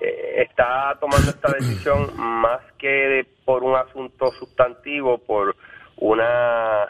está 0.00 0.96
tomando 1.00 1.30
esta 1.30 1.52
decisión 1.52 2.10
más 2.16 2.60
que 2.78 3.26
por 3.44 3.62
un 3.62 3.76
asunto 3.76 4.30
sustantivo, 4.38 5.18
por 5.18 5.56
una 5.96 6.86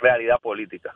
realidad 0.00 0.40
política. 0.40 0.94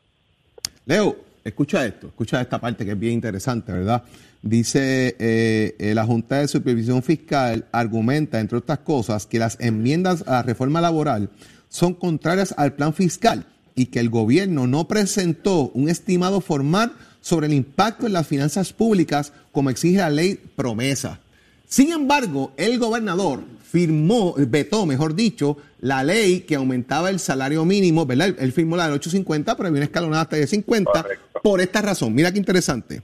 Leo, 0.86 1.16
escucha 1.44 1.84
esto, 1.84 2.08
escucha 2.08 2.40
esta 2.40 2.58
parte 2.58 2.84
que 2.84 2.92
es 2.92 2.98
bien 2.98 3.14
interesante, 3.14 3.72
¿verdad? 3.72 4.02
Dice 4.42 5.14
eh, 5.18 5.76
eh, 5.78 5.94
la 5.94 6.04
Junta 6.04 6.38
de 6.38 6.48
Supervisión 6.48 7.02
Fiscal 7.02 7.66
argumenta, 7.70 8.40
entre 8.40 8.58
otras 8.58 8.80
cosas, 8.80 9.26
que 9.26 9.38
las 9.38 9.60
enmiendas 9.60 10.26
a 10.26 10.32
la 10.32 10.42
reforma 10.42 10.80
laboral 10.80 11.30
son 11.68 11.94
contrarias 11.94 12.54
al 12.56 12.72
plan 12.74 12.92
fiscal 12.92 13.46
y 13.74 13.86
que 13.86 14.00
el 14.00 14.10
gobierno 14.10 14.66
no 14.66 14.88
presentó 14.88 15.70
un 15.74 15.88
estimado 15.88 16.40
formal 16.40 16.92
sobre 17.22 17.46
el 17.46 17.54
impacto 17.54 18.06
en 18.06 18.12
las 18.12 18.26
finanzas 18.26 18.74
públicas 18.74 19.32
como 19.50 19.70
exige 19.70 19.98
la 19.98 20.10
ley 20.10 20.38
promesa. 20.54 21.20
Sin 21.66 21.90
embargo, 21.90 22.52
el 22.58 22.78
gobernador 22.78 23.44
firmó, 23.72 24.34
vetó, 24.36 24.84
mejor 24.84 25.14
dicho, 25.14 25.56
la 25.80 26.04
ley 26.04 26.40
que 26.40 26.56
aumentaba 26.56 27.08
el 27.08 27.18
salario 27.18 27.64
mínimo, 27.64 28.04
¿verdad? 28.04 28.34
Él 28.38 28.52
firmó 28.52 28.76
la 28.76 28.84
del 28.84 28.94
850, 28.94 29.56
pero 29.56 29.68
había 29.68 29.78
una 29.78 29.86
escalonada 29.86 30.24
hasta 30.24 30.36
de 30.36 30.46
50, 30.46 31.06
por 31.42 31.62
esta 31.62 31.80
razón. 31.80 32.14
Mira 32.14 32.30
qué 32.30 32.38
interesante. 32.38 33.02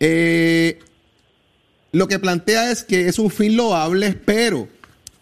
Eh, 0.00 0.78
lo 1.92 2.08
que 2.08 2.18
plantea 2.18 2.70
es 2.70 2.84
que 2.84 3.08
es 3.08 3.18
un 3.18 3.28
fin 3.28 3.54
loable, 3.54 4.14
pero 4.24 4.66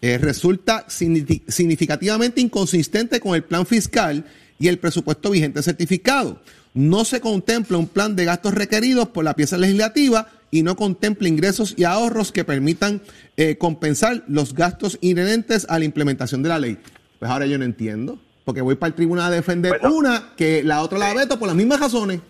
eh, 0.01 0.17
resulta 0.17 0.85
significativamente 0.87 2.39
inconsistente 2.39 3.19
con 3.19 3.35
el 3.35 3.43
plan 3.43 3.65
fiscal 3.65 4.25
y 4.57 4.69
el 4.69 4.79
presupuesto 4.79 5.31
vigente 5.31 5.61
certificado. 5.61 6.41
No 6.73 7.03
se 7.03 7.19
contempla 7.19 7.77
un 7.77 7.87
plan 7.87 8.15
de 8.15 8.25
gastos 8.25 8.53
requeridos 8.53 9.09
por 9.09 9.25
la 9.25 9.33
pieza 9.33 9.57
legislativa 9.57 10.27
y 10.51 10.63
no 10.63 10.75
contempla 10.75 11.27
ingresos 11.27 11.73
y 11.77 11.83
ahorros 11.83 12.31
que 12.31 12.43
permitan 12.43 13.01
eh, 13.37 13.57
compensar 13.57 14.23
los 14.27 14.53
gastos 14.53 14.97
inherentes 15.01 15.69
a 15.69 15.79
la 15.79 15.85
implementación 15.85 16.43
de 16.43 16.49
la 16.49 16.59
ley. 16.59 16.77
Pues 17.19 17.29
ahora 17.29 17.45
yo 17.45 17.57
no 17.57 17.65
entiendo, 17.65 18.19
porque 18.45 18.61
voy 18.61 18.75
para 18.75 18.89
el 18.89 18.95
tribunal 18.95 19.31
a 19.31 19.35
defender 19.35 19.79
una 19.83 20.33
que 20.37 20.63
la 20.63 20.81
otra 20.81 20.97
la 20.97 21.13
veto 21.13 21.37
por 21.37 21.47
las 21.47 21.55
mismas 21.55 21.79
razones. 21.79 22.21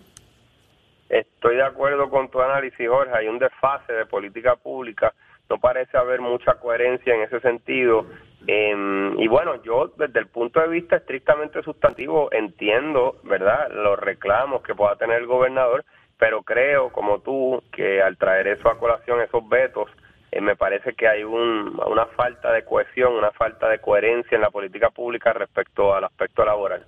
Estoy 1.08 1.56
de 1.56 1.64
acuerdo 1.64 2.08
con 2.08 2.30
tu 2.30 2.40
análisis, 2.40 2.88
Jorge. 2.88 3.12
Hay 3.14 3.28
un 3.28 3.38
desfase 3.38 3.92
de 3.92 4.06
política 4.06 4.56
pública. 4.56 5.12
No 5.50 5.58
parece 5.58 5.98
haber 5.98 6.20
mucha 6.20 6.54
coherencia 6.54 7.14
en 7.14 7.22
ese 7.22 7.38
sentido. 7.40 8.06
Em, 8.46 9.20
y 9.20 9.28
bueno, 9.28 9.62
yo 9.62 9.92
desde 9.96 10.18
el 10.18 10.26
punto 10.26 10.60
de 10.60 10.68
vista 10.68 10.96
estrictamente 10.96 11.62
sustantivo 11.62 12.28
entiendo, 12.32 13.20
¿verdad?, 13.22 13.70
los 13.70 13.98
reclamos 13.98 14.62
que 14.62 14.74
pueda 14.74 14.96
tener 14.96 15.20
el 15.20 15.26
gobernador, 15.26 15.84
pero 16.18 16.42
creo, 16.42 16.90
como 16.90 17.20
tú, 17.20 17.62
que 17.72 18.02
al 18.02 18.16
traer 18.16 18.48
eso 18.48 18.68
a 18.68 18.78
colación, 18.78 19.20
esos 19.20 19.48
vetos, 19.48 19.88
eh, 20.32 20.40
me 20.40 20.56
parece 20.56 20.94
que 20.94 21.06
hay 21.06 21.22
una 21.24 22.06
falta 22.16 22.52
de 22.52 22.64
cohesión, 22.64 23.14
una 23.14 23.30
falta 23.32 23.68
de 23.68 23.78
coherencia 23.78 24.34
en 24.34 24.42
la 24.42 24.50
política 24.50 24.90
pública 24.90 25.32
respecto 25.32 25.94
al 25.94 26.04
aspecto 26.04 26.44
laboral. 26.44 26.84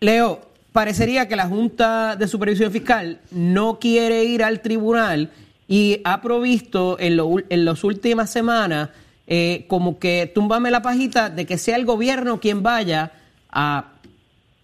Leo, 0.00 0.40
parecería 0.72 1.28
que 1.28 1.36
la 1.36 1.46
Junta 1.46 2.16
de 2.16 2.28
Supervisión 2.28 2.70
Fiscal 2.70 3.20
no 3.30 3.78
quiere 3.78 4.24
ir 4.24 4.42
al 4.42 4.60
tribunal 4.60 5.30
y 5.68 6.00
ha 6.04 6.20
provisto 6.22 6.96
en, 6.98 7.18
en 7.48 7.64
las 7.64 7.84
últimas 7.84 8.30
semanas 8.30 8.90
eh, 9.26 9.64
como 9.68 9.98
que 9.98 10.30
túmbame 10.32 10.70
la 10.70 10.82
pajita 10.82 11.30
de 11.30 11.46
que 11.46 11.58
sea 11.58 11.76
el 11.76 11.84
gobierno 11.84 12.40
quien 12.40 12.62
vaya 12.62 13.12
a 13.50 13.92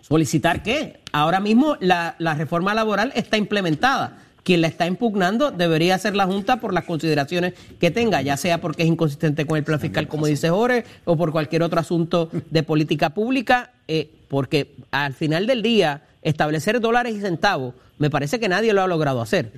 solicitar 0.00 0.62
qué. 0.62 1.00
Ahora 1.12 1.40
mismo 1.40 1.76
la, 1.80 2.14
la 2.18 2.34
reforma 2.34 2.74
laboral 2.74 3.12
está 3.14 3.36
implementada 3.36 4.18
quien 4.42 4.60
la 4.60 4.68
está 4.68 4.86
impugnando 4.86 5.50
debería 5.50 5.98
ser 5.98 6.16
la 6.16 6.26
Junta 6.26 6.58
por 6.58 6.74
las 6.74 6.84
consideraciones 6.84 7.54
que 7.78 7.90
tenga, 7.90 8.22
ya 8.22 8.36
sea 8.36 8.60
porque 8.60 8.82
es 8.82 8.88
inconsistente 8.88 9.46
con 9.46 9.56
el 9.56 9.64
plan 9.64 9.80
fiscal, 9.80 10.08
como 10.08 10.26
dice 10.26 10.50
Jorge, 10.50 10.84
o 11.04 11.16
por 11.16 11.32
cualquier 11.32 11.62
otro 11.62 11.80
asunto 11.80 12.28
de 12.50 12.62
política 12.62 13.10
pública. 13.10 13.70
Eh, 13.88 14.10
porque 14.28 14.74
al 14.90 15.14
final 15.14 15.46
del 15.46 15.62
día, 15.62 16.02
establecer 16.22 16.80
dólares 16.80 17.14
y 17.14 17.20
centavos, 17.20 17.74
me 17.98 18.10
parece 18.10 18.40
que 18.40 18.48
nadie 18.48 18.72
lo 18.72 18.82
ha 18.82 18.86
logrado 18.86 19.20
hacer. 19.20 19.52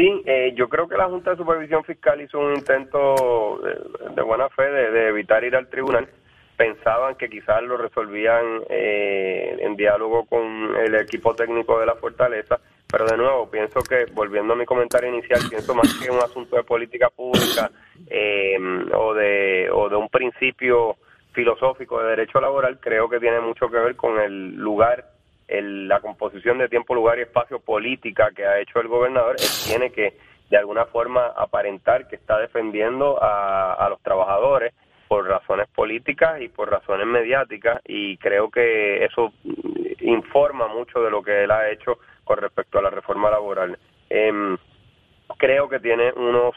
Sí, 0.00 0.22
eh, 0.24 0.54
yo 0.56 0.66
creo 0.70 0.88
que 0.88 0.96
la 0.96 1.10
Junta 1.10 1.32
de 1.32 1.36
Supervisión 1.36 1.84
Fiscal 1.84 2.22
hizo 2.22 2.38
un 2.38 2.54
intento 2.54 3.60
de, 4.16 4.22
buena 4.22 4.48
fe 4.48 4.62
de, 4.62 5.08
evitar 5.08 5.44
ir 5.44 5.54
al 5.54 5.68
tribunal. 5.68 6.08
Pensaban 6.56 7.16
que 7.16 7.28
quizás 7.28 7.62
lo 7.62 7.76
resolvían 7.76 8.62
eh, 8.70 9.58
en 9.60 9.76
diálogo 9.76 10.24
con 10.24 10.74
el 10.74 10.94
equipo 10.94 11.34
técnico 11.34 11.78
de 11.78 11.84
la 11.84 11.96
Fortaleza, 11.96 12.58
pero 12.90 13.04
de 13.04 13.18
nuevo, 13.18 13.50
pienso 13.50 13.80
que, 13.80 14.06
volviendo 14.14 14.54
a 14.54 14.56
mi 14.56 14.64
comentario 14.64 15.10
inicial, 15.10 15.42
pienso 15.50 15.74
más 15.74 15.92
que 16.02 16.10
un 16.10 16.16
asunto 16.16 16.56
de 16.56 16.62
política 16.62 17.10
pública 17.10 17.70
eh, 18.06 18.56
o, 18.94 19.12
de, 19.12 19.68
o 19.70 19.90
de 19.90 19.96
un 19.96 20.08
principio 20.08 20.96
filosófico 21.34 22.02
de 22.02 22.08
derecho 22.08 22.40
laboral, 22.40 22.80
creo 22.80 23.06
que 23.10 23.20
tiene 23.20 23.40
mucho 23.40 23.68
que 23.68 23.76
ver 23.76 23.96
con 23.96 24.18
el 24.18 24.56
lugar 24.56 25.09
la 25.50 26.00
composición 26.00 26.58
de 26.58 26.68
tiempo, 26.68 26.94
lugar 26.94 27.18
y 27.18 27.22
espacio 27.22 27.58
política 27.58 28.30
que 28.34 28.46
ha 28.46 28.60
hecho 28.60 28.80
el 28.80 28.88
gobernador, 28.88 29.36
él 29.38 29.48
tiene 29.66 29.90
que 29.90 30.16
de 30.48 30.56
alguna 30.56 30.84
forma 30.86 31.26
aparentar 31.36 32.06
que 32.08 32.16
está 32.16 32.38
defendiendo 32.38 33.18
a, 33.20 33.86
los 33.88 34.00
trabajadores 34.02 34.74
por 35.08 35.26
razones 35.26 35.68
políticas 35.68 36.40
y 36.40 36.48
por 36.48 36.70
razones 36.70 37.06
mediáticas 37.06 37.80
y 37.84 38.16
creo 38.18 38.50
que 38.50 39.04
eso 39.04 39.32
informa 40.00 40.68
mucho 40.68 41.02
de 41.02 41.10
lo 41.10 41.22
que 41.22 41.44
él 41.44 41.50
ha 41.50 41.70
hecho 41.70 41.98
con 42.24 42.38
respecto 42.38 42.78
a 42.78 42.82
la 42.82 42.90
reforma 42.90 43.30
laboral. 43.30 43.76
Em, 44.08 44.56
creo 45.36 45.68
que 45.68 45.80
tiene 45.80 46.12
unos, 46.12 46.54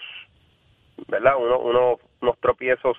¿verdad? 1.08 1.36
unos, 1.38 2.00
unos 2.22 2.40
tropiezos 2.40 2.98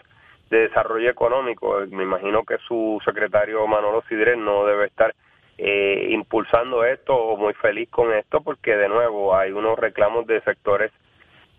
de 0.51 0.69
desarrollo 0.69 1.11
económico. 1.11 1.77
Me 1.91 2.03
imagino 2.03 2.45
que 2.45 2.59
su 2.67 3.01
secretario 3.05 3.67
Manolo 3.67 4.03
Sidre 4.09 4.37
no 4.37 4.65
debe 4.65 4.87
estar 4.87 5.15
eh, 5.59 6.09
impulsando 6.11 6.85
esto 6.85 7.15
o 7.15 7.37
muy 7.37 7.55
feliz 7.55 7.89
con 7.91 8.13
esto 8.13 8.41
porque 8.41 8.77
de 8.77 8.89
nuevo 8.89 9.37
hay 9.37 9.53
unos 9.53 9.79
reclamos 9.79 10.27
de 10.27 10.41
sectores 10.43 10.91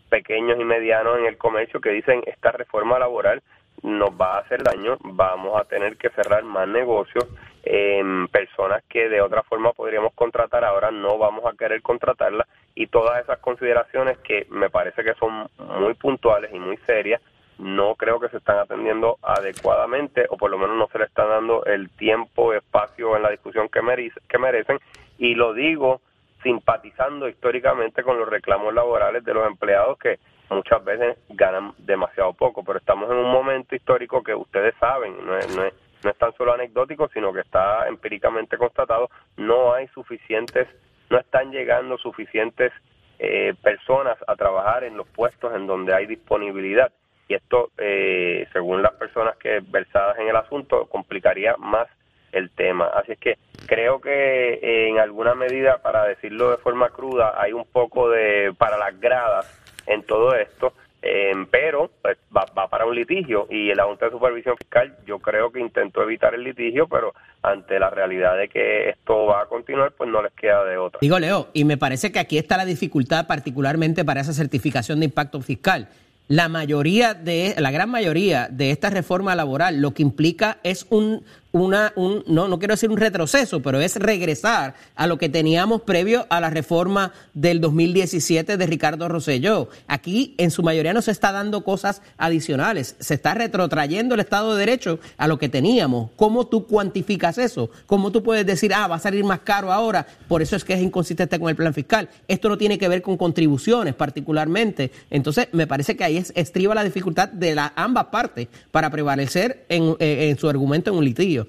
pequeños 0.10 0.60
y 0.60 0.64
medianos 0.64 1.18
en 1.20 1.26
el 1.26 1.38
comercio 1.38 1.82
que 1.82 1.92
dicen 1.92 2.22
esta 2.26 2.52
reforma 2.52 3.00
laboral 3.00 3.42
nos 3.84 4.10
va 4.10 4.36
a 4.36 4.40
hacer 4.40 4.64
daño, 4.64 4.98
vamos 5.02 5.60
a 5.60 5.66
tener 5.66 5.98
que 5.98 6.10
cerrar 6.10 6.44
más 6.44 6.68
negocios, 6.68 7.26
en 7.64 8.28
personas 8.28 8.84
que 8.88 9.10
de 9.10 9.22
otra 9.22 9.44
forma 9.44 9.74
podríamos 9.74 10.14
contratar 10.14 10.64
ahora 10.64 10.92
no 10.92 11.18
vamos 11.18 11.46
a 11.46 11.58
querer 11.58 11.82
contratarlas 11.82 12.48
y 12.76 12.88
todas 12.88 13.24
esas 13.24 13.40
consideraciones 13.40 14.20
que 14.20 14.46
me 14.50 14.70
parece 14.70 15.04
que 15.04 15.16
son 15.16 15.50
muy 15.58 15.96
puntuales 15.96 16.54
y 16.54 16.60
muy 16.60 16.78
serias 16.86 17.22
no 17.58 17.96
creo 17.96 18.20
que 18.20 18.30
se 18.30 18.38
están 18.38 18.60
atendiendo 18.60 19.18
adecuadamente 19.22 20.26
o 20.30 20.38
por 20.38 20.52
lo 20.52 20.58
menos 20.58 20.78
no 20.78 20.88
se 20.88 21.00
le 21.00 21.06
está 21.06 21.26
dando 21.26 21.64
el 21.66 21.90
tiempo, 21.90 22.54
espacio 22.54 23.16
en 23.16 23.24
la 23.24 23.30
discusión 23.30 23.70
que, 23.70 23.82
que 24.28 24.38
merecen. 24.38 24.80
Y 25.18 25.36
lo 25.36 25.54
digo 25.54 26.02
simpatizando 26.44 27.28
históricamente 27.28 28.04
con 28.04 28.20
los 28.20 28.30
reclamos 28.30 28.74
laborales 28.74 29.24
de 29.24 29.34
los 29.34 29.48
empleados 29.48 29.98
que 29.98 30.20
muchas 30.50 30.84
veces 30.84 31.18
ganan 31.30 31.74
demasiado 31.80 32.34
poco, 32.34 32.64
pero 32.64 32.78
estamos 32.78 33.10
en 33.10 33.18
un 33.18 33.32
momento 33.32 33.76
histórico 33.76 34.22
que 34.22 34.36
ustedes 34.36 34.76
saben, 34.80 35.26
no 35.26 35.38
es, 35.38 35.56
no 35.56 35.64
es, 35.64 35.74
no 36.04 36.12
es 36.12 36.18
tan 36.18 36.34
solo 36.34 36.54
anecdótico, 36.54 37.10
sino 37.10 37.34
que 37.34 37.40
está 37.40 37.88
empíricamente 37.88 38.58
constatado, 38.58 39.10
no 39.38 39.74
hay 39.74 39.88
suficientes, 39.88 40.68
no 41.10 41.18
están 41.18 41.52
llegando 41.52 41.98
suficientes 41.98 42.72
eh, 43.18 43.56
personas 43.64 44.18
a 44.28 44.36
trabajar 44.36 44.84
en 44.84 44.98
los 44.98 45.08
puestos 45.08 45.56
en 45.56 45.66
donde 45.66 45.96
hay 45.96 46.06
disponibilidad 46.06 46.92
y 47.28 47.34
esto, 47.34 47.72
eh, 47.78 48.48
según 48.54 48.82
las 48.82 48.94
personas 48.94 49.36
que 49.38 49.62
versadas 49.68 50.18
en 50.20 50.28
el 50.28 50.36
asunto, 50.36 50.86
complicaría 50.86 51.56
más 51.58 51.88
el 52.32 52.50
tema. 52.52 52.88
Así 52.94 53.14
es 53.14 53.20
que 53.20 53.38
creo 53.66 54.00
que 54.00 54.54
eh, 54.56 54.90
en 54.90 55.00
alguna 55.00 55.34
medida, 55.36 55.78
para 55.82 56.06
decirlo 56.06 56.52
de 56.52 56.58
forma 56.58 56.90
cruda, 56.90 57.34
hay 57.42 57.54
un 57.54 57.66
poco 57.66 58.10
de 58.10 58.54
para 58.58 58.78
las 58.78 59.00
gradas 59.00 59.48
en 59.88 60.04
todo 60.04 60.36
esto, 60.36 60.74
em, 61.02 61.46
pero 61.46 61.90
pues, 62.02 62.18
va, 62.36 62.46
va, 62.58 62.68
para 62.68 62.86
un 62.86 62.96
litigio 62.96 63.48
y 63.50 63.74
la 63.74 63.86
Junta 63.86 64.06
de 64.06 64.12
Supervisión 64.12 64.58
Fiscal 64.58 64.96
yo 65.06 65.20
creo 65.20 65.52
que 65.52 65.60
intentó 65.60 66.04
evitar 66.04 66.34
el 66.36 66.44
litigio, 66.44 66.88
pero 66.88 67.14
ante 67.42 67.80
la 67.80 67.90
realidad 67.90 68.38
de 68.38 68.50
que 68.50 68.90
esto 68.90 69.28
va 69.28 69.44
a 69.44 69.46
continuar, 69.46 69.94
pues 69.94 70.10
no 70.10 70.22
les 70.22 70.34
queda 70.34 70.66
de 70.66 70.78
otra. 70.78 71.00
Digo, 71.02 71.20
Leo, 71.20 71.48
y 71.54 71.64
me 71.64 71.78
parece 71.78 72.12
que 72.12 72.20
aquí 72.20 72.38
está 72.38 72.58
la 72.58 72.66
dificultad 72.66 73.28
particularmente 73.28 74.04
para 74.04 74.22
esa 74.22 74.34
certificación 74.34 75.00
de 75.00 75.06
impacto 75.06 75.40
fiscal 75.42 75.88
la 76.28 76.50
mayoría 76.50 77.14
de, 77.14 77.56
la 77.58 77.72
gran 77.72 77.90
mayoría 77.90 78.48
de 78.52 78.72
esta 78.72 78.90
reforma 78.90 79.36
laboral 79.36 79.82
lo 79.82 79.94
que 79.94 80.02
implica 80.02 80.58
es 80.64 80.88
un 80.90 81.24
una, 81.56 81.94
un, 81.96 82.22
no, 82.28 82.50
no 82.50 82.60
quiero 82.60 82.74
decir 82.74 82.92
un 82.92 82.98
retroceso, 82.98 83.62
pero 83.62 83.80
es 83.80 83.96
regresar 83.96 84.74
a 84.94 85.08
lo 85.08 85.18
que 85.18 85.30
teníamos 85.30 85.84
previo 85.84 86.28
a 86.30 86.42
la 86.42 86.50
reforma 86.50 87.14
del 87.34 87.62
2017 87.62 88.58
de 88.58 88.68
Ricardo 88.68 89.08
Rosselló. 89.08 89.70
Aquí 89.88 90.36
en 90.38 90.52
su 90.52 90.64
mayoría 90.64 90.92
no 90.92 91.02
se 91.02 91.12
está 91.12 91.32
dando 91.32 91.64
cosas 91.64 92.02
adicionales, 92.18 92.98
se 93.00 93.14
está 93.14 93.36
retrotrayendo 93.36 94.16
el 94.16 94.20
Estado 94.20 94.54
de 94.54 94.60
Derecho 94.60 95.00
a 95.16 95.30
lo 95.30 95.40
que 95.40 95.48
teníamos. 95.48 96.10
¿Cómo 96.18 96.46
tú 96.46 96.68
cuantificas 96.68 97.38
eso? 97.38 97.70
¿Cómo 97.86 98.12
tú 98.12 98.22
puedes 98.22 98.46
decir, 98.46 98.74
ah, 98.74 98.88
va 98.88 98.98
a 98.98 99.00
salir 99.00 99.24
más 99.24 99.40
caro 99.40 99.72
ahora? 99.72 100.06
Por 100.28 100.42
eso 100.42 100.58
es 100.58 100.66
que 100.66 100.74
es 100.74 100.82
inconsistente 100.82 101.40
con 101.40 101.48
el 101.48 101.56
plan 101.56 101.74
fiscal. 101.74 102.10
Esto 102.28 102.50
no 102.50 102.58
tiene 102.58 102.78
que 102.78 102.90
ver 102.90 103.02
con 103.02 103.16
contribuciones 103.16 103.96
particularmente. 103.96 104.92
Entonces, 105.10 105.48
me 105.54 105.68
parece 105.68 105.96
que 105.96 106.04
ahí 106.04 106.18
es, 106.18 106.34
estriba 106.36 106.76
la 106.76 106.84
dificultad 106.84 107.30
de 107.30 107.56
ambas 107.78 108.08
partes 108.08 108.50
para 108.72 108.90
prevalecer 108.90 109.66
en, 109.70 109.96
eh, 110.00 110.28
en 110.30 110.38
su 110.38 110.50
argumento 110.50 110.92
en 110.92 110.98
un 110.98 111.06
litigio. 111.06 111.45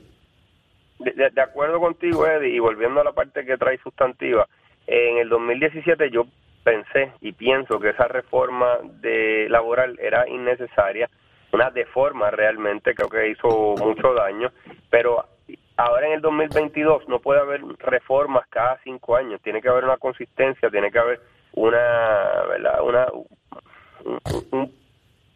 De, 0.99 1.41
acuerdo 1.41 1.79
contigo, 1.79 2.27
Eddie, 2.27 2.55
y 2.55 2.59
volviendo 2.59 3.01
a 3.01 3.05
la 3.05 3.13
parte 3.13 3.45
que 3.45 3.59
trae 3.59 3.79
sustantiva, 3.79 4.47
en 4.87 5.19
el 5.19 5.29
2017 5.29 6.11
yo 6.11 6.27
pensé 6.65 7.13
y 7.21 7.33
pienso 7.33 7.79
que 7.79 7.91
esa 7.91 8.09
reforma 8.09 8.79
de 9.01 9.47
laboral 9.49 9.99
era 10.01 10.29
innecesaria, 10.29 11.09
una 11.53 11.71
deforma 11.71 12.31
realmente, 12.31 12.95
creo 12.95 13.09
que 13.09 13.29
hizo 13.29 13.75
mucho 13.79 14.15
daño, 14.15 14.51
pero 14.91 15.25
ahora 15.77 16.07
en 16.07 16.15
el 16.15 16.21
2022 16.23 17.09
no 17.09 17.21
puede 17.21 17.41
haber 17.41 17.63
reformas 17.79 18.47
cada 18.49 18.79
cinco 18.83 19.17
años, 19.17 19.41
tiene 19.43 19.61
que 19.61 19.69
haber 19.69 19.85
una 19.85 19.99
consistencia, 19.99 20.71
tiene 20.71 20.91
que 20.91 20.99
haber 20.99 21.21
una, 21.53 22.43
¿verdad? 22.49 22.83
una 22.83 23.07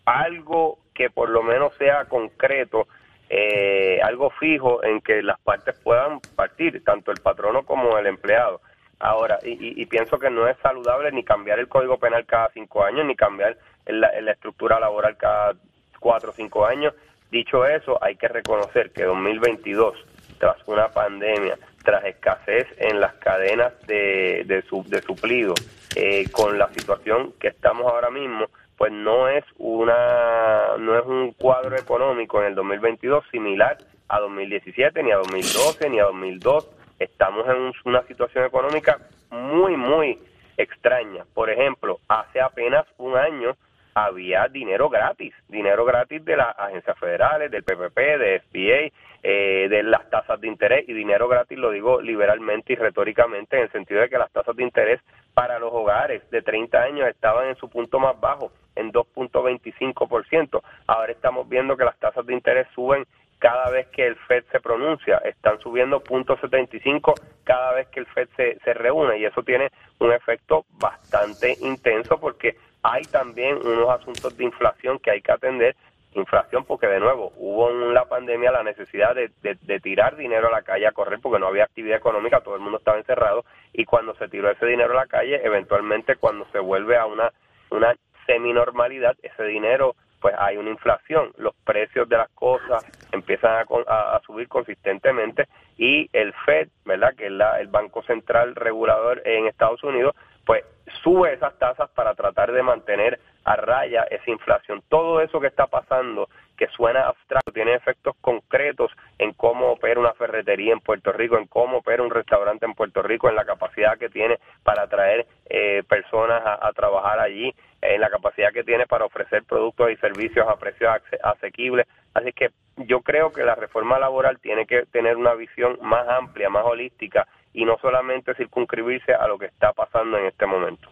algo 0.05 0.79
que 0.95 1.11
por 1.11 1.29
lo 1.29 1.43
menos 1.43 1.75
sea 1.77 2.07
concreto 2.07 2.87
eh, 3.33 4.01
algo 4.03 4.31
fijo 4.31 4.83
en 4.83 5.01
que 5.01 5.23
las 5.23 5.39
partes 5.39 5.79
puedan 5.85 6.19
partir, 6.35 6.83
tanto 6.83 7.13
el 7.13 7.21
patrono 7.21 7.63
como 7.63 7.97
el 7.97 8.07
empleado. 8.07 8.61
Ahora, 8.99 9.39
y, 9.43 9.87
pienso 9.87 10.19
que 10.19 10.29
no 10.29 10.47
es 10.49 10.59
saludable 10.59 11.11
ni 11.13 11.23
cambiar 11.23 11.59
el 11.61 11.69
código 11.69 11.97
penal 11.97 12.27
cada 12.27 12.51
cinco 12.53 12.85
años, 12.85 13.07
ni 13.07 13.15
cambiar 13.15 13.57
la, 13.87 14.11
la 14.21 14.33
estructura 14.33 14.79
laboral 14.79 15.17
cada 15.17 15.55
cuatro 16.01 16.31
o 16.31 16.35
cinco 16.35 16.67
años. 16.67 16.93
Dicho 17.31 17.65
eso, 17.65 18.03
hay 18.03 18.17
que 18.17 18.27
reconocer 18.27 18.91
que 18.91 19.05
2022, 19.05 19.95
tras 20.39 20.57
una 20.67 20.89
pandemia, 20.89 21.57
tras 21.85 22.05
escasez 22.05 22.67
en 22.79 23.01
las 23.01 23.15
cadenas 23.15 23.73
de, 23.87 24.43
de, 24.45 24.63
de 24.87 25.03
suplido, 25.03 25.55
eh, 25.95 26.29
con 26.33 26.59
la 26.59 26.69
situación 26.71 27.33
que 27.39 27.49
estamos 27.49 27.91
ahora 27.91 28.11
mismo, 28.11 28.47
pues 28.81 28.93
no 28.93 29.29
es 29.29 29.45
una 29.59 30.79
no 30.79 30.99
es 30.99 31.05
un 31.05 31.33
cuadro 31.33 31.77
económico 31.77 32.41
en 32.41 32.47
el 32.47 32.55
2022 32.55 33.23
similar 33.31 33.77
a 34.09 34.21
2017 34.21 35.03
ni 35.03 35.13
a 35.13 35.17
2012 35.17 35.91
ni 35.91 36.01
a 36.01 36.05
2002 36.05 36.67
estamos 36.99 37.47
en 37.47 37.73
una 37.85 38.03
situación 38.05 38.47
económica 38.47 38.97
muy 39.31 39.77
muy 39.77 40.19
extraña. 40.57 41.27
Por 41.35 41.51
ejemplo 41.51 42.01
hace 42.09 42.41
apenas 42.41 42.87
un 42.97 43.19
año 43.19 43.55
había 43.93 44.49
dinero 44.49 44.89
gratis, 44.89 45.35
dinero 45.49 45.85
gratis 45.85 46.25
de 46.25 46.39
las 46.39 46.59
agencias 46.59 46.99
federales, 46.99 47.51
del 47.51 47.63
PPP, 47.63 47.99
de 47.99 48.41
SBA, 48.49 48.97
eh, 49.23 49.69
de 49.69 49.83
las 49.83 50.09
tasas 50.09 50.41
de 50.41 50.49
interés 50.49 50.89
y 50.89 50.95
dinero 50.95 51.29
gratis 51.29 51.59
lo 51.59 51.71
digo 51.71 52.01
liberalmente 52.01 52.73
y 52.73 52.77
retóricamente 52.77 53.57
en 53.57 53.65
el 53.65 53.73
sentido 53.73 54.01
de 54.01 54.09
que 54.09 54.19
las 54.19 54.33
tasas 54.33 54.57
de 54.57 54.63
interés 54.63 55.01
para 55.35 55.59
los 55.59 55.73
hogares 55.73 56.29
de 56.31 56.43
30 56.43 56.83
años 56.83 57.09
estaban 57.09 57.49
en 57.49 57.57
su 57.57 57.69
punto 57.69 57.99
más 57.99 58.19
bajo, 58.19 58.51
en 58.77 58.93
2.25%. 58.93 60.63
Ahora 60.87 61.13
estamos 61.13 61.49
viendo 61.49 61.77
que 61.77 61.85
las 61.85 61.99
tasas 61.99 62.25
de 62.25 62.33
interés 62.33 62.67
suben 62.75 63.05
cada 63.39 63.71
vez 63.71 63.89
que 63.89 64.07
el 64.07 64.17
FED 64.17 64.45
se 64.53 64.61
pronuncia, 64.61 65.19
están 65.19 65.59
subiendo 65.61 66.03
0.75 66.03 67.15
cada 67.45 67.73
vez 67.73 67.89
que 67.89 68.01
el 68.01 68.07
FED 68.07 68.29
se, 68.37 68.59
se 68.61 68.75
reúne 68.75 69.19
y 69.19 69.25
eso 69.25 69.43
tiene 69.43 69.71
un 69.99 70.13
efecto 70.13 70.67
bastante 70.79 71.57
intenso 71.61 72.21
porque 72.21 72.57
hay 72.83 73.03
también 73.03 73.57
unos 73.57 73.89
asuntos 73.91 74.37
de 74.37 74.45
inflación 74.45 74.99
que 74.99 75.11
hay 75.11 75.21
que 75.21 75.33
atender. 75.33 75.77
Inflación 76.15 76.65
porque 76.65 76.89
de 76.89 76.99
nuevo 76.99 77.33
hubo 77.37 77.71
en 77.71 77.95
la 77.95 78.07
pandemia 78.07 78.51
la 78.51 78.65
necesidad 78.65 79.15
de, 79.15 79.31
de, 79.43 79.81
tirar 79.81 80.17
dinero 80.17 80.49
a 80.49 80.51
la 80.51 80.63
calle 80.63 80.87
a 80.87 80.93
correr 80.93 81.21
porque 81.23 81.39
no 81.39 81.47
había 81.47 81.65
actividad 81.65 81.99
económica, 81.99 82.41
todo 82.41 82.57
el 82.57 82.61
mundo 82.61 82.79
estaba 82.79 82.99
encerrado 82.99 83.45
y 83.73 83.85
cuando 83.85 84.15
se 84.17 84.29
tiró 84.29 84.51
ese 84.51 84.67
dinero 84.67 84.93
a 84.93 85.03
la 85.03 85.07
calle, 85.07 85.41
eventualmente 85.45 86.17
cuando 86.17 86.47
se 86.51 86.59
vuelve 86.59 86.97
a 86.97 87.07
una, 87.07 87.33
una 87.71 87.95
semi-normalidad, 88.27 89.17
ese 89.23 89.45
dinero 89.45 89.95
pues 90.21 90.35
hay 90.39 90.57
una 90.57 90.71
inflación, 90.71 91.33
los 91.39 91.55
precios 91.65 92.09
de 92.09 92.19
las 92.19 92.29
cosas 92.31 92.85
empiezan 93.13 93.53
a, 93.87 94.17
a, 94.17 94.21
subir 94.21 94.49
consistentemente 94.49 95.47
y 95.79 96.09
el 96.13 96.35
Fed, 96.45 96.69
¿verdad? 96.85 97.15
Que 97.17 97.27
es 97.27 97.33
la, 97.33 97.61
el 97.61 97.69
Banco 97.69 98.03
Central 98.03 98.55
Regulador 98.55 99.23
en 99.25 99.47
Estados 99.47 99.83
Unidos, 99.83 100.15
pues 100.45 100.65
sube 101.03 101.33
esas 101.33 101.59
tasas 101.59 101.89
para 101.91 102.15
tratar 102.15 102.53
de 102.53 102.63
mantener 102.63 103.19
a 103.45 103.57
raya 103.57 104.05
esa 104.11 104.31
inflación. 104.31 104.83
Todo 104.89 105.21
eso 105.21 105.41
que 105.41 105.47
está 105.47 105.67
pasando, 105.67 106.29
que 106.57 106.67
suena 106.69 107.07
abstracto, 107.07 107.53
tiene 107.53 107.75
efectos 107.75 108.15
concretos 108.21 108.93
en 109.19 109.33
cómo 109.33 109.73
opera 109.73 110.01
una 110.01 110.13
ferretería 110.15 110.73
en 110.73 110.81
Puerto 110.81 111.13
Rico, 111.13 111.39
en 111.39 111.47
cómo 111.47 111.79
opera 111.79 112.03
un 112.03 112.11
restaurante 112.11 112.67
en 112.67 112.75
Puerto 112.75 113.03
Rico, 113.03 113.29
en 113.29 113.37
la 113.37 113.45
capacidad 113.45 113.99
que 113.99 114.11
tiene 114.11 114.39
para 114.63 114.83
atraer 114.83 115.27
eh, 115.49 115.83
personas 115.89 116.43
a, 116.45 116.71
trabajar 116.73 117.19
allí, 117.19 117.55
en 117.83 118.01
la 118.01 118.11
capacidad 118.11 118.53
que 118.53 118.65
tiene 118.65 118.87
para 118.87 119.07
ofrecer 119.07 119.43
productos 119.45 119.91
y 119.91 119.97
servicios 119.97 120.47
a 120.47 120.57
precios 120.57 120.91
asequibles. 121.23 121.87
Así 122.15 122.33
que 122.33 122.51
yo 122.77 123.01
creo 123.01 123.33
que 123.33 123.43
la 123.43 123.55
reforma 123.55 123.99
laboral 123.99 124.39
tiene 124.41 124.67
que 124.67 124.85
tener 124.87 125.17
una 125.17 125.35
visión 125.35 125.79
más 125.81 126.07
amplia, 126.09 126.51
más 126.51 126.65
holística 126.65 127.27
y 127.53 127.65
no 127.65 127.79
solamente 127.79 128.35
circunscribirse 128.35 129.15
a 129.15 129.27
lo 129.27 129.39
que 129.39 129.47
está 129.47 129.73
pasando 129.73 130.19
en 130.19 130.27
este 130.27 130.47
momento. 130.47 130.89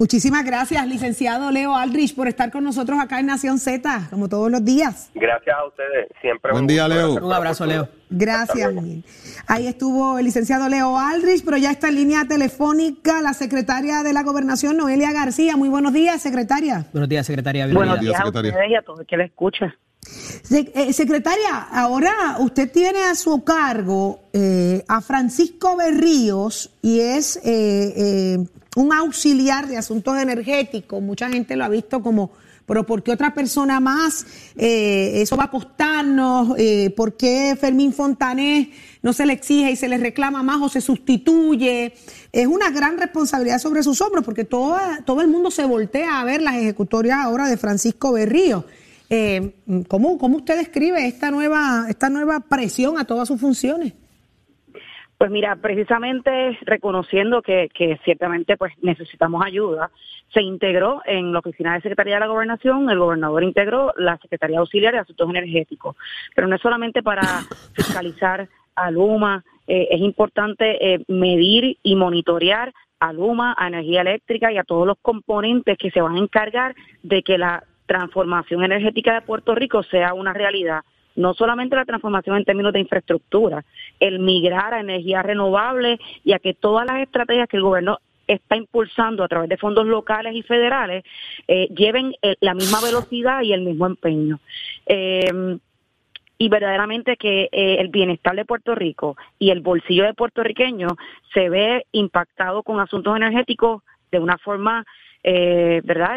Muchísimas 0.00 0.46
gracias, 0.46 0.86
licenciado 0.86 1.50
Leo 1.50 1.76
Aldrich, 1.76 2.14
por 2.14 2.26
estar 2.26 2.50
con 2.50 2.64
nosotros 2.64 2.98
acá 2.98 3.20
en 3.20 3.26
Nación 3.26 3.58
Z, 3.58 4.06
como 4.08 4.30
todos 4.30 4.50
los 4.50 4.64
días. 4.64 5.10
Gracias 5.14 5.54
a 5.54 5.66
ustedes, 5.66 6.08
siempre. 6.22 6.52
Buen 6.52 6.66
día, 6.66 6.88
Leo. 6.88 7.16
Un 7.16 7.30
abrazo, 7.30 7.66
Leo. 7.66 7.86
Gracias. 8.08 8.72
Ahí 9.46 9.66
estuvo 9.66 10.18
el 10.18 10.24
licenciado 10.24 10.70
Leo 10.70 10.98
Aldrich, 10.98 11.44
pero 11.44 11.58
ya 11.58 11.70
está 11.70 11.90
en 11.90 11.96
línea 11.96 12.24
telefónica 12.26 13.20
la 13.20 13.34
secretaria 13.34 14.02
de 14.02 14.14
la 14.14 14.22
Gobernación, 14.22 14.78
Noelia 14.78 15.12
García. 15.12 15.58
Muy 15.58 15.68
buenos 15.68 15.92
días, 15.92 16.22
secretaria. 16.22 16.86
Buenos 16.94 17.10
días, 17.10 17.26
secretaria. 17.26 17.66
Buenos 17.66 18.00
días, 18.00 18.16
secretaria. 18.16 18.78
a 18.78 18.80
a 18.80 18.82
todos 18.82 19.06
que 19.06 19.18
le 19.18 19.24
escucha. 19.24 19.76
Eh, 20.50 20.94
secretaria, 20.94 21.68
ahora 21.70 22.36
usted 22.38 22.72
tiene 22.72 23.02
a 23.04 23.14
su 23.14 23.44
cargo 23.44 24.20
eh, 24.32 24.82
a 24.88 25.02
Francisco 25.02 25.76
Berríos 25.76 26.70
y 26.80 27.00
es 27.00 27.38
eh, 27.44 28.38
un 28.76 28.92
auxiliar 28.92 29.66
de 29.66 29.76
asuntos 29.76 30.16
energéticos. 30.18 31.02
Mucha 31.02 31.28
gente 31.28 31.56
lo 31.56 31.64
ha 31.64 31.68
visto 31.68 32.02
como, 32.02 32.30
pero 32.66 32.86
¿por 32.86 33.02
qué 33.02 33.12
otra 33.12 33.34
persona 33.34 33.80
más? 33.80 34.24
Eh, 34.56 35.22
eso 35.22 35.36
va 35.36 35.44
a 35.44 35.50
costarnos. 35.50 36.54
Eh, 36.56 36.90
¿Por 36.96 37.16
qué 37.16 37.56
Fermín 37.60 37.92
Fontanés 37.92 38.68
no 39.02 39.12
se 39.12 39.26
le 39.26 39.32
exige 39.32 39.72
y 39.72 39.76
se 39.76 39.88
le 39.88 39.98
reclama 39.98 40.42
más 40.42 40.60
o 40.62 40.68
se 40.68 40.80
sustituye? 40.80 41.94
Es 42.32 42.46
una 42.46 42.70
gran 42.70 42.96
responsabilidad 42.96 43.58
sobre 43.58 43.82
sus 43.82 44.00
hombros 44.00 44.24
porque 44.24 44.44
todo, 44.44 44.78
todo 45.04 45.20
el 45.20 45.28
mundo 45.28 45.50
se 45.50 45.64
voltea 45.64 46.20
a 46.20 46.24
ver 46.24 46.42
las 46.42 46.54
ejecutorias 46.54 47.18
ahora 47.18 47.48
de 47.48 47.56
Francisco 47.56 48.12
Berrío. 48.12 48.64
Eh, 49.12 49.56
¿cómo, 49.88 50.16
¿Cómo 50.18 50.36
usted 50.36 50.56
describe 50.56 51.04
esta 51.04 51.32
nueva, 51.32 51.86
esta 51.88 52.08
nueva 52.08 52.38
presión 52.38 52.96
a 52.96 53.04
todas 53.04 53.26
sus 53.26 53.40
funciones? 53.40 53.94
Pues 55.20 55.30
mira, 55.30 55.54
precisamente 55.56 56.56
reconociendo 56.62 57.42
que, 57.42 57.68
ciertamente 58.06 58.56
pues 58.56 58.72
necesitamos 58.80 59.44
ayuda, 59.44 59.90
se 60.32 60.40
integró 60.40 61.02
en 61.04 61.30
la 61.30 61.40
oficina 61.40 61.74
de 61.74 61.82
Secretaría 61.82 62.14
de 62.14 62.20
la 62.20 62.26
Gobernación, 62.26 62.88
el 62.88 62.98
gobernador 62.98 63.42
integró 63.42 63.92
la 63.98 64.16
Secretaría 64.16 64.60
Auxiliar 64.60 64.94
de 64.94 65.00
Asuntos 65.00 65.28
Energéticos, 65.28 65.94
pero 66.34 66.48
no 66.48 66.56
es 66.56 66.62
solamente 66.62 67.02
para 67.02 67.20
fiscalizar 67.74 68.48
a 68.74 68.90
Luma, 68.90 69.44
eh, 69.66 69.88
es 69.90 70.00
importante 70.00 70.94
eh, 70.94 71.04
medir 71.08 71.76
y 71.82 71.96
monitorear 71.96 72.72
a 72.98 73.12
Luma, 73.12 73.54
a 73.58 73.68
energía 73.68 74.00
eléctrica 74.00 74.50
y 74.50 74.56
a 74.56 74.64
todos 74.64 74.86
los 74.86 74.96
componentes 75.02 75.76
que 75.76 75.90
se 75.90 76.00
van 76.00 76.16
a 76.16 76.20
encargar 76.20 76.74
de 77.02 77.22
que 77.22 77.36
la 77.36 77.62
transformación 77.84 78.64
energética 78.64 79.12
de 79.12 79.20
Puerto 79.20 79.54
Rico 79.54 79.82
sea 79.82 80.14
una 80.14 80.32
realidad 80.32 80.80
no 81.20 81.34
solamente 81.34 81.76
la 81.76 81.84
transformación 81.84 82.36
en 82.36 82.44
términos 82.44 82.72
de 82.72 82.80
infraestructura, 82.80 83.64
el 84.00 84.18
migrar 84.18 84.74
a 84.74 84.80
energías 84.80 85.24
renovables 85.24 86.00
y 86.24 86.32
a 86.32 86.38
que 86.38 86.54
todas 86.54 86.86
las 86.86 87.00
estrategias 87.00 87.48
que 87.48 87.58
el 87.58 87.62
gobierno 87.62 87.98
está 88.26 88.56
impulsando 88.56 89.24
a 89.24 89.28
través 89.28 89.48
de 89.48 89.56
fondos 89.56 89.86
locales 89.86 90.34
y 90.34 90.42
federales 90.42 91.04
eh, 91.48 91.68
lleven 91.74 92.14
eh, 92.22 92.36
la 92.40 92.54
misma 92.54 92.80
velocidad 92.80 93.42
y 93.42 93.52
el 93.52 93.62
mismo 93.62 93.86
empeño. 93.86 94.38
Eh, 94.86 95.58
y 96.38 96.48
verdaderamente 96.48 97.18
que 97.18 97.50
el 97.52 97.88
bienestar 97.88 98.34
de 98.34 98.46
Puerto 98.46 98.74
Rico 98.74 99.14
y 99.38 99.50
el 99.50 99.60
bolsillo 99.60 100.04
de 100.04 100.14
puertorriqueño 100.14 100.88
se 101.34 101.50
ve 101.50 101.84
impactado 101.92 102.62
con 102.62 102.80
asuntos 102.80 103.14
energéticos 103.14 103.82
de 104.10 104.20
una 104.20 104.38
forma, 104.38 104.86
¿verdad?, 105.22 106.16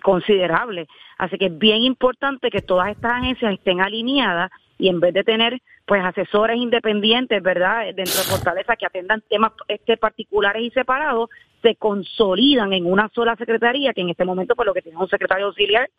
considerable. 0.00 0.86
Así 1.18 1.38
que 1.38 1.46
es 1.46 1.58
bien 1.58 1.82
importante 1.82 2.50
que 2.50 2.62
todas 2.62 2.90
estas 2.90 3.12
agencias 3.12 3.52
estén 3.52 3.80
alineadas 3.80 4.50
y 4.78 4.88
en 4.88 5.00
vez 5.00 5.12
de 5.14 5.24
tener 5.24 5.60
pues 5.84 6.02
asesores 6.02 6.56
independientes, 6.56 7.42
¿verdad? 7.42 7.86
Dentro 7.94 8.20
de 8.20 8.30
Fortaleza 8.30 8.76
que 8.76 8.86
atendan 8.86 9.22
temas 9.28 9.52
este, 9.68 9.96
particulares 9.96 10.62
y 10.62 10.70
separados, 10.70 11.28
se 11.62 11.76
consolidan 11.76 12.72
en 12.72 12.86
una 12.86 13.08
sola 13.14 13.36
secretaría, 13.36 13.92
que 13.92 14.00
en 14.00 14.10
este 14.10 14.24
momento 14.24 14.54
pues 14.54 14.66
lo 14.66 14.74
que 14.74 14.82
tiene 14.82 14.98
un 14.98 15.08
secretario 15.08 15.46
auxiliar, 15.46 15.90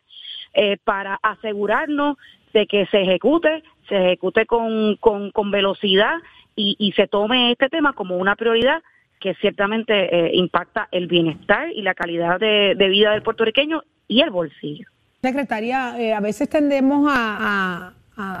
eh, 0.54 0.76
para 0.82 1.18
asegurarnos 1.22 2.16
de 2.52 2.66
que 2.66 2.86
se 2.86 3.02
ejecute, 3.02 3.62
se 3.88 3.96
ejecute 3.96 4.46
con, 4.46 4.96
con, 4.96 5.30
con 5.30 5.50
velocidad 5.50 6.16
y, 6.54 6.92
se 6.96 7.06
tome 7.06 7.50
este 7.50 7.68
tema 7.68 7.94
como 7.94 8.16
una 8.16 8.36
prioridad 8.36 8.82
que 9.20 9.34
ciertamente 9.36 10.14
eh, 10.14 10.30
impacta 10.34 10.88
el 10.90 11.06
bienestar 11.06 11.70
y 11.72 11.82
la 11.82 11.94
calidad 11.94 12.38
de, 12.38 12.74
vida 12.74 13.12
del 13.12 13.22
puertorriqueño 13.22 13.82
y 14.12 14.20
el 14.20 14.30
bolsillo. 14.30 14.86
Secretaria, 15.22 15.98
eh, 15.98 16.12
a 16.12 16.20
veces 16.20 16.48
tendemos 16.48 17.10
a, 17.10 17.94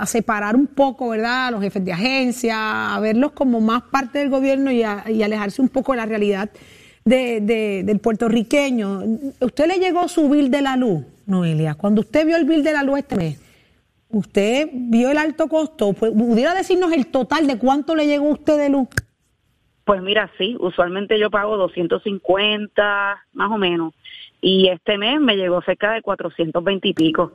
separar 0.06 0.54
un 0.54 0.66
poco, 0.66 1.08
¿verdad?, 1.08 1.46
a 1.46 1.50
los 1.50 1.62
jefes 1.62 1.84
de 1.84 1.92
agencia, 1.92 2.94
a 2.94 3.00
verlos 3.00 3.32
como 3.32 3.60
más 3.60 3.82
parte 3.84 4.18
del 4.18 4.28
gobierno 4.28 4.70
y, 4.70 4.82
alejarse 4.82 5.62
un 5.62 5.70
poco 5.70 5.92
de 5.92 5.96
la 5.96 6.06
realidad 6.06 6.50
del 7.04 7.98
puertorriqueño. 8.00 9.02
¿Usted 9.40 9.66
le 9.66 9.78
llegó 9.78 10.06
su 10.08 10.28
bill 10.28 10.50
de 10.50 10.62
la 10.62 10.76
luz, 10.76 11.04
Noelia? 11.26 11.74
Cuando 11.74 12.02
usted 12.02 12.26
vio 12.26 12.36
el 12.36 12.44
bill 12.44 12.62
de 12.62 12.72
la 12.72 12.82
luz 12.82 12.98
este 12.98 13.16
mes, 13.16 13.40
¿usted 14.10 14.68
vio 14.72 15.10
el 15.10 15.18
alto 15.18 15.48
costo? 15.48 15.94
¿Pudiera 15.94 16.54
decirnos 16.54 16.92
el 16.92 17.06
total 17.06 17.46
de 17.46 17.58
cuánto 17.58 17.96
le 17.96 18.06
llegó 18.06 18.28
a 18.28 18.32
usted 18.32 18.58
de 18.58 18.68
luz? 18.68 18.88
Pues 19.84 20.00
mira, 20.02 20.30
sí, 20.38 20.56
usualmente 20.60 21.18
yo 21.18 21.30
pago 21.30 21.56
250 21.56 23.24
más 23.32 23.50
o 23.50 23.56
menos 23.56 23.94
y 24.44 24.68
este 24.68 24.98
mes 24.98 25.20
me 25.20 25.36
llegó 25.36 25.62
cerca 25.62 25.92
de 25.92 26.02
420 26.02 26.88
y 26.88 26.94
pico. 26.94 27.32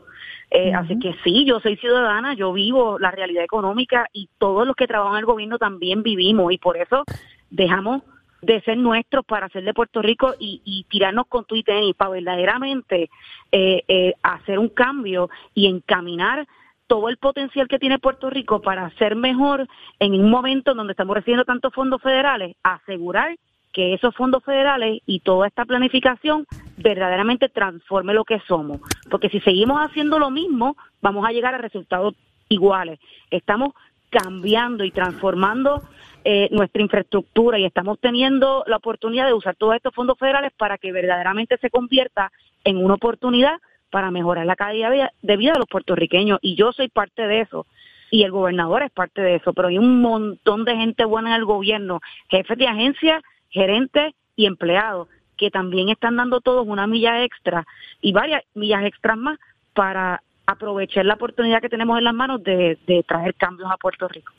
Eh, 0.52 0.74
Así 0.74 1.00
que 1.00 1.16
sí, 1.24 1.46
yo 1.46 1.60
soy 1.62 1.78
ciudadana, 1.78 2.34
yo 2.36 2.54
vivo 2.54 3.00
la 3.00 3.12
realidad 3.12 3.44
económica 3.44 4.08
y 4.14 4.30
todos 4.38 4.68
los 4.68 4.76
que 4.76 4.88
trabajan 4.88 5.16
en 5.16 5.20
el 5.20 5.26
gobierno 5.26 5.58
también 5.58 6.04
vivimos 6.04 6.52
y 6.52 6.58
por 6.58 6.78
eso 6.78 7.04
dejamos 7.50 8.04
de 8.42 8.62
ser 8.62 8.78
nuestros 8.78 9.26
para 9.26 9.50
ser 9.50 9.64
de 9.64 9.74
Puerto 9.74 10.02
Rico 10.02 10.36
y, 10.38 10.86
tirarnos 10.90 11.28
con 11.28 11.46
tu 11.46 11.56
y 11.56 11.64
tenis 11.64 11.96
para 11.96 12.12
verdaderamente 12.12 13.10
eh, 13.52 13.84
eh, 13.88 14.14
hacer 14.22 14.60
un 14.60 14.70
cambio 14.70 15.30
y 15.54 15.68
encaminar 15.68 16.46
todo 16.88 17.10
el 17.10 17.18
potencial 17.18 17.68
que 17.68 17.80
tiene 17.80 18.00
Puerto 18.00 18.30
Rico 18.30 18.62
para 18.62 18.90
ser 18.92 19.16
mejor 19.16 19.68
en 20.00 20.14
un 20.14 20.30
momento 20.30 20.74
donde 20.74 20.92
estamos 20.92 21.16
recibiendo 21.16 21.46
tantos 21.46 21.74
fondos 21.74 22.02
federales, 22.02 22.56
asegurar 22.64 23.36
que 23.74 23.94
esos 23.94 24.16
fondos 24.16 24.44
federales 24.44 25.02
y 25.06 25.20
toda 25.20 25.48
esta 25.48 25.66
planificación 25.66 26.46
verdaderamente 26.78 27.50
transforme 27.50 28.14
lo 28.14 28.24
que 28.24 28.40
somos. 28.48 28.80
Porque 29.10 29.30
si 29.30 29.40
seguimos 29.42 29.80
haciendo 29.80 30.20
lo 30.20 30.30
mismo, 30.30 30.78
vamos 31.02 31.28
a 31.28 31.32
llegar 31.32 31.54
a 31.56 31.58
resultados 31.58 32.16
iguales. 32.50 33.00
Estamos 33.32 33.74
cambiando 34.10 34.84
y 34.86 34.92
transformando 34.92 35.82
eh, 36.24 36.48
nuestra 36.52 36.82
infraestructura 36.82 37.60
y 37.60 37.66
estamos 37.66 38.00
teniendo 38.00 38.64
la 38.68 38.78
oportunidad 38.78 39.28
de 39.28 39.34
usar 39.34 39.56
todos 39.56 39.76
estos 39.76 39.94
fondos 39.94 40.18
federales 40.18 40.54
para 40.58 40.78
que 40.78 40.92
verdaderamente 40.92 41.58
se 41.58 41.70
convierta 41.70 42.32
en 42.64 42.78
una 42.78 42.94
oportunidad 42.94 43.58
para 43.90 44.12
mejorar 44.12 44.46
la 44.46 44.56
calidad 44.56 44.92
de 45.22 45.38
vida 45.38 45.54
de 45.54 45.60
los 45.60 45.68
puertorriqueños. 45.68 46.40
Y 46.42 46.56
yo 46.56 46.72
soy 46.72 46.88
parte 46.90 47.28
de 47.28 47.42
eso. 47.42 47.66
Y 48.10 48.24
el 48.24 48.32
gobernador 48.32 48.84
es 48.84 48.92
parte 48.92 49.22
de 49.22 49.36
eso, 49.36 49.52
pero 49.54 49.68
hay 49.68 49.78
un 49.78 50.02
montón 50.02 50.64
de 50.64 50.78
gente 50.78 51.04
buena 51.04 51.32
en 51.32 51.36
el 51.36 51.46
gobierno, 51.46 52.00
jefes 52.30 52.58
de 52.58 52.68
agencia, 52.68 53.22
gerentes 53.50 54.14
y 54.38 54.46
empleados 54.46 55.10
que 55.38 55.52
también 55.52 55.90
están 55.90 56.18
dando 56.18 56.42
todos 56.42 56.68
una 56.68 56.88
milla 56.88 57.24
extra 57.24 57.66
y 58.02 58.12
varias 58.12 58.44
millas 58.54 58.84
extras 58.86 59.18
más 59.18 59.40
para 59.74 60.22
aprovechar 60.46 61.06
la 61.06 61.16
oportunidad 61.16 61.62
que 61.62 61.70
tenemos 61.70 61.98
en 61.98 62.06
las 62.06 62.14
manos 62.14 62.44
de, 62.44 62.78
traer 63.08 63.36
cambios 63.36 63.70
a 63.72 63.78
Puerto 63.78 64.08
Rico. 64.08 64.34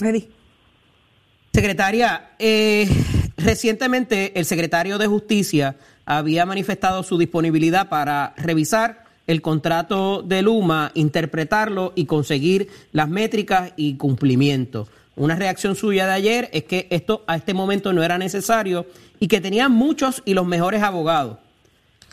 Secretaria, 1.53 2.30
eh, 2.38 2.86
recientemente 3.36 4.38
el 4.38 4.44
secretario 4.44 4.99
de 4.99 5.07
Justicia 5.07 5.76
había 6.07 6.46
manifestado 6.46 7.03
su 7.03 7.18
disponibilidad 7.18 7.88
para 7.88 8.34
revisar 8.36 9.05
el 9.26 9.42
contrato 9.42 10.22
de 10.22 10.40
Luma, 10.42 10.90
interpretarlo 10.94 11.92
y 11.94 12.07
conseguir 12.07 12.68
las 12.92 13.09
métricas 13.09 13.72
y 13.76 13.96
cumplimiento. 13.96 14.88
Una 15.19 15.35
reacción 15.35 15.75
suya 15.75 16.07
de 16.07 16.12
ayer 16.12 16.49
es 16.53 16.62
que 16.62 16.87
esto 16.91 17.25
a 17.27 17.35
este 17.35 17.53
momento 17.53 17.93
no 17.93 18.05
era 18.05 18.19
necesario 18.19 18.87
y 19.19 19.27
que 19.27 19.41
tenían 19.41 19.73
muchos 19.73 20.23
y 20.25 20.35
los 20.35 20.47
mejores 20.47 20.83
abogados. 20.83 21.39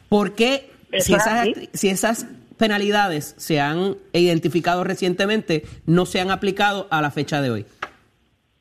¿Por 0.10 0.34
qué, 0.34 0.72
si 0.98 1.14
esas, 1.14 1.48
si 1.74 1.90
esas 1.90 2.28
penalidades 2.58 3.36
se 3.38 3.62
han 3.62 3.96
identificado 4.12 4.84
recientemente, 4.84 5.64
no 5.86 6.08
se 6.08 6.20
han 6.20 6.32
aplicado 6.32 6.88
a 6.90 7.02
la 7.02 7.12
fecha 7.12 7.42
de 7.42 7.52
hoy? 7.52 7.66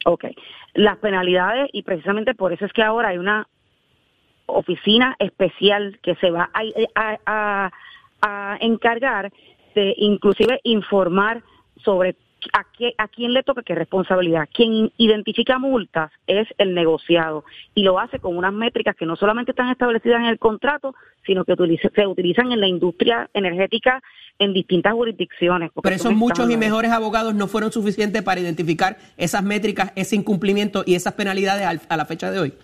Ok, 0.05 0.26
las 0.74 0.99
penalidades, 0.99 1.70
y 1.72 1.82
precisamente 1.82 2.34
por 2.34 2.53
eso 2.53 2.66
es 2.66 2.72
que 2.74 2.82
ahora 2.82 3.09
hay 3.09 3.18
una 3.18 3.49
oficina 4.45 5.16
especial 5.20 5.99
que 6.03 6.16
se 6.16 6.30
va 6.30 6.51
a, 6.53 7.70
a 8.20 8.59
encargar 8.61 9.32
de 9.74 9.95
inclusive 9.97 10.61
informar 10.64 11.42
sobre 11.82 12.14
a, 12.53 12.64
qué, 12.76 12.95
a 12.99 13.09
quién 13.09 13.32
le 13.32 13.42
toca 13.42 13.62
qué 13.62 13.74
responsabilidad. 13.74 14.49
Quien 14.53 14.92
identifica 14.97 15.59
multas 15.59 16.11
es 16.26 16.47
el 16.59 16.74
negociado 16.74 17.45
y 17.74 17.82
lo 17.82 17.99
hace 17.99 18.18
con 18.18 18.36
unas 18.36 18.53
métricas 18.53 18.97
que 18.97 19.07
no 19.07 19.16
solamente 19.16 19.53
están 19.53 19.70
establecidas 19.70 20.20
en 20.20 20.26
el 20.26 20.38
contrato, 20.38 20.95
sino 21.24 21.45
que 21.45 21.55
se 21.95 22.07
utilizan 22.07 22.53
en 22.53 22.61
la 22.61 22.66
industria 22.66 23.30
energética 23.34 24.03
en 24.38 24.53
distintas 24.53 24.92
jurisdicciones. 24.92 25.70
Pero 25.82 25.95
esos 25.95 26.12
muchos 26.12 26.51
y 26.51 26.57
mejores 26.57 26.90
abogados 26.90 27.34
no 27.34 27.47
fueron 27.47 27.72
suficientes 27.72 28.22
para 28.22 28.40
identificar 28.40 28.99
esas 29.16 29.42
métricas, 29.42 29.92
ese 29.97 30.16
incumplimiento 30.16 30.82
y 30.86 30.95
esas 30.95 31.14
penalidades 31.14 31.86
a 31.88 31.97
la 31.97 32.05
fecha 32.05 32.30
de 32.30 32.40
hoy. 32.40 32.55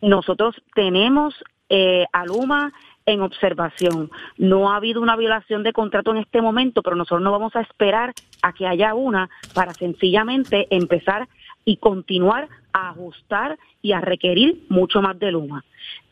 Nosotros 0.00 0.54
tenemos 0.74 1.34
eh, 1.68 2.04
a 2.12 2.26
Luma 2.26 2.72
en 3.06 3.20
observación. 3.20 4.10
No 4.38 4.72
ha 4.72 4.76
habido 4.76 5.00
una 5.00 5.16
violación 5.16 5.62
de 5.62 5.72
contrato 5.72 6.10
en 6.12 6.18
este 6.18 6.40
momento, 6.40 6.82
pero 6.82 6.96
nosotros 6.96 7.22
no 7.22 7.32
vamos 7.32 7.54
a 7.56 7.60
esperar 7.60 8.12
a 8.42 8.52
que 8.52 8.66
haya 8.66 8.94
una 8.94 9.28
para 9.54 9.72
sencillamente 9.74 10.66
empezar 10.70 11.28
y 11.64 11.76
continuar 11.76 12.48
a 12.72 12.90
ajustar 12.90 13.58
y 13.82 13.92
a 13.92 14.00
requerir 14.00 14.64
mucho 14.68 15.00
más 15.00 15.18
de 15.18 15.32
Luma. 15.32 15.64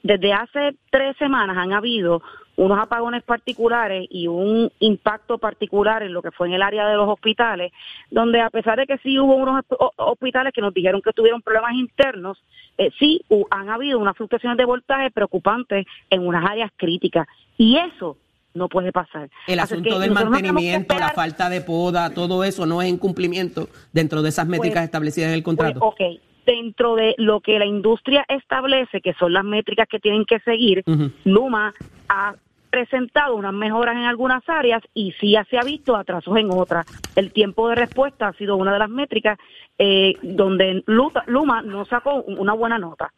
Desde 0.03 0.33
hace 0.33 0.77
tres 0.91 1.17
semanas 1.17 1.57
han 1.57 1.73
habido 1.73 2.23
unos 2.57 2.79
apagones 2.79 3.23
particulares 3.23 4.07
y 4.11 4.27
un 4.27 4.71
impacto 4.79 5.39
particular 5.39 6.03
en 6.03 6.13
lo 6.13 6.23
que 6.23 6.31
fue 6.31 6.49
en 6.49 6.55
el 6.55 6.63
área 6.63 6.87
de 6.87 6.97
los 6.97 7.09
hospitales, 7.09 7.73
donde 8.11 8.41
a 8.41 8.51
pesar 8.51 8.79
de 8.79 8.87
que 8.87 8.99
sí 8.99 9.19
hubo 9.19 9.35
unos 9.37 9.65
hospitales 9.97 10.53
que 10.53 10.61
nos 10.61 10.75
dijeron 10.75 11.01
que 11.01 11.13
tuvieron 11.13 11.43
problemas 11.43 11.75
internos, 11.75 12.43
eh, 12.79 12.91
sí 12.99 13.23
han 13.51 13.71
habido 13.71 13.99
unas 13.99 14.17
fluctuaciones 14.17 14.59
de 14.59 14.65
voltaje 14.65 15.11
preocupantes 15.11 15.87
en 16.11 16.27
unas 16.27 16.49
áreas 16.49 16.71
críticas. 16.77 17.27
Y 17.57 17.79
eso 17.79 18.17
no 18.55 18.69
puede 18.69 18.93
pasar. 18.93 19.31
El 19.47 19.61
asunto 19.61 19.99
del 19.99 20.11
mantenimiento, 20.11 20.99
la 20.99 21.11
falta 21.11 21.49
de 21.49 21.61
poda, 21.61 22.11
todo 22.11 22.45
eso 22.45 22.67
no 22.67 22.83
es 22.83 22.89
incumplimiento 22.89 23.69
dentro 23.93 24.23
de 24.23 24.29
esas 24.29 24.47
métricas 24.47 24.81
pues, 24.81 24.85
establecidas 24.85 25.29
en 25.29 25.35
el 25.35 25.43
contrato. 25.43 25.95
Pues, 25.97 26.21
dentro 26.45 26.97
de 26.97 27.15
lo 27.19 27.41
que 27.41 27.59
la 27.59 27.67
industria 27.67 28.25
establece, 28.29 29.01
que 29.01 29.15
son 29.15 29.33
las 29.33 29.45
métricas 29.45 29.89
que 29.89 30.01
tienen 30.01 30.25
que 30.25 30.41
seguir, 30.41 30.83
Luma 31.25 31.73
ha 32.09 32.35
presentado 32.71 33.37
unas 33.37 33.53
mejoras 33.53 33.97
en 33.97 34.05
algunas 34.05 34.43
áreas 34.49 34.83
y 34.95 35.13
sí 35.21 35.37
se 35.51 35.59
ha 35.59 35.63
visto 35.63 35.95
atrasos 35.95 36.37
en 36.39 36.51
otras. 36.51 36.87
El 37.15 37.31
tiempo 37.31 37.69
de 37.69 37.75
respuesta 37.75 38.29
ha 38.29 38.33
sido 38.33 38.57
una 38.57 38.73
de 38.73 38.79
las 38.79 38.89
métricas 38.89 39.39
eh, 39.79 40.15
donde 40.23 40.83
Luma 40.87 41.63
no 41.63 41.85
sacó 41.85 42.23
una 42.23 42.55
buena 42.55 42.79
nota. 42.79 43.13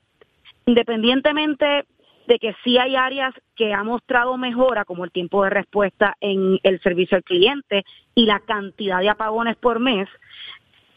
Independientemente 0.66 1.85
de 2.27 2.39
que 2.39 2.55
sí 2.64 2.79
hay 2.79 2.97
áreas 2.97 3.35
que 3.55 3.72
ha 3.75 3.83
mostrado 3.83 4.37
mejora, 4.37 4.85
como 4.85 5.05
el 5.05 5.11
tiempo 5.11 5.45
de 5.45 5.51
respuesta 5.51 6.16
en 6.20 6.59
el 6.62 6.81
servicio 6.81 7.16
al 7.16 7.25
cliente 7.25 7.85
y 8.14 8.27
la 8.27 8.41
cantidad 8.41 9.01
de 9.01 9.11
apagones 9.11 9.57
por 9.57 9.81
mes, 9.81 10.09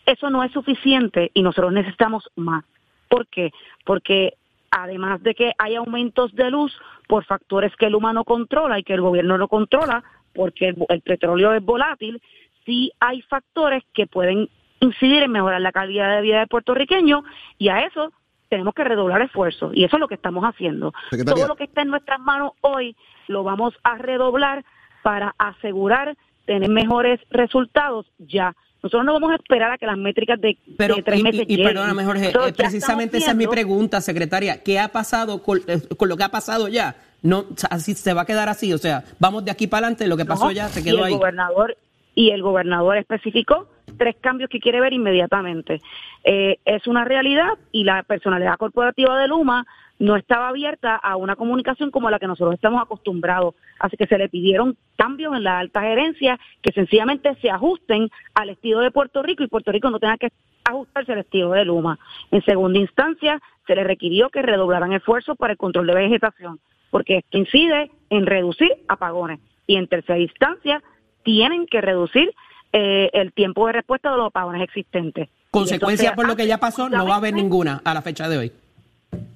eso 0.06 0.30
no 0.30 0.44
es 0.44 0.52
suficiente 0.52 1.32
y 1.34 1.42
nosotros 1.42 1.74
necesitamos 1.74 2.30
más. 2.36 2.64
¿Por 3.10 3.28
qué? 3.28 3.52
Porque 3.86 4.34
además 4.72 5.22
de 5.24 5.36
que 5.36 5.54
hay 5.58 5.76
aumentos 5.76 6.34
de 6.34 6.50
luz 6.50 6.78
por 7.08 7.26
factores 7.26 7.76
que 7.76 7.88
el 7.88 7.96
humano 7.96 8.24
controla 8.24 8.80
y 8.80 8.84
que 8.84 8.94
el 8.94 9.02
gobierno 9.02 9.38
no 9.38 9.48
controla, 9.48 10.04
porque 10.34 10.74
el, 10.90 11.02
petróleo 11.02 11.54
es 11.54 11.64
volátil, 11.64 12.22
sí 12.66 12.92
hay 13.00 13.22
factores 13.24 13.84
que 13.94 14.08
pueden 14.08 14.50
incidir 14.80 15.24
en 15.24 15.32
mejorar 15.32 15.62
la 15.62 15.72
calidad 15.72 16.16
de 16.16 16.22
vida 16.22 16.40
del 16.40 16.48
puertorriqueño 16.48 17.24
y 17.58 17.70
a 17.70 17.82
eso 17.82 18.14
tenemos 18.50 18.74
que 18.74 18.84
redoblar 18.84 19.22
esfuerzos 19.22 19.72
y 19.76 19.84
eso 19.84 19.98
es 19.98 20.00
lo 20.00 20.08
que 20.08 20.16
estamos 20.16 20.43
haciendo. 20.43 20.93
Todo 21.26 21.48
lo 21.48 21.56
que 21.56 21.66
está 21.66 21.82
en 21.82 21.89
nuestras 21.89 22.20
manos 22.20 22.54
hoy 22.62 22.95
lo 23.28 23.43
vamos 23.43 23.74
a 23.84 23.98
redoblar 23.98 24.64
para 25.04 25.36
asegurar 25.38 26.16
tener 26.45 26.70
mejores 26.70 27.20
resultados 27.30 28.06
ya. 28.18 28.56
Nosotros 28.82 29.06
no 29.06 29.14
vamos 29.14 29.32
a 29.32 29.36
esperar 29.36 29.72
a 29.72 29.78
que 29.78 29.86
las 29.86 29.98
métricas 29.98 30.39
de, 30.39 30.58
tres 30.78 31.24
meses 31.24 31.45
y, 31.48 31.62
y, 31.62 31.64
perdóname, 31.64 32.06
Jorge, 32.06 32.30
eh, 32.30 32.54
precisamente 32.56 33.18
esa 33.18 33.32
es 33.32 33.38
mi 33.38 33.48
pregunta, 33.48 34.02
secretaria. 34.02 34.64
¿Qué 34.64 34.80
ha 34.80 34.89
pasado 34.89 35.41
eh, 35.68 35.80
con, 35.98 36.10
lo 36.10 36.16
que 36.16 36.24
ha 36.24 36.30
pasado 36.30 36.68
ya? 36.68 36.95
No, 37.24 37.45
así 37.70 37.95
se 37.95 38.14
va 38.14 38.22
a 38.22 38.26
quedar 38.26 38.48
así, 38.48 38.72
o 38.74 38.78
sea, 38.78 39.04
vamos 39.20 39.43
de 39.43 39.52
aquí 39.52 39.66
para 39.66 39.88
adelante, 39.88 40.08
lo 40.08 40.16
que 40.16 40.26
pasó 40.26 40.52
ya 40.52 40.70
se 40.70 40.84
quedó 40.84 40.98
y 40.98 41.00
el 41.00 41.04
ahí. 41.06 41.14
Gobernador, 41.16 41.76
y 42.14 42.30
el 42.30 42.43
gobernador 42.43 42.98
especificó 42.98 43.68
tres 43.98 44.16
cambios 44.22 44.50
que 44.50 44.60
quiere 44.60 44.80
ver 44.80 44.93
inmediatamente. 44.93 45.82
Eh, 46.24 46.58
es 46.66 46.88
una 46.88 47.06
realidad 47.06 47.54
y 47.72 47.84
la 47.84 48.04
personalidad 48.04 48.58
corporativa 48.58 49.18
de 49.20 49.28
Luma 49.28 49.66
no 50.00 50.16
estaba 50.16 50.50
abierta 50.50 50.95
a 50.95 51.16
una 51.16 51.36
comunicación 51.36 51.89
como 51.91 52.10
la 52.10 52.20
que 52.20 52.28
nosotros 52.28 52.54
estamos 52.54 52.82
acostumbrados. 52.82 53.56
Así 53.80 53.98
que 53.98 54.08
se 54.08 54.18
le 54.18 54.30
pidieron 54.30 54.78
cambios 54.95 55.36
en 55.36 55.43
la 55.43 55.60
alta 55.60 55.82
gerencia 55.82 56.39
que 56.62 56.72
sencillamente 56.72 57.36
se 57.41 57.50
ajusten 57.50 58.10
al 58.36 58.50
estilo 58.50 58.80
de 58.80 58.91
Puerto 58.91 59.24
Rico 59.24 59.43
y 59.43 59.48
Puerto 59.48 59.72
Rico 59.72 59.89
no 59.89 60.00
tenga 60.00 60.18
que 60.18 60.30
ajustarse 60.64 61.14
al 61.14 61.20
estilo 61.20 61.52
de 61.52 61.66
Luma. 61.66 61.98
En 62.32 62.43
segunda 62.43 62.78
instancia, 62.80 63.41
se 63.66 63.76
le 63.76 63.84
requirió 63.84 64.30
que 64.30 64.41
redoblaran 64.41 64.93
esfuerzos 64.93 65.38
para 65.38 65.54
el 65.54 65.58
control 65.58 65.88
de 65.88 65.95
vegetación, 65.95 66.60
porque 66.89 67.18
esto 67.18 67.38
incide 67.38 67.91
en 68.10 68.26
reducir 68.26 68.72
apagones. 68.88 69.39
Y 69.66 69.76
en 69.76 69.88
tercera 69.88 70.20
instancia, 70.20 70.82
tienen 71.24 71.68
que 71.68 71.82
reducir 71.82 72.34
eh, 72.74 73.09
el 73.13 73.34
tiempo 73.34 73.68
de 73.68 73.74
respuesta 73.74 74.11
de 74.11 74.18
los 74.18 74.28
apagones 74.28 74.61
existentes. 74.61 75.30
Consecuencia 75.51 76.15
por 76.15 76.28
lo 76.28 76.36
que 76.36 76.47
ya 76.47 76.57
pasó, 76.57 76.89
no 76.89 77.05
va 77.05 77.15
a 77.15 77.18
haber 77.18 77.34
ninguna 77.34 77.82
a 77.84 77.93
la 77.93 78.01
fecha 78.01 78.28
de 78.28 78.38
hoy. 78.38 78.51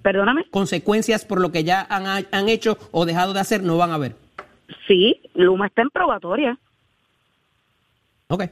Perdóname. 0.01 0.45
Consecuencias 0.51 1.25
por 1.25 1.39
lo 1.39 1.51
que 1.51 1.63
ya 1.63 1.85
han, 1.89 2.25
han 2.31 2.49
hecho 2.49 2.77
o 2.91 3.05
dejado 3.05 3.33
de 3.33 3.39
hacer 3.39 3.63
no 3.63 3.77
van 3.77 3.91
a 3.91 3.95
haber. 3.95 4.15
Sí, 4.87 5.21
Luma 5.33 5.67
está 5.67 5.81
en 5.81 5.89
probatoria. 5.89 6.57
Ok. 8.27 8.43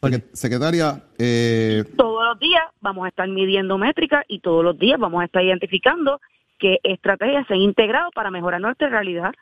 Porque, 0.00 0.22
secretaria. 0.32 1.02
Eh... 1.18 1.84
Todos 1.96 2.24
los 2.24 2.38
días 2.38 2.62
vamos 2.80 3.06
a 3.06 3.08
estar 3.08 3.28
midiendo 3.28 3.78
métricas 3.78 4.24
y 4.28 4.40
todos 4.40 4.62
los 4.62 4.78
días 4.78 4.98
vamos 4.98 5.22
a 5.22 5.24
estar 5.24 5.42
identificando 5.42 6.20
qué 6.58 6.78
estrategias 6.82 7.46
se 7.46 7.54
han 7.54 7.62
integrado 7.62 8.10
para 8.12 8.30
mejorar 8.30 8.60
nuestra 8.60 8.88
realidad. 8.88 9.34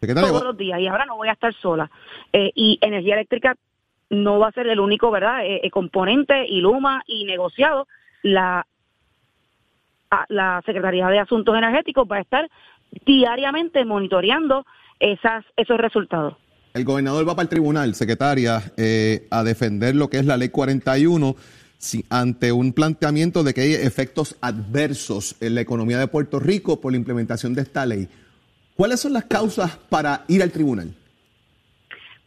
Secretaria, 0.00 0.28
todos 0.28 0.44
los 0.44 0.56
días. 0.56 0.80
Y 0.80 0.86
ahora 0.86 1.06
no 1.06 1.16
voy 1.16 1.28
a 1.28 1.32
estar 1.32 1.52
sola. 1.54 1.90
Eh, 2.32 2.50
y 2.54 2.78
energía 2.80 3.14
eléctrica 3.14 3.56
no 4.10 4.38
va 4.38 4.48
a 4.48 4.52
ser 4.52 4.66
el 4.68 4.80
único, 4.80 5.10
¿verdad? 5.10 5.44
Eh, 5.44 5.60
eh, 5.62 5.70
componente 5.70 6.46
y 6.46 6.60
Luma 6.60 7.02
y 7.06 7.24
negociado. 7.24 7.86
La 8.22 8.66
la 10.28 10.62
Secretaría 10.64 11.06
de 11.08 11.18
Asuntos 11.18 11.56
Energéticos 11.56 12.08
va 12.10 12.16
a 12.16 12.20
estar 12.20 12.48
diariamente 13.04 13.84
monitoreando 13.84 14.64
esas, 14.98 15.44
esos 15.56 15.78
resultados. 15.78 16.34
El 16.74 16.84
gobernador 16.84 17.28
va 17.28 17.34
para 17.34 17.44
el 17.44 17.48
tribunal, 17.48 17.94
secretaria, 17.94 18.72
eh, 18.76 19.26
a 19.30 19.42
defender 19.42 19.94
lo 19.94 20.08
que 20.08 20.18
es 20.18 20.26
la 20.26 20.36
ley 20.36 20.48
41 20.48 21.34
ante 22.10 22.52
un 22.52 22.72
planteamiento 22.72 23.44
de 23.44 23.54
que 23.54 23.60
hay 23.62 23.74
efectos 23.74 24.36
adversos 24.40 25.36
en 25.40 25.54
la 25.54 25.60
economía 25.60 25.98
de 25.98 26.08
Puerto 26.08 26.40
Rico 26.40 26.80
por 26.80 26.92
la 26.92 26.98
implementación 26.98 27.54
de 27.54 27.62
esta 27.62 27.86
ley. 27.86 28.08
¿Cuáles 28.78 29.00
son 29.00 29.12
las 29.12 29.24
causas 29.24 29.76
para 29.90 30.22
ir 30.28 30.40
al 30.40 30.52
tribunal? 30.52 30.94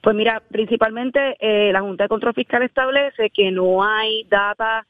Pues 0.02 0.14
mira, 0.18 0.44
principalmente 0.52 1.38
eh, 1.40 1.72
la 1.72 1.80
Junta 1.80 2.04
de 2.04 2.10
Control 2.10 2.34
Fiscal 2.34 2.62
establece 2.64 3.30
que 3.30 3.52
no 3.52 3.82
hay 3.82 4.26
data 4.26 4.86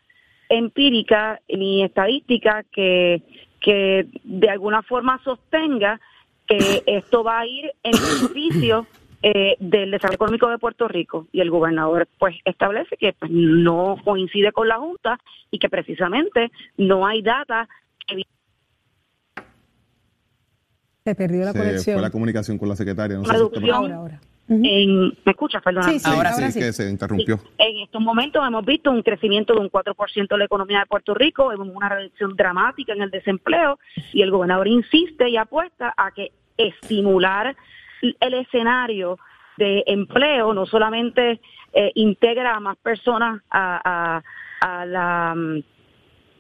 empírica 0.50 1.40
ni 1.48 1.84
estadística 1.84 2.64
que, 2.64 3.22
que 3.60 4.08
de 4.24 4.50
alguna 4.50 4.82
forma 4.82 5.22
sostenga 5.24 6.02
que 6.48 6.82
esto 6.88 7.24
va 7.24 7.42
a 7.42 7.46
ir 7.46 7.72
en 7.84 7.92
beneficio 7.92 8.88
eh, 9.22 9.56
del 9.60 9.92
desarrollo 9.92 10.16
económico 10.16 10.50
de 10.50 10.58
Puerto 10.58 10.88
Rico 10.88 11.28
y 11.32 11.42
el 11.42 11.52
gobernador 11.52 12.08
pues 12.18 12.38
establece 12.44 12.98
que 12.98 13.14
pues, 13.14 13.30
no 13.30 13.98
coincide 14.04 14.52
con 14.52 14.68
la 14.68 14.80
Junta 14.80 15.20
y 15.52 15.60
que 15.60 15.70
precisamente 15.70 16.52
no 16.78 17.06
hay 17.06 17.22
data 17.22 17.70
que 18.08 18.16
se 21.04 21.16
perdió 21.16 21.46
la 21.46 21.54
conexión. 21.54 21.96
Fue 21.96 22.02
la 22.02 22.12
comunicación 22.12 22.58
con 22.58 22.70
la 22.70 22.76
secretaria. 22.76 23.18
No 23.18 23.24
ahora, 23.74 23.96
ahora. 23.96 24.20
¿Me 24.48 25.14
escuchas? 25.26 25.64
Perdón. 25.64 25.84
Sí, 25.84 26.02
ahora 26.04 26.34
sí, 26.34 26.60
que 26.60 26.74
se 26.74 26.90
interrumpió. 26.90 27.40
En 27.58 27.80
estos 27.80 28.02
momentos 28.02 28.46
hemos 28.46 28.66
visto 28.66 28.92
un 28.92 29.02
crecimiento 29.02 29.54
de 29.54 29.62
un 29.62 29.72
4% 29.72 30.28
de 30.28 30.38
la 30.38 30.46
economía 30.46 30.80
de 30.80 30.86
Puerto 30.88 31.14
Rico, 31.14 31.48
vemos 31.48 31.70
una 31.74 31.90
reducción 31.90 32.36
dramática 32.36 32.94
en 32.94 33.02
el 33.02 33.12
desempleo 33.12 33.80
y 34.14 34.22
el 34.22 34.30
gobernador 34.30 34.68
insiste 34.68 35.30
y 35.30 35.38
apuesta 35.38 35.94
a 35.96 36.12
que 36.12 36.32
estimular 36.58 37.56
el 38.02 38.34
escenario 38.34 39.18
de 39.58 39.84
empleo 39.88 40.54
no 40.54 40.66
solamente 40.66 41.40
eh, 41.74 41.92
integra 41.96 42.56
a 42.56 42.60
más 42.60 42.78
personas 42.78 43.42
a, 43.50 44.22
a, 44.60 44.86
la, 44.86 45.36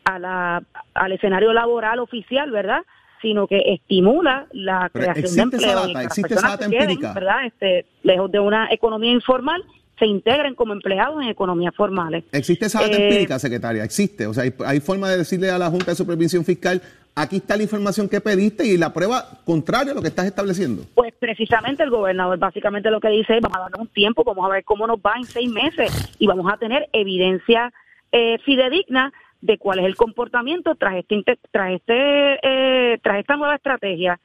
a 0.05 0.19
la, 0.19 0.63
al 0.93 1.11
escenario 1.11 1.53
laboral 1.53 1.99
oficial, 1.99 2.51
¿verdad? 2.51 2.81
Sino 3.21 3.47
que 3.47 3.61
estimula 3.65 4.47
la 4.51 4.89
creación 4.91 5.49
de 5.49 5.57
empleo. 5.57 5.85
Esa 5.85 6.03
existe 6.03 6.33
esa 6.33 6.49
data 6.49 6.65
empírica. 6.65 7.13
¿verdad? 7.13 7.45
Este, 7.45 7.85
lejos 8.03 8.31
de 8.31 8.39
una 8.39 8.67
economía 8.71 9.11
informal, 9.11 9.63
se 10.01 10.07
integren 10.07 10.55
como 10.55 10.73
empleados 10.73 11.21
en 11.21 11.29
economías 11.29 11.75
formales. 11.75 12.23
¿Existe 12.31 12.65
esa 12.65 12.81
data 12.81 12.97
eh, 12.97 13.07
empírica, 13.07 13.37
secretaria? 13.37 13.83
Existe. 13.83 14.25
O 14.25 14.33
sea, 14.33 14.43
hay, 14.65 14.79
forma 14.79 15.09
de 15.09 15.19
decirle 15.19 15.51
a 15.51 15.59
la 15.59 15.69
Junta 15.69 15.91
de 15.91 15.95
Supervisión 15.95 16.43
Fiscal, 16.43 16.81
aquí 17.13 17.35
está 17.35 17.55
la 17.55 17.63
información 17.63 18.09
que 18.09 18.19
pediste 18.19 18.65
y 18.65 18.77
la 18.77 18.91
prueba 18.93 19.23
contraria 19.45 19.91
a 19.91 19.95
lo 19.95 20.01
que 20.01 20.07
estás 20.07 20.25
estableciendo. 20.25 20.85
Pues 20.95 21.13
precisamente 21.19 21.83
el 21.83 21.91
gobernador 21.91 22.39
básicamente 22.39 22.89
lo 22.89 22.99
que 22.99 23.09
dice 23.09 23.35
es, 23.35 23.41
vamos 23.41 23.57
a 23.57 23.61
darle 23.61 23.81
un 23.81 23.87
tiempo, 23.89 24.23
vamos 24.23 24.43
a 24.49 24.53
ver 24.53 24.63
cómo 24.63 24.87
nos 24.87 24.97
va 24.97 25.13
en 25.17 25.25
seis 25.25 25.49
meses 25.51 26.15
y 26.17 26.25
vamos 26.25 26.51
a 26.51 26.57
tener 26.57 26.89
evidencia 26.93 27.71
eh, 28.11 28.39
fidedigna 28.43 29.13
de 29.41 29.57
cuál 29.57 29.79
es 29.79 29.85
el 29.85 29.95
comportamiento 29.95 30.75
tras 30.75 30.95
este 30.95 31.37
tras 31.51 31.73
este 31.73 32.39
eh, 32.43 32.99
tras 33.01 33.19
esta 33.19 33.35
nueva 33.35 33.55
estrategia. 33.55 34.19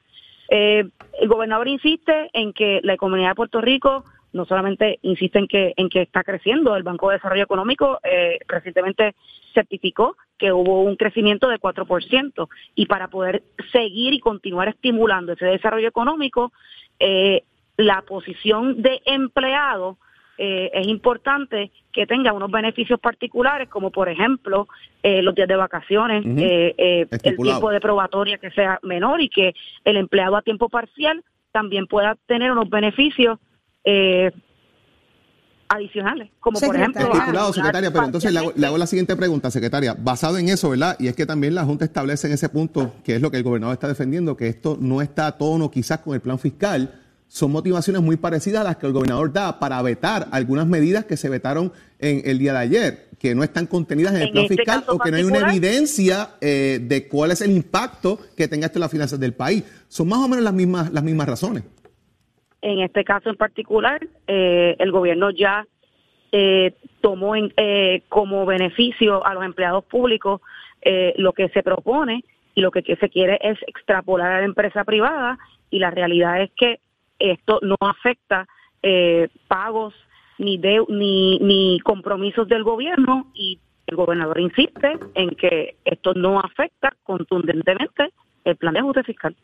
Eh, 0.49 0.85
el 1.19 1.27
gobernador 1.27 1.67
insiste 1.67 2.29
en 2.33 2.53
que 2.53 2.79
la 2.83 2.93
economía 2.93 3.29
de 3.29 3.35
Puerto 3.35 3.59
Rico 3.59 4.05
no 4.33 4.45
solamente 4.45 4.99
insiste 5.01 5.39
en 5.39 5.47
que 5.47 5.73
en 5.75 5.89
que 5.89 6.03
está 6.03 6.23
creciendo, 6.23 6.75
el 6.75 6.83
Banco 6.83 7.09
de 7.09 7.15
Desarrollo 7.15 7.43
Económico 7.43 7.99
eh, 8.03 8.39
recientemente 8.47 9.15
certificó 9.53 10.15
que 10.37 10.51
hubo 10.51 10.83
un 10.83 10.95
crecimiento 10.95 11.49
de 11.49 11.59
4% 11.59 12.47
y 12.75 12.85
para 12.85 13.07
poder 13.07 13.41
seguir 13.71 14.13
y 14.13 14.19
continuar 14.19 14.67
estimulando 14.67 15.33
ese 15.33 15.45
desarrollo 15.45 15.87
económico, 15.87 16.51
la 17.77 18.03
posición 18.03 18.83
de 18.83 19.01
empleado 19.05 19.97
eh, 20.37 20.69
es 20.73 20.87
importante 20.87 21.71
que 21.91 22.05
tenga 22.05 22.33
unos 22.33 22.51
beneficios 22.51 22.99
particulares, 22.99 23.69
como 23.69 23.91
por 23.91 24.09
ejemplo 24.09 24.67
eh, 25.01 25.21
los 25.21 25.33
días 25.33 25.47
de 25.47 25.55
vacaciones, 25.55 26.23
el 26.25 27.07
tiempo 27.21 27.69
de 27.71 27.79
probatoria 27.79 28.37
que 28.37 28.51
sea 28.51 28.79
menor 28.83 29.21
y 29.21 29.29
que 29.29 29.53
el 29.83 29.97
empleado 29.97 30.35
a 30.35 30.41
tiempo 30.41 30.69
parcial 30.69 31.23
también 31.51 31.87
pueda 31.87 32.15
tener 32.27 32.51
unos 32.51 32.69
beneficios 32.69 33.39
eh, 33.83 34.31
adicionales, 35.69 36.29
como 36.39 36.59
por 36.59 36.75
ejemplo... 36.75 37.11
Estipulado, 37.11 37.53
secretaria, 37.53 37.91
pero 37.91 38.05
entonces 38.05 38.31
le 38.31 38.67
hago, 38.67 38.77
la 38.77 38.87
siguiente 38.87 39.15
pregunta, 39.15 39.51
secretaria, 39.51 39.95
basado 39.97 40.37
en 40.37 40.49
eso, 40.49 40.69
¿verdad? 40.69 40.95
Y 40.99 41.07
es 41.07 41.15
que 41.15 41.25
también 41.25 41.55
la 41.55 41.65
Junta 41.65 41.85
establece 41.85 42.27
en 42.27 42.33
ese 42.33 42.49
punto, 42.49 42.93
que 43.03 43.15
es 43.15 43.21
lo 43.21 43.31
que 43.31 43.37
el 43.37 43.43
gobernador 43.43 43.73
está 43.73 43.87
defendiendo, 43.87 44.37
que 44.37 44.47
esto 44.47 44.77
no 44.79 45.01
está 45.01 45.27
a 45.27 45.37
tono 45.37 45.71
quizás 45.71 45.99
con 45.99 46.13
el 46.13 46.21
plan 46.21 46.39
fiscal, 46.39 47.01
son 47.27 47.51
motivaciones 47.51 48.01
muy 48.01 48.17
parecidas 48.17 48.61
a 48.61 48.63
las 48.63 48.77
que 48.77 48.87
el 48.87 48.93
gobernador 48.93 49.31
da 49.33 49.59
para 49.59 49.81
vetar 49.81 50.27
algunas 50.31 50.65
medidas 50.65 51.05
que 51.05 51.17
se 51.17 51.29
vetaron 51.29 51.71
en 51.99 52.21
el 52.25 52.39
día 52.39 52.53
de 52.53 52.59
ayer, 52.59 53.07
que 53.19 53.35
no 53.35 53.43
están 53.43 53.67
contenidas 53.67 54.15
en 54.15 54.21
el 54.21 54.31
plan 54.31 54.43
este 54.45 54.55
fiscal 54.55 54.83
o 54.87 54.99
que 54.99 55.11
no 55.11 55.17
hay 55.17 55.23
una 55.23 55.49
evidencia 55.49 56.29
eh, 56.41 56.79
de 56.81 57.07
cuál 57.07 57.31
es 57.31 57.41
el 57.41 57.51
impacto 57.51 58.19
que 58.35 58.47
tenga 58.47 58.67
esto 58.67 58.79
en 58.79 58.81
las 58.81 58.91
finanzas 58.91 59.19
del 59.19 59.33
país. 59.33 59.63
Son 59.87 60.07
más 60.07 60.19
o 60.19 60.27
menos 60.27 60.43
las 60.43 60.53
mismas, 60.53 60.91
las 60.91 61.03
mismas 61.03 61.27
razones. 61.27 61.63
En 62.61 62.79
este 62.79 63.03
caso 63.03 63.29
en 63.29 63.35
particular, 63.35 64.05
eh, 64.27 64.75
el 64.79 64.91
gobierno 64.91 65.29
ya 65.29 65.65
eh, 66.31 66.73
tomó 67.01 67.35
en, 67.35 67.53
eh, 67.55 68.01
como 68.09 68.45
beneficio 68.45 69.25
a 69.25 69.33
los 69.33 69.43
empleados 69.43 69.85
públicos 69.85 70.41
lo 71.17 71.33
que 71.33 71.49
se 71.49 71.63
propone 71.63 72.23
y 72.55 72.61
lo 72.61 72.71
que, 72.71 72.81
se 72.81 73.09
quiere 73.09 73.37
es 73.41 73.57
extrapolar 73.67 74.31
a 74.31 74.39
la 74.39 74.45
empresa 74.45 74.85
privada 74.85 75.37
y 75.69 75.79
la 75.79 75.91
realidad 75.91 76.41
es 76.41 76.49
que 76.55 76.79
esto 77.19 77.59
no 77.61 77.75
afecta 77.79 78.47
pagos 79.47 79.93
ni, 80.37 80.57
de, 80.57 80.83
ni, 80.89 81.39
ni 81.39 81.79
compromisos 81.81 82.47
del 82.47 82.63
gobierno 82.63 83.31
y 83.33 83.59
el 83.87 83.95
gobernador 83.95 84.39
insiste 84.39 84.97
en 85.15 85.29
que 85.31 85.77
esto 85.85 86.13
no 86.13 86.39
afecta 86.39 86.93
contundentemente 87.03 88.13
el 88.43 88.55
plan 88.57 88.73
de 88.73 88.79
ajuste 88.79 89.03
fiscal. 89.03 89.35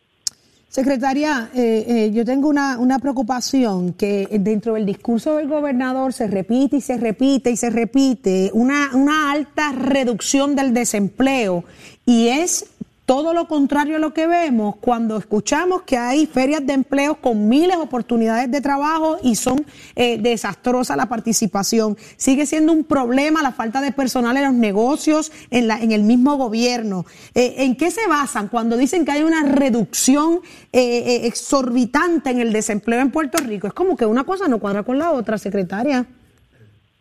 Secretaria, 0.68 1.52
eh, 1.54 1.86
eh, 1.88 2.12
yo 2.12 2.26
tengo 2.26 2.50
una, 2.50 2.80
una, 2.80 2.98
preocupación 2.98 3.94
que 3.94 4.28
dentro 4.40 4.74
del 4.74 4.88
discurso 4.88 5.38
del 5.38 5.48
gobernador 5.48 6.14
se 6.14 6.28
repite 6.28 6.78
y 6.78 6.82
se 6.82 6.98
repite 6.98 7.52
y 7.52 7.58
se 7.58 7.70
repite 7.70 8.50
una, 8.54 8.90
una 8.96 9.32
alta 9.32 9.72
reducción 9.72 10.56
del 10.56 10.74
desempleo 10.74 11.64
y 12.08 12.30
es 12.30 12.76
todo 13.14 13.32
lo 13.32 13.48
contrario 13.48 13.98
a 13.98 14.00
lo 14.00 14.12
que 14.12 14.26
vemos 14.26 14.78
cuando 14.78 15.18
escuchamos 15.18 15.84
que 15.84 15.98
hay 15.98 16.26
ferias 16.26 16.66
de 16.66 16.74
empleo 16.74 17.14
con 17.14 17.48
miles 17.48 17.78
de 17.78 17.84
oportunidades 17.84 18.50
de 18.50 18.60
trabajo 18.60 19.18
y 19.22 19.36
son 19.36 19.68
eh, 19.96 20.18
desastrosa 20.18 20.96
la 20.96 21.06
participación. 21.06 21.96
Sigue 22.18 22.48
siendo 22.48 22.74
un 22.74 22.84
problema 22.84 23.44
la 23.44 23.52
falta 23.52 23.82
de 23.82 23.92
personal 23.92 24.36
en 24.38 24.46
los 24.46 24.54
negocios, 24.56 25.32
en, 25.52 25.92
el 25.92 26.02
mismo 26.02 26.38
gobierno. 26.38 27.06
Eh, 27.36 27.54
¿En 27.60 27.76
qué 27.76 27.92
se 27.92 28.08
basan 28.08 28.48
cuando 28.48 28.78
dicen 28.78 29.06
que 29.06 29.12
hay 29.12 29.22
una 29.22 29.44
reducción 29.44 30.42
eh, 30.72 31.22
exorbitante 31.26 32.32
en 32.32 32.40
el 32.40 32.52
desempleo 32.52 33.00
en 33.00 33.12
Puerto 33.12 33.38
Rico? 33.44 33.68
Es 33.68 33.74
como 33.74 33.96
que 33.96 34.08
una 34.08 34.24
cosa 34.24 34.48
no 34.48 34.58
cuadra 34.58 34.82
con 34.82 34.98
la 34.98 35.12
otra, 35.12 35.38
secretaria. 35.38 36.08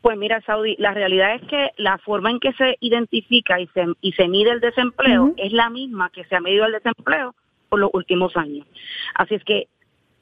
Pues 0.03 0.19
mira, 0.19 0.41
Saudi, 0.41 0.75
la 0.79 0.93
realidad 0.93 1.37
es 1.37 1.43
que 1.43 1.71
la 1.77 1.97
forma 1.99 2.31
en 2.31 2.41
que 2.41 2.53
se 2.55 2.77
identifica 2.81 3.61
y 3.61 3.69
se, 3.69 3.87
y 4.01 4.13
se 4.13 4.27
mide 4.27 4.51
el 4.51 4.61
desempleo 4.61 5.33
es 5.37 5.53
la 5.53 5.71
misma 5.71 6.11
que 6.11 6.25
se 6.25 6.35
ha 6.35 6.41
medido 6.41 6.67
el 6.67 6.73
desempleo 6.73 7.37
por 7.69 7.79
los 7.79 7.91
últimos 7.93 8.37
años. 8.37 8.67
Así 9.15 9.37
es 9.37 9.45
que, 9.45 9.69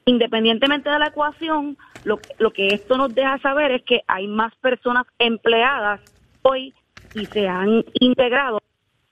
independientemente 0.05 0.87
de 0.87 0.99
la 0.99 1.07
ecuación, 1.07 1.77
lo, 2.03 2.19
lo 2.37 2.51
que 2.51 2.67
esto 2.67 2.95
nos 2.95 3.13
deja 3.15 3.39
saber 3.39 3.71
es 3.71 3.81
que 3.81 4.03
hay 4.05 4.27
más 4.27 4.53
personas 4.57 5.07
empleadas 5.17 5.99
hoy 6.43 6.75
y 7.15 7.25
se 7.25 7.47
han 7.47 7.83
integrado 7.99 8.61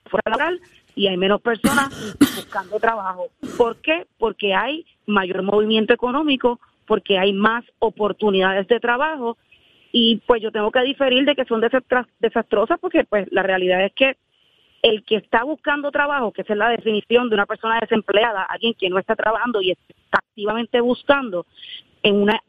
fuera 0.06 0.30
laboral 0.30 0.62
y 0.96 1.08
hay 1.08 1.18
menos 1.18 1.42
personas 1.42 1.90
buscando 2.20 2.80
trabajo. 2.80 3.30
¿Por 3.58 3.78
qué? 3.78 4.06
Porque 4.20 4.54
hay 4.54 4.86
mayor 5.08 5.42
movimiento 5.42 5.94
económico, 5.94 6.60
porque 6.86 7.18
hay 7.18 7.34
más 7.34 7.66
oportunidades 7.80 8.68
de 8.68 8.80
trabajo 8.80 9.36
y 9.92 10.18
pues 10.28 10.42
yo 10.42 10.52
tengo 10.52 10.72
que 10.72 10.82
diferir 10.82 11.26
de 11.26 11.36
que 11.36 11.46
son 11.46 11.62
desastrosas 12.20 12.80
porque 12.80 13.04
pues 13.06 13.28
la 13.32 13.44
realidad 13.44 13.84
es 13.84 13.94
que 13.94 14.18
el 14.82 15.04
que 15.04 15.18
está 15.18 15.44
buscando 15.44 15.92
trabajo, 15.92 16.32
que 16.32 16.44
esa 16.44 16.54
es 16.54 16.60
la 16.60 16.70
definición 16.70 17.30
de 17.30 17.36
una 17.36 17.46
persona 17.46 17.80
desempleada, 17.82 18.44
alguien 18.44 18.74
que 18.76 18.90
no 18.90 18.98
está 18.98 19.16
trabajando 19.16 19.62
y 19.62 19.72
está 19.72 20.20
activamente 20.20 20.80
buscando 20.80 21.46
en 22.04 22.16
una 22.16 22.40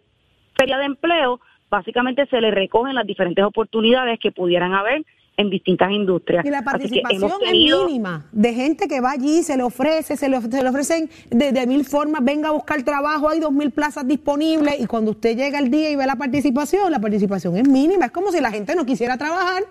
feria 0.57 0.79
de 0.79 0.85
empleo, 0.85 1.41
básicamente 1.69 2.27
se 2.27 2.41
le 2.41 2.51
recogen 2.51 2.95
las 2.95 3.07
diferentes 3.07 3.45
oportunidades 3.45 4.19
que 4.21 4.33
pudieran 4.33 4.75
haber 4.75 5.03
en 5.41 5.51
distintas 5.51 5.91
industrias. 5.91 6.45
Y 6.45 6.51
la 6.51 6.63
participación 6.63 7.33
es 7.45 7.53
mínima, 7.53 8.27
de 8.33 8.55
gente 8.55 8.89
que 8.89 9.01
va 9.01 9.13
allí, 9.13 9.43
se 9.43 9.57
le 9.57 9.63
ofrece, 9.63 10.17
se 10.17 10.29
le, 10.29 10.37
ofrecen 10.37 11.11
de, 11.31 11.67
mil 11.67 11.85
formas, 11.85 12.23
venga 12.23 12.51
a 12.51 12.53
buscar 12.53 12.83
trabajo, 12.83 13.29
hay 13.29 13.41
dos 13.41 13.53
mil 13.53 13.71
plazas 13.71 14.07
disponibles 14.07 14.79
y 14.79 14.87
cuando 14.87 15.13
usted 15.13 15.37
llega 15.37 15.59
el 15.59 15.71
día 15.71 15.91
y 15.91 15.97
ve 15.97 16.07
la 16.07 16.17
participación, 16.17 16.91
la 16.91 17.01
participación 17.01 17.57
es 17.57 17.69
mínima, 17.69 18.07
es 18.07 18.13
como 18.13 18.31
si 18.31 18.41
la 18.41 18.51
gente 18.51 18.75
no 18.75 18.85
quisiera 18.85 19.17
trabajar. 19.17 19.63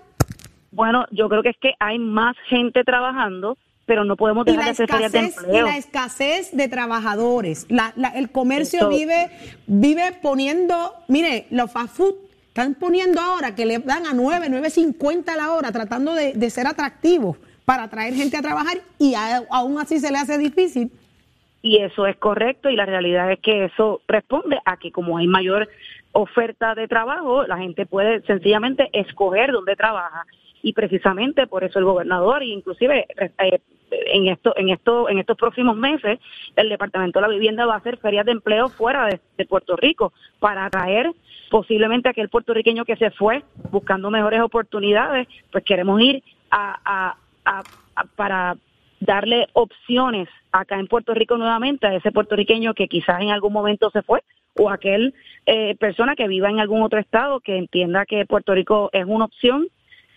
Bueno, 0.71 1.05
yo 1.11 1.29
creo 1.29 1.43
que 1.43 1.49
es 1.49 1.57
que 1.61 1.73
hay 1.79 1.99
más 1.99 2.35
gente 2.47 2.83
trabajando, 2.83 3.57
pero 3.85 4.03
no 4.05 4.15
podemos 4.15 4.45
dejar 4.45 4.65
de 4.65 4.71
hacer 4.71 4.89
ferias 4.89 5.11
de 5.11 5.19
empleo. 5.19 5.67
Y 5.67 5.69
la 5.69 5.77
escasez 5.77 6.55
de 6.55 6.67
trabajadores. 6.67 7.65
La, 7.69 7.93
el 8.15 8.29
comercio 8.29 8.89
vive 8.89 9.29
vive 9.65 10.13
poniendo, 10.21 10.93
mire, 11.07 11.47
los 11.49 11.71
fast 11.71 11.95
food 11.95 12.28
están 12.59 12.75
poniendo 12.75 13.21
ahora 13.21 13.55
que 13.55 13.65
le 13.65 13.79
dan 13.79 14.05
a 14.05 14.13
9, 14.13 14.47
9.50 14.49 15.29
a 15.29 15.37
la 15.37 15.53
hora, 15.53 15.71
tratando 15.71 16.13
de, 16.13 16.49
ser 16.49 16.67
atractivos 16.67 17.37
para 17.63 17.83
atraer 17.83 18.13
gente 18.13 18.35
a 18.35 18.41
trabajar 18.41 18.79
y 18.97 19.13
aún 19.49 19.79
así 19.79 19.99
se 19.99 20.11
le 20.11 20.17
hace 20.17 20.37
difícil. 20.37 20.91
Y 21.61 21.77
eso 21.77 22.05
es 22.05 22.17
correcto 22.17 22.69
y 22.69 22.75
la 22.75 22.85
realidad 22.85 23.31
es 23.31 23.39
que 23.39 23.65
eso 23.65 24.01
responde 24.09 24.59
a 24.65 24.75
que 24.75 24.91
como 24.91 25.17
hay 25.17 25.27
mayor 25.27 25.69
oferta 26.11 26.75
de 26.75 26.89
trabajo, 26.89 27.47
la 27.47 27.57
gente 27.57 27.85
puede 27.85 28.21
sencillamente 28.23 28.89
escoger 28.91 29.53
dónde 29.53 29.77
trabaja 29.77 30.25
y 30.61 30.73
precisamente 30.73 31.47
por 31.47 31.63
eso 31.63 31.79
el 31.79 31.85
gobernador 31.85 32.43
inclusive 32.43 33.05
eh, 33.39 33.61
en 33.91 34.27
esto 34.27 34.53
en 34.55 34.69
esto 34.69 35.09
en 35.09 35.19
estos 35.19 35.37
próximos 35.37 35.75
meses 35.75 36.19
el 36.55 36.69
departamento 36.69 37.19
de 37.19 37.27
la 37.27 37.33
vivienda 37.33 37.65
va 37.65 37.75
a 37.75 37.77
hacer 37.77 37.97
ferias 37.97 38.25
de 38.25 38.33
empleo 38.33 38.69
fuera 38.69 39.07
de 39.07 39.45
Puerto 39.45 39.75
Rico 39.75 40.13
para 40.39 40.65
atraer 40.65 41.11
posiblemente 41.49 42.09
aquel 42.09 42.29
puertorriqueño 42.29 42.85
que 42.85 42.95
se 42.95 43.11
fue 43.11 43.43
buscando 43.71 44.09
mejores 44.09 44.41
oportunidades, 44.41 45.27
pues 45.51 45.63
queremos 45.63 45.99
ir 46.01 46.23
a, 46.51 47.15
para 48.15 48.55
darle 48.99 49.47
opciones 49.53 50.29
acá 50.51 50.79
en 50.79 50.87
Puerto 50.87 51.13
Rico 51.13 51.37
nuevamente 51.37 51.87
a 51.87 51.95
ese 51.95 52.11
puertorriqueño 52.11 52.73
que 52.73 52.87
quizás 52.87 53.21
en 53.21 53.31
algún 53.31 53.53
momento 53.53 53.89
se 53.91 54.01
fue 54.01 54.21
o 54.57 54.69
aquel 54.69 55.13
eh, 55.45 55.75
persona 55.75 56.15
que 56.15 56.27
viva 56.27 56.49
en 56.49 56.59
algún 56.59 56.81
otro 56.81 56.99
estado 56.99 57.39
que 57.39 57.57
entienda 57.57 58.05
que 58.05 58.25
Puerto 58.25 58.53
Rico 58.53 58.89
es 58.91 59.05
una 59.05 59.25
opción, 59.25 59.67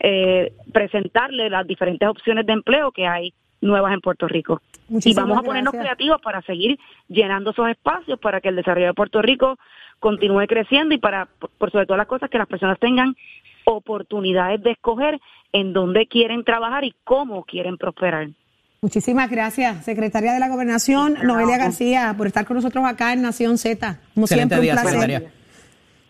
eh, 0.00 0.52
presentarle 0.72 1.48
las 1.48 1.66
diferentes 1.66 2.08
opciones 2.08 2.44
de 2.46 2.54
empleo 2.54 2.92
que 2.92 3.06
hay 3.06 3.32
nuevas 3.62 3.94
en 3.94 4.00
Puerto 4.00 4.28
Rico. 4.28 4.60
y 4.90 5.14
vamos 5.14 5.38
a 5.38 5.42
ponernos 5.42 5.72
creativos 5.72 6.20
para 6.20 6.42
seguir 6.42 6.78
llenando 7.08 7.50
esos 7.50 7.68
espacios 7.68 8.18
para 8.18 8.40
que 8.40 8.50
el 8.50 8.56
desarrollo 8.56 8.88
de 8.88 8.94
Puerto 8.94 9.22
Rico 9.22 9.58
continúe 10.00 10.46
creciendo 10.46 10.94
y 10.94 10.98
para, 10.98 11.28
por 11.58 11.70
sobre 11.70 11.86
todas 11.86 11.98
las 11.98 12.08
cosas, 12.08 12.28
que 12.28 12.36
las 12.36 12.48
personas 12.48 12.78
tengan 12.78 13.16
oportunidades 13.64 14.62
de 14.62 14.72
escoger 14.72 15.20
en 15.52 15.72
dónde 15.72 16.06
quieren 16.06 16.44
trabajar 16.44 16.84
y 16.84 16.94
cómo 17.04 17.44
quieren 17.44 17.78
prosperar. 17.78 18.28
Muchísimas 18.82 19.30
gracias, 19.30 19.84
secretaria 19.84 20.32
de 20.32 20.40
la 20.40 20.48
Gobernación, 20.48 21.16
Noelia 21.22 21.56
García, 21.56 22.14
por 22.18 22.26
estar 22.26 22.44
con 22.44 22.56
nosotros 22.56 22.84
acá 22.84 23.12
en 23.12 23.22
Nación 23.22 23.56
Z. 23.56 24.00
Como 24.14 24.26
siempre, 24.26 24.58
un 24.58 24.66
placer. 24.66 25.41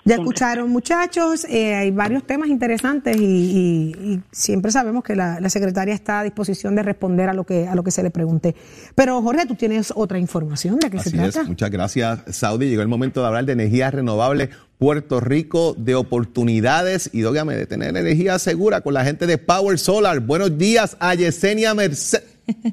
Ya 0.05 0.17
escucharon, 0.17 0.69
muchachos, 0.71 1.45
eh, 1.49 1.75
hay 1.75 1.91
varios 1.93 2.27
temas 2.27 2.49
interesantes 2.49 3.17
y, 3.17 3.25
y- 3.25 4.13
y 4.15 4.21
siempre 4.33 4.73
sabemos 4.73 5.05
que 5.05 5.15
la, 5.15 5.39
la 5.39 5.49
secretaria 5.49 5.95
está 5.95 6.21
a 6.21 6.25
disposición 6.25 6.75
de 6.75 6.83
responder 6.83 7.29
a 7.29 7.33
lo 7.35 7.45
que 7.45 7.69
a 7.69 7.75
lo 7.77 7.85
que 7.85 7.93
se 7.93 8.03
le 8.03 8.11
pregunte. 8.11 8.57
Pero 8.97 9.23
Jorge, 9.23 9.47
tú 9.47 9.55
tienes 9.55 9.93
otra 9.95 10.19
información 10.19 10.79
de 10.81 10.91
qué 10.91 10.99
se 10.99 11.11
trata. 11.13 11.43
es, 11.43 11.49
muchas 11.49 11.71
gracias, 11.71 12.21
Saudi. 12.31 12.69
Llegó 12.69 12.83
el 12.83 12.89
momento 12.89 13.21
de 13.21 13.27
hablar 13.29 13.45
de 13.45 13.53
energías 13.53 13.95
renovables. 13.95 14.49
Puerto 14.79 15.21
Rico, 15.21 15.77
de 15.79 15.95
oportunidades 15.95 17.09
y, 17.13 17.23
óigame, 17.23 17.55
de 17.55 17.67
tener 17.67 17.97
energía 17.97 18.37
segura 18.41 18.81
con 18.81 18.95
la 18.95 19.05
gente 19.05 19.29
de 19.29 19.39
Power 19.39 19.79
Solar. 19.79 20.19
Buenos 20.19 20.59
días 20.59 20.97
a 20.99 21.15
Yesenia 21.15 21.73
Merced. 21.75 22.25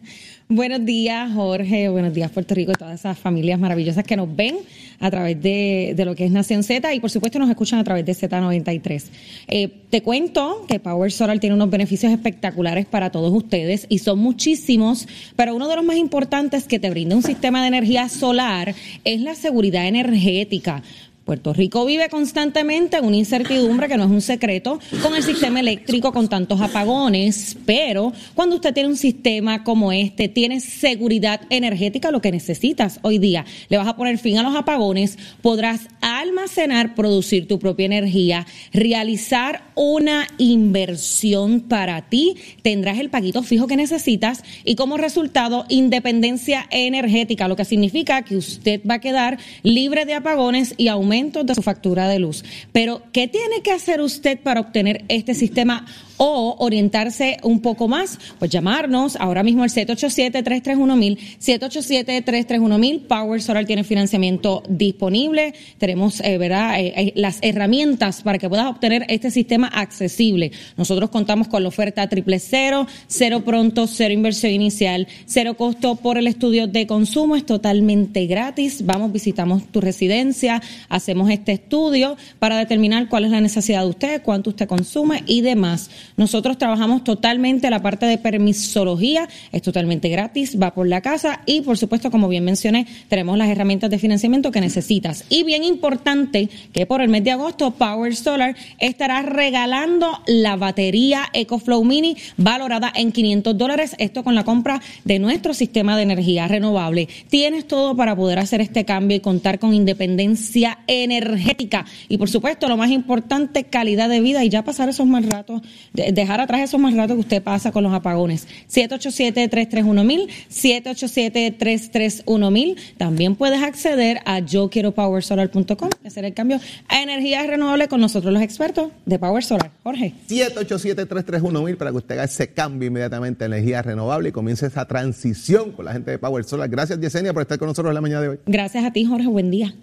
Buenos 0.52 0.84
días, 0.84 1.32
Jorge. 1.32 1.90
Buenos 1.90 2.12
días, 2.12 2.32
Puerto 2.32 2.56
Rico 2.56 2.72
y 2.72 2.74
todas 2.74 3.00
esas 3.00 3.20
familias 3.20 3.60
maravillosas 3.60 4.04
que 4.04 4.16
nos 4.16 4.36
ven 4.36 4.58
a 5.00 5.12
través 5.12 5.40
de, 5.40 5.94
de 5.96 6.06
lo 6.06 6.16
que 6.16 6.26
es 6.26 6.32
Nación 6.32 6.64
Z 6.64 6.92
y, 6.92 7.00
por 7.00 7.12
supuesto, 7.12 7.38
nos 7.38 7.52
escuchan 7.52 7.78
a 7.78 7.84
través 7.84 8.04
de 8.04 8.14
Z93. 8.14 9.04
Eh, 9.48 9.68
te 9.92 10.02
cuento 10.02 10.66
que 10.68 10.80
Power 10.80 11.12
Solar 11.12 11.38
tiene 11.38 11.56
unos 11.56 11.70
beneficios 11.70 12.12
espectaculares 12.12 12.88
para 12.88 13.12
todos 13.12 13.32
ustedes 13.32 13.86
y 13.90 14.00
son 14.00 14.18
muchísimos, 14.18 15.08
pero 15.36 15.56
uno 15.56 15.68
de 15.68 15.76
los 15.76 15.86
más 15.86 15.98
importantes 15.98 16.64
que 16.64 16.80
te 16.80 16.90
brinda 16.90 17.16
un 17.16 17.22
sistema 17.22 17.62
de 17.62 17.68
energía 17.68 18.10
solar 18.10 18.74
es 19.04 19.22
la 19.22 19.36
seguridad 19.36 19.86
energética. 19.86 20.82
Puerto 21.30 21.54
Rico 21.54 21.86
vive 21.86 22.10
constantemente 22.10 22.98
en 22.98 23.06
una 23.06 23.18
incertidumbre 23.18 23.88
que 23.88 23.98
no 23.98 24.06
es 24.06 24.10
un 24.10 24.22
secreto 24.22 24.80
con 25.04 25.14
el 25.14 25.22
sistema 25.22 25.60
eléctrico 25.60 26.12
con 26.12 26.28
tantos 26.28 26.60
apagones, 26.60 27.56
pero 27.68 28.12
cuando 28.34 28.56
usted 28.56 28.74
tiene 28.74 28.90
un 28.90 28.98
sistema 28.98 29.64
como 29.64 29.92
este, 29.92 30.28
tiene 30.28 30.60
seguridad 30.60 31.42
energética, 31.52 32.10
lo 32.10 32.20
que 32.20 32.32
necesitas 32.32 33.00
hoy 33.04 33.20
día. 33.20 33.46
Le 33.68 33.78
vas 33.78 33.88
a 33.88 33.96
poner 33.96 34.18
fin 34.18 34.40
a 34.40 34.42
los 34.42 34.56
apagones, 34.56 35.20
podrás 35.44 35.82
almacenar, 36.02 36.96
producir 36.96 37.48
tu 37.48 37.60
propia 37.60 37.86
energía, 37.86 38.48
realizar 38.74 39.70
una 39.76 40.28
inversión 40.40 41.60
para 41.60 42.10
ti, 42.10 42.38
tendrás 42.64 42.98
el 42.98 43.12
paquito 43.12 43.44
fijo 43.44 43.68
que 43.68 43.78
necesitas 43.78 44.44
y 44.66 44.74
como 44.74 44.98
resultado 44.98 45.66
independencia 45.70 46.66
energética, 46.72 47.48
lo 47.48 47.56
que 47.56 47.66
significa 47.66 48.24
que 48.24 48.36
usted 48.36 48.82
va 48.90 48.96
a 48.96 49.00
quedar 49.00 49.38
libre 49.62 50.06
de 50.06 50.16
apagones 50.16 50.74
y 50.76 50.88
de 51.20 51.56
su 51.56 51.62
factura 51.62 52.08
de 52.08 52.20
luz. 52.20 52.44
Pero, 52.72 53.02
¿qué 53.12 53.28
tiene 53.28 53.62
que 53.62 53.72
hacer 53.72 54.02
usted 54.02 54.40
para 54.40 54.62
obtener 54.62 55.06
este 55.10 55.34
sistema 55.36 55.86
o 56.18 56.56
orientarse 56.60 57.38
un 57.44 57.62
poco 57.62 57.88
más? 57.88 58.18
Pues 58.40 58.52
llamarnos 58.52 59.16
ahora 59.18 59.44
mismo 59.44 59.64
al 59.64 59.70
787-331-1000, 59.70 61.18
787-331-1000. 61.40 63.08
Power 63.08 63.42
Solar 63.42 63.66
tiene 63.66 63.84
financiamiento 63.84 64.64
disponible. 64.68 65.54
Tenemos, 65.78 66.20
eh, 66.22 66.38
¿verdad?, 66.38 66.80
Eh, 66.80 66.94
eh, 66.96 67.12
las 67.16 67.40
herramientas 67.42 68.22
para 68.22 68.38
que 68.38 68.48
puedas 68.48 68.68
obtener 68.68 69.06
este 69.10 69.32
sistema 69.32 69.68
accesible. 69.68 70.52
Nosotros 70.78 71.10
contamos 71.10 71.48
con 71.48 71.62
la 71.62 71.70
oferta 71.70 72.08
triple 72.08 72.40
cero, 72.40 72.88
cero 73.08 73.42
pronto, 73.44 73.86
cero 73.86 74.14
inversión 74.14 74.54
inicial, 74.54 75.08
cero 75.26 75.56
costo 75.56 75.96
por 75.96 76.18
el 76.18 76.28
estudio 76.28 76.68
de 76.68 76.88
consumo. 76.88 77.36
Es 77.36 77.46
totalmente 77.46 78.26
gratis. 78.28 78.86
Vamos, 78.86 79.12
visitamos 79.12 79.68
tu 79.72 79.82
residencia, 79.82 80.62
hacemos 80.88 81.09
este 81.30 81.52
estudio 81.54 82.18
para 82.40 82.58
determinar 82.58 83.08
cuál 83.10 83.26
es 83.26 83.32
la 83.32 83.42
necesidad 83.42 83.82
de 83.82 83.90
usted, 83.90 84.22
cuánto 84.22 84.50
usted 84.52 84.68
consume 84.68 85.24
y 85.26 85.42
demás. 85.42 85.90
Nosotros 86.18 86.58
trabajamos 86.58 87.04
totalmente 87.04 87.70
la 87.70 87.82
parte 87.82 88.06
de 88.06 88.18
permisología, 88.18 89.28
es 89.52 89.62
totalmente 89.62 90.10
gratis, 90.10 90.58
va 90.62 90.74
por 90.74 90.88
la 90.88 91.02
casa 91.02 91.42
y 91.46 91.62
por 91.62 91.78
supuesto, 91.78 92.12
como 92.12 92.28
bien 92.28 92.44
mencioné, 92.44 92.88
tenemos 93.08 93.38
las 93.38 93.50
herramientas 93.50 93.90
de 93.90 94.00
financiamiento 94.00 94.52
que 94.52 94.62
necesitas. 94.62 95.26
Y 95.30 95.44
bien 95.44 95.64
importante 95.64 96.50
que 96.74 96.86
por 96.86 97.02
el 97.02 97.10
mes 97.10 97.24
de 97.24 97.32
agosto 97.32 97.72
Power 97.72 98.16
Solar 98.16 98.56
estará 98.80 99.22
regalando 99.22 100.20
la 100.28 100.56
batería 100.56 101.24
EcoFlow 101.34 101.84
Mini 101.84 102.16
valorada 102.38 102.92
en 102.96 103.12
500 103.12 103.58
dólares, 103.58 103.96
esto 103.98 104.24
con 104.24 104.36
la 104.36 104.44
compra 104.44 104.82
de 105.04 105.20
nuestro 105.20 105.54
sistema 105.54 105.98
de 105.98 106.04
energía 106.04 106.48
renovable. 106.48 107.08
Tienes 107.30 107.68
todo 107.68 107.96
para 107.96 108.16
poder 108.16 108.40
hacer 108.40 108.62
este 108.62 108.86
cambio 108.86 109.18
y 109.18 109.22
contar 109.22 109.60
con 109.60 109.74
independencia 109.74 110.80
energética 110.90 111.86
y 112.08 112.18
por 112.18 112.30
supuesto 112.30 112.68
lo 112.68 112.78
más 112.78 112.90
importante, 112.92 113.66
calidad 113.66 114.10
de 114.10 114.20
vida 114.22 114.44
y 114.44 114.50
ya 114.50 114.64
pasar 114.64 114.90
esos 114.90 115.06
más 115.06 115.26
ratos, 115.26 115.62
de- 115.94 116.12
dejar 116.12 116.42
atrás 116.42 116.62
esos 116.62 116.80
más 116.80 116.94
ratos 116.96 117.16
que 117.16 117.22
usted 117.22 117.44
pasa 117.44 117.72
con 117.72 117.84
los 117.84 117.94
apagones. 117.94 118.48
787-331-1000, 118.70 120.28
787-331-1000. 120.50 122.76
También 122.98 123.36
puedes 123.36 123.62
acceder 123.62 124.20
a 124.26 124.40
yo 124.40 124.70
quiero 124.70 124.94
powersolar.com 124.94 125.90
y 126.04 126.08
hacer 126.08 126.26
el 126.26 126.34
cambio 126.34 126.60
a 126.88 127.02
energías 127.02 127.48
renovables 127.48 127.88
con 127.88 128.02
nosotros 128.02 128.34
los 128.34 128.42
expertos 128.42 128.92
de 129.06 129.20
Power 129.20 129.44
Solar. 129.44 129.72
Jorge. 129.84 130.14
787-331-1000 130.30 131.78
para 131.78 131.92
que 131.92 131.98
usted 131.98 132.16
haga 132.16 132.24
ese 132.26 132.54
cambio 132.54 132.88
inmediatamente 132.88 133.44
a 133.44 133.48
energía 133.48 133.82
renovable 133.82 134.30
y 134.30 134.32
comience 134.32 134.66
esa 134.66 134.86
transición 134.86 135.72
con 135.72 135.86
la 135.86 135.94
gente 135.94 136.12
de 136.12 136.20
Power 136.20 136.44
Solar. 136.44 136.70
Gracias, 136.70 137.00
Yesenia, 137.00 137.34
por 137.34 137.42
estar 137.44 137.58
con 137.60 137.68
nosotros 137.68 137.92
en 137.92 137.96
la 137.96 138.02
mañana 138.02 138.22
de 138.22 138.28
hoy. 138.30 138.40
Gracias 138.46 138.84
a 138.84 138.92
ti, 138.92 139.06
Jorge. 139.06 139.28
Buen 139.28 139.52
día. 139.52 139.74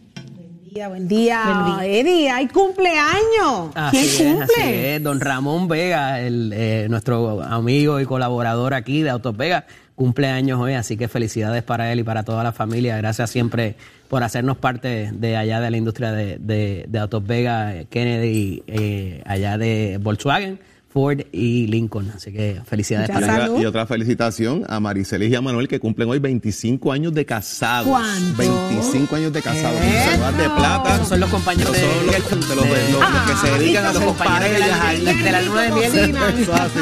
Buen 0.76 0.84
día, 0.84 0.88
buen 0.88 1.08
día. 1.08 1.62
Buen 1.64 1.78
día. 1.80 2.00
Eddie, 2.00 2.30
hay 2.30 2.48
cumpleaños. 2.48 3.70
Así 3.74 3.96
¿Quién 3.96 4.04
es, 4.04 4.40
cumple? 4.40 4.62
así 4.62 4.74
es. 4.74 5.02
Don 5.02 5.20
Ramón 5.20 5.68
Vega, 5.68 6.20
el, 6.20 6.52
eh, 6.54 6.86
nuestro 6.90 7.42
amigo 7.42 7.98
y 7.98 8.04
colaborador 8.04 8.74
aquí 8.74 9.00
de 9.00 9.08
Autos 9.08 9.34
Vega, 9.34 9.64
cumpleaños 9.94 10.60
hoy, 10.60 10.74
así 10.74 10.98
que 10.98 11.08
felicidades 11.08 11.62
para 11.62 11.90
él 11.92 12.00
y 12.00 12.02
para 12.02 12.24
toda 12.24 12.44
la 12.44 12.52
familia. 12.52 12.98
Gracias 12.98 13.30
siempre 13.30 13.76
por 14.08 14.22
hacernos 14.22 14.58
parte 14.58 15.12
de 15.14 15.36
allá 15.38 15.60
de 15.60 15.70
la 15.70 15.78
industria 15.78 16.12
de, 16.12 16.36
de, 16.38 16.84
de 16.86 16.98
Autos 16.98 17.26
Vega, 17.26 17.74
eh, 17.74 17.86
Kennedy, 17.88 18.62
eh, 18.66 19.22
allá 19.24 19.56
de 19.56 19.98
Volkswagen, 20.02 20.60
Ford 20.96 21.20
y 21.30 21.66
Lincoln. 21.66 22.10
Así 22.16 22.32
que 22.32 22.62
felicidades 22.64 23.10
para 23.10 23.26
salud. 23.26 23.60
Y 23.60 23.66
otra 23.66 23.86
felicitación 23.86 24.64
a 24.66 24.80
Maricelis 24.80 25.30
y 25.30 25.34
a 25.34 25.42
Manuel 25.42 25.68
que 25.68 25.78
cumplen 25.78 26.08
hoy 26.08 26.20
25 26.20 26.90
años 26.90 27.12
de 27.12 27.26
casados. 27.26 27.86
¿Cuánto? 27.86 28.38
25 28.38 29.14
años 29.16 29.30
de 29.30 29.42
casados. 29.42 29.78
Celular 29.78 30.34
de 30.38 30.48
plata. 30.48 30.94
Esos 30.94 31.08
son 31.08 31.20
los 31.20 31.28
compañeros 31.28 31.76
Esos 31.76 31.90
son 31.90 32.00
de- 32.00 32.06
los, 32.06 32.14
de- 32.30 32.46
de 32.48 32.54
los- 32.56 32.56
los- 32.56 33.12
los 33.12 33.22
que 33.26 33.46
se 33.46 33.52
Ah, 33.54 33.58
dedican 33.58 33.84
a 33.84 33.92
los 33.92 34.02
compañeros 34.04 34.50
de 34.50 34.58
la- 34.58 35.12
de 35.12 35.32
la 35.32 35.42
luna 35.42 35.62
de 35.64 35.70
miel. 35.72 35.84
Eso 36.40 36.54
es 36.54 36.60
así. 36.60 36.78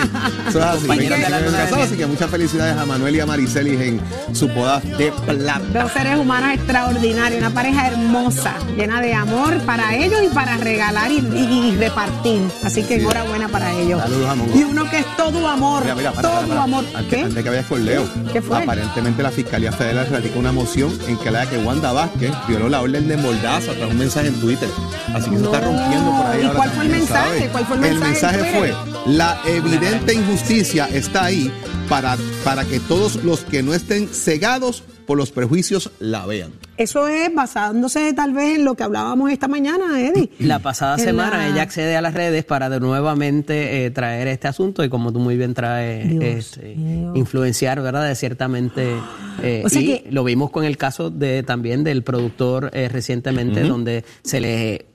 Eso 0.49 0.59
es 0.61 0.65
así. 0.65 0.79
Compañeros 0.87 1.19
de 1.19 1.29
la 1.31 1.39
25 1.41 1.41
años 1.41 1.45
luna 1.51 1.59
de 1.67 1.73
miel. 1.73 1.81
así 1.89 1.97
que 1.97 2.07
muchas 2.07 2.31
felicidades 2.31 2.77
a 2.79 2.87
Manuel 2.87 3.17
y 3.17 3.21
a 3.21 3.27
Maricelis 3.27 3.81
en 3.81 4.01
su 4.33 4.47
boda 4.47 4.79
de 4.79 5.11
plata. 5.27 5.83
Dos 5.83 5.91
seres 5.91 6.17
humanos 6.21 6.51
extraordinarios, 6.55 7.41
una 7.41 7.51
pareja 7.51 7.89
hermosa, 7.89 8.55
llena 8.77 9.01
de 9.01 9.13
amor 9.13 9.59
para 9.63 9.97
ellos 9.97 10.21
y 10.25 10.33
para 10.33 10.57
regalar 10.57 11.11
y, 11.11 11.17
y- 11.19 11.71
y 11.73 11.77
repartir. 11.79 12.43
Así 12.63 12.85
que 12.85 12.95
enhorabuena 12.95 13.49
para 13.49 13.73
ellos. 13.73 14.04
Saludos 14.05 14.29
a 14.31 14.35
Mongo. 14.35 14.59
Y 14.59 14.65
uno 14.65 14.91
que 14.91 14.99
es 14.99 15.17
todo 15.17 15.49
amor, 15.49 15.83
Mira, 15.83 15.95
mira, 15.95 16.13
para, 16.13 16.23
todo 16.29 16.37
para, 16.41 16.47
para. 16.49 16.63
amor. 16.65 16.85
Antes, 16.95 17.07
¿Qué? 17.09 17.23
antes 17.23 17.43
que 17.43 17.49
vayas 17.49 17.67
con 17.67 17.85
Leo. 17.85 18.07
¿Qué 18.33 18.43
fue? 18.43 18.59
Aparentemente 18.63 19.23
la 19.23 19.31
Fiscalía 19.31 19.73
Federal 19.73 20.07
radicó 20.11 20.39
una 20.39 20.53
moción 20.53 20.97
en 21.09 21.17
que 21.19 21.31
la 21.31 21.47
que 21.49 21.59
Wanda 21.59 21.93
Vázquez 21.93 22.31
violó 22.47 22.69
la 22.69 22.83
orden 22.83 23.09
de 23.09 23.17
mordaza 23.17 23.73
tras 23.73 23.91
un 23.91 23.99
mensaje 23.99 24.29
en 24.29 24.41
Twitter. 24.41 24.69
Así 25.15 25.31
que 25.31 25.39
se 25.39 25.45
está 25.45 25.61
No. 25.61 25.67
rompiendo 25.69 26.11
por 26.11 26.27
ahí. 26.27 26.41
¿Y 26.41 26.45
ahora 26.45 26.57
cuál 26.57 26.71
fue 26.71 26.85
el 26.85 26.91
mensaje? 26.91 27.49
¿Cuál 27.51 27.67
fue 27.67 27.77
el 27.89 27.99
mensaje 27.99 28.39
en 28.41 28.55
fue, 28.59 28.69
Twitter? 28.69 28.77
la 29.07 29.39
evidente 29.47 30.15
injusticia 30.15 30.89
está 30.93 31.25
ahí 31.25 31.53
para, 31.89 32.17
para 32.45 32.65
que 32.65 32.81
todos 32.81 33.23
los 33.25 33.41
que 33.41 33.63
no 33.63 33.75
estén 33.75 34.09
cegados 34.09 34.83
por 35.07 35.19
los 35.19 35.31
prejuicios 35.33 35.91
la 35.99 36.25
vean. 36.25 36.53
Eso 36.79 37.07
es 37.09 37.33
basándose 37.35 38.13
tal 38.15 38.33
vez 38.33 38.57
en 38.57 38.65
lo 38.65 38.75
que 38.75 38.83
hablábamos 38.85 39.31
esta 39.31 39.49
mañana, 39.49 40.01
Eddie. 40.01 40.31
La 40.39 40.61
pasada 40.61 40.97
En 40.97 41.05
semana 41.05 41.37
la- 41.37 41.49
ella 41.49 41.63
accede 41.63 41.95
a 41.97 42.01
las 42.01 42.15
redes 42.15 42.45
para 42.45 42.71
de 42.71 42.81
nuevamente 42.81 43.85
eh, 43.85 43.91
traer 43.91 44.29
este 44.29 44.49
asunto 44.49 44.83
y 44.83 44.89
como 44.89 45.13
tú 45.13 45.19
muy 45.19 45.37
bien 45.37 45.53
traes, 45.53 46.09
Dios 46.09 46.25
este, 46.25 46.73
influenciar, 47.15 47.83
¿verdad? 47.83 48.09
De 48.09 48.15
ciertamente. 48.15 48.95
eh, 49.43 49.63
O 49.65 49.69
sea 49.69 49.81
y 49.83 49.87
que- 49.87 50.11
lo 50.11 50.25
vimos 50.25 50.51
con 50.51 50.65
el 50.65 50.79
caso 50.79 51.11
de 51.11 51.43
también 51.43 51.85
del 51.85 52.03
productor 52.03 52.71
eh, 52.73 52.89
recientemente, 52.89 53.61
donde 53.63 54.05
se 54.23 54.41
le 54.41 54.87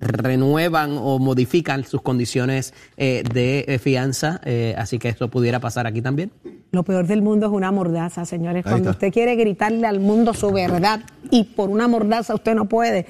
renuevan 0.00 0.96
o 0.98 1.18
modifican 1.18 1.84
sus 1.84 2.02
condiciones 2.02 2.74
eh, 2.96 3.22
de 3.32 3.64
eh, 3.68 3.78
fianza, 3.78 4.40
eh, 4.44 4.74
así 4.78 4.98
que 4.98 5.08
esto 5.08 5.28
pudiera 5.28 5.60
pasar 5.60 5.86
aquí 5.86 6.02
también. 6.02 6.30
Lo 6.70 6.82
peor 6.82 7.06
del 7.06 7.22
mundo 7.22 7.46
es 7.46 7.52
una 7.52 7.72
mordaza, 7.72 8.24
señores. 8.24 8.64
Ahí 8.66 8.72
Cuando 8.72 8.90
está. 8.90 9.06
usted 9.06 9.12
quiere 9.12 9.36
gritarle 9.36 9.86
al 9.86 10.00
mundo 10.00 10.34
su 10.34 10.52
verdad 10.52 11.00
y 11.30 11.44
por 11.44 11.70
una 11.70 11.88
mordaza 11.88 12.34
usted 12.34 12.54
no 12.54 12.66
puede, 12.66 13.06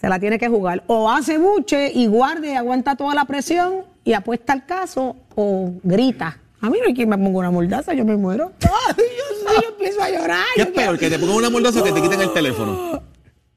se 0.00 0.08
la 0.08 0.18
tiene 0.18 0.38
que 0.38 0.48
jugar. 0.48 0.84
O 0.88 1.10
hace 1.10 1.38
buche 1.38 1.92
y 1.94 2.06
guarde 2.06 2.52
y 2.52 2.54
aguanta 2.54 2.96
toda 2.96 3.14
la 3.14 3.24
presión 3.24 3.84
y 4.04 4.12
apuesta 4.12 4.52
al 4.52 4.66
caso 4.66 5.16
o 5.34 5.72
grita. 5.82 6.40
A 6.60 6.70
mí 6.70 6.78
no 6.80 6.86
hay 6.86 6.94
quien 6.94 7.08
me 7.08 7.16
ponga 7.16 7.38
una 7.38 7.50
mordaza, 7.50 7.94
yo 7.94 8.04
me 8.04 8.16
muero. 8.16 8.52
Ay, 8.62 8.94
Dios 8.96 9.52
mío, 9.52 9.60
yo 9.62 9.68
empiezo 9.70 10.02
a 10.02 10.10
llorar. 10.10 10.44
¿Qué 10.54 10.62
yo 10.62 10.66
es 10.66 10.70
peor? 10.72 10.98
¿Que 10.98 11.10
te 11.10 11.18
pongan 11.18 11.36
una 11.36 11.50
mordaza 11.50 11.80
o 11.80 11.84
que 11.84 11.92
te 11.92 12.02
quiten 12.02 12.20
el 12.20 12.32
teléfono? 12.32 13.02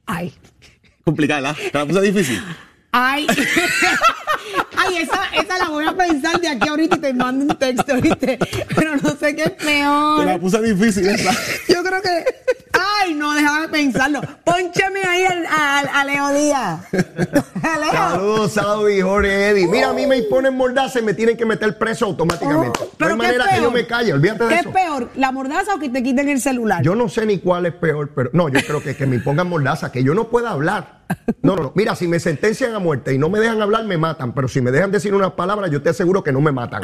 Ay, 0.06 0.32
Complicada, 1.04 1.40
¿verdad? 1.52 1.56
Te 1.72 1.78
la 1.78 1.86
puse 1.86 2.00
difícil. 2.02 2.40
Ay. 2.92 3.26
Ay, 4.76 4.96
esa, 4.96 5.20
esa 5.40 5.58
la 5.58 5.68
voy 5.68 5.84
a 5.86 5.92
pensar 5.92 6.40
de 6.40 6.48
aquí 6.48 6.66
ahorita 6.68 6.96
y 6.96 7.00
te 7.00 7.14
mando 7.14 7.44
un 7.44 7.56
texto, 7.58 7.94
¿viste? 8.00 8.38
Pero 8.74 8.96
no 8.96 9.10
sé 9.10 9.36
qué 9.36 9.42
es 9.44 9.56
Te 9.58 9.64
peor. 9.64 10.24
la 10.24 10.38
puse 10.38 10.60
difícil 10.62 11.06
esa. 11.08 11.30
Yo 11.68 11.82
creo 11.84 12.00
que. 12.02 12.24
Ay, 13.02 13.14
no, 13.14 13.32
déjame. 13.34 13.68
pensarlo. 13.68 14.20
Pónchame 14.44 15.02
ahí 15.06 15.24
al- 15.24 15.46
al- 15.46 15.88
a, 15.94 16.04
Leo 16.04 16.28
Díaz. 16.32 16.80
Leo. 16.92 18.48
Saludos, 18.48 19.00
Jorge 19.02 19.48
Eddy. 19.50 19.66
Mira, 19.68 19.90
a 19.90 19.92
mí 19.92 20.06
me 20.06 20.16
imponen 20.16 20.56
mordaza 20.56 20.98
y 20.98 21.02
me 21.02 21.14
tienen 21.14 21.36
que 21.36 21.44
meter 21.46 21.76
preso 21.78 22.06
automáticamente. 22.06 22.80
no 22.80 22.86
Oh, 22.86 22.90
¿Pero 22.96 23.10
hay 23.12 23.16
qué 23.18 23.22
manera 23.26 23.44
es 23.44 23.50
que 23.50 23.56
yo 23.56 23.62
peor? 23.64 23.74
me 23.74 23.86
calle, 23.86 24.12
olvídate 24.14 24.44
de 24.44 24.48
¿Qué 24.50 24.60
eso. 24.60 24.68
es 24.70 24.74
peor, 24.74 25.10
la 25.16 25.30
mordaza 25.32 25.74
o 25.74 25.78
que 25.78 25.90
te 25.90 26.02
quiten 26.02 26.28
el 26.28 26.40
celular? 26.40 26.82
Yo 26.82 26.94
no 26.94 27.08
sé 27.08 27.26
ni 27.26 27.38
cuál 27.38 27.66
es 27.66 27.74
peor, 27.74 28.10
pero 28.14 28.30
no, 28.32 28.48
yo 28.48 28.60
creo 28.66 28.82
que, 28.82 28.96
que 28.96 29.06
me 29.06 29.16
impongan 29.16 29.48
mordaza, 29.48 29.92
que 29.92 30.02
yo 30.02 30.14
no 30.14 30.28
pueda 30.28 30.50
hablar. 30.50 30.99
No, 31.42 31.56
no, 31.56 31.62
no. 31.62 31.72
Mira, 31.74 31.94
si 31.96 32.06
me 32.06 32.20
sentencian 32.20 32.74
a 32.74 32.78
muerte 32.78 33.14
y 33.14 33.18
no 33.18 33.28
me 33.28 33.38
dejan 33.40 33.60
hablar, 33.62 33.84
me 33.84 33.96
matan. 33.96 34.32
Pero 34.34 34.48
si 34.48 34.60
me 34.60 34.70
dejan 34.70 34.90
decir 34.90 35.14
unas 35.14 35.32
palabras, 35.32 35.70
yo 35.70 35.82
te 35.82 35.90
aseguro 35.90 36.22
que 36.22 36.32
no 36.32 36.40
me 36.40 36.52
matan. 36.52 36.82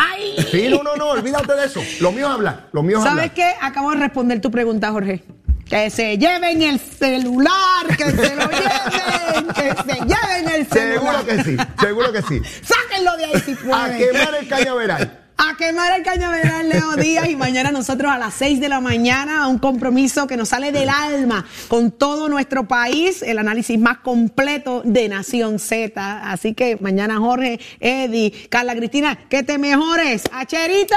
Sí, 0.50 0.68
no, 0.68 0.82
no, 0.82 0.96
no, 0.96 1.10
olvídate 1.10 1.54
de 1.54 1.66
eso. 1.66 1.80
Lo 2.00 2.12
mío 2.12 2.26
es 2.26 2.32
hablar. 2.32 2.68
Lo 2.72 2.82
mío 2.82 2.98
es 2.98 3.04
¿Sabes 3.04 3.18
hablar. 3.30 3.34
qué? 3.34 3.52
Acabo 3.60 3.90
de 3.92 3.98
responder 3.98 4.40
tu 4.40 4.50
pregunta, 4.50 4.90
Jorge. 4.90 5.24
Que 5.68 5.90
se 5.90 6.16
lleven 6.16 6.62
el 6.62 6.78
celular, 6.78 7.86
que 7.98 8.04
se 8.04 8.36
lo 8.36 8.48
lleven, 8.48 9.48
que 9.54 9.92
se 9.92 10.00
lleven 10.00 10.54
el 10.54 10.66
celular. 10.66 11.24
Seguro 11.24 11.26
que 11.26 11.42
sí, 11.44 11.56
seguro 11.80 12.12
que 12.12 12.22
sí. 12.22 12.40
Sáquenlo 12.62 13.16
de 13.16 13.24
ahí 13.24 13.40
si 13.44 13.54
pueden. 13.56 13.74
A 13.74 13.96
quemar 13.96 14.34
el 14.40 14.48
cañaveral. 14.48 15.25
A 15.38 15.54
quemar 15.58 15.92
el 15.98 16.02
cañaveral 16.02 16.66
Leo 16.68 16.96
Díaz 16.96 17.28
y 17.28 17.36
mañana 17.36 17.70
nosotros 17.70 18.10
a 18.10 18.16
las 18.18 18.32
6 18.34 18.58
de 18.58 18.70
la 18.70 18.80
mañana 18.80 19.42
a 19.44 19.48
un 19.48 19.58
compromiso 19.58 20.26
que 20.26 20.36
nos 20.36 20.48
sale 20.48 20.72
del 20.72 20.88
alma 20.88 21.44
con 21.68 21.90
todo 21.90 22.30
nuestro 22.30 22.66
país, 22.66 23.20
el 23.22 23.38
análisis 23.38 23.78
más 23.78 23.98
completo 23.98 24.80
de 24.84 25.10
Nación 25.10 25.58
Z. 25.58 26.30
Así 26.30 26.54
que 26.54 26.78
mañana 26.80 27.18
Jorge, 27.18 27.60
Eddie, 27.80 28.32
Carla 28.48 28.74
Cristina, 28.74 29.18
que 29.28 29.42
te 29.42 29.58
mejores. 29.58 30.24
Acherito. 30.32 30.94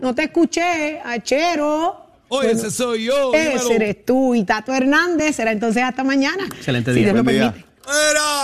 No 0.00 0.14
te 0.16 0.24
escuché, 0.24 1.00
Achero. 1.04 2.06
Oye, 2.28 2.50
ese 2.50 2.72
soy 2.72 3.04
yo. 3.04 3.30
dímelo. 3.30 3.54
Ese 3.60 3.74
eres 3.76 4.04
tú 4.04 4.34
y 4.34 4.42
Tato 4.42 4.74
Hernández. 4.74 5.36
Será 5.36 5.52
entonces 5.52 5.84
hasta 5.84 6.02
mañana. 6.02 6.44
Excelente 6.46 6.92
Si 6.92 6.98
día. 6.98 7.12
Dios 7.12 7.24
lo 7.24 7.30
día. 7.30 7.52
permite. 7.52 7.74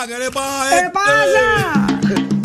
¿qué 0.07 0.19
le 0.19 0.31
pasa 0.31 0.67
a 0.67 0.71
¿Qué 0.71 0.77
este? 0.77 0.91
pasa? 0.91 2.40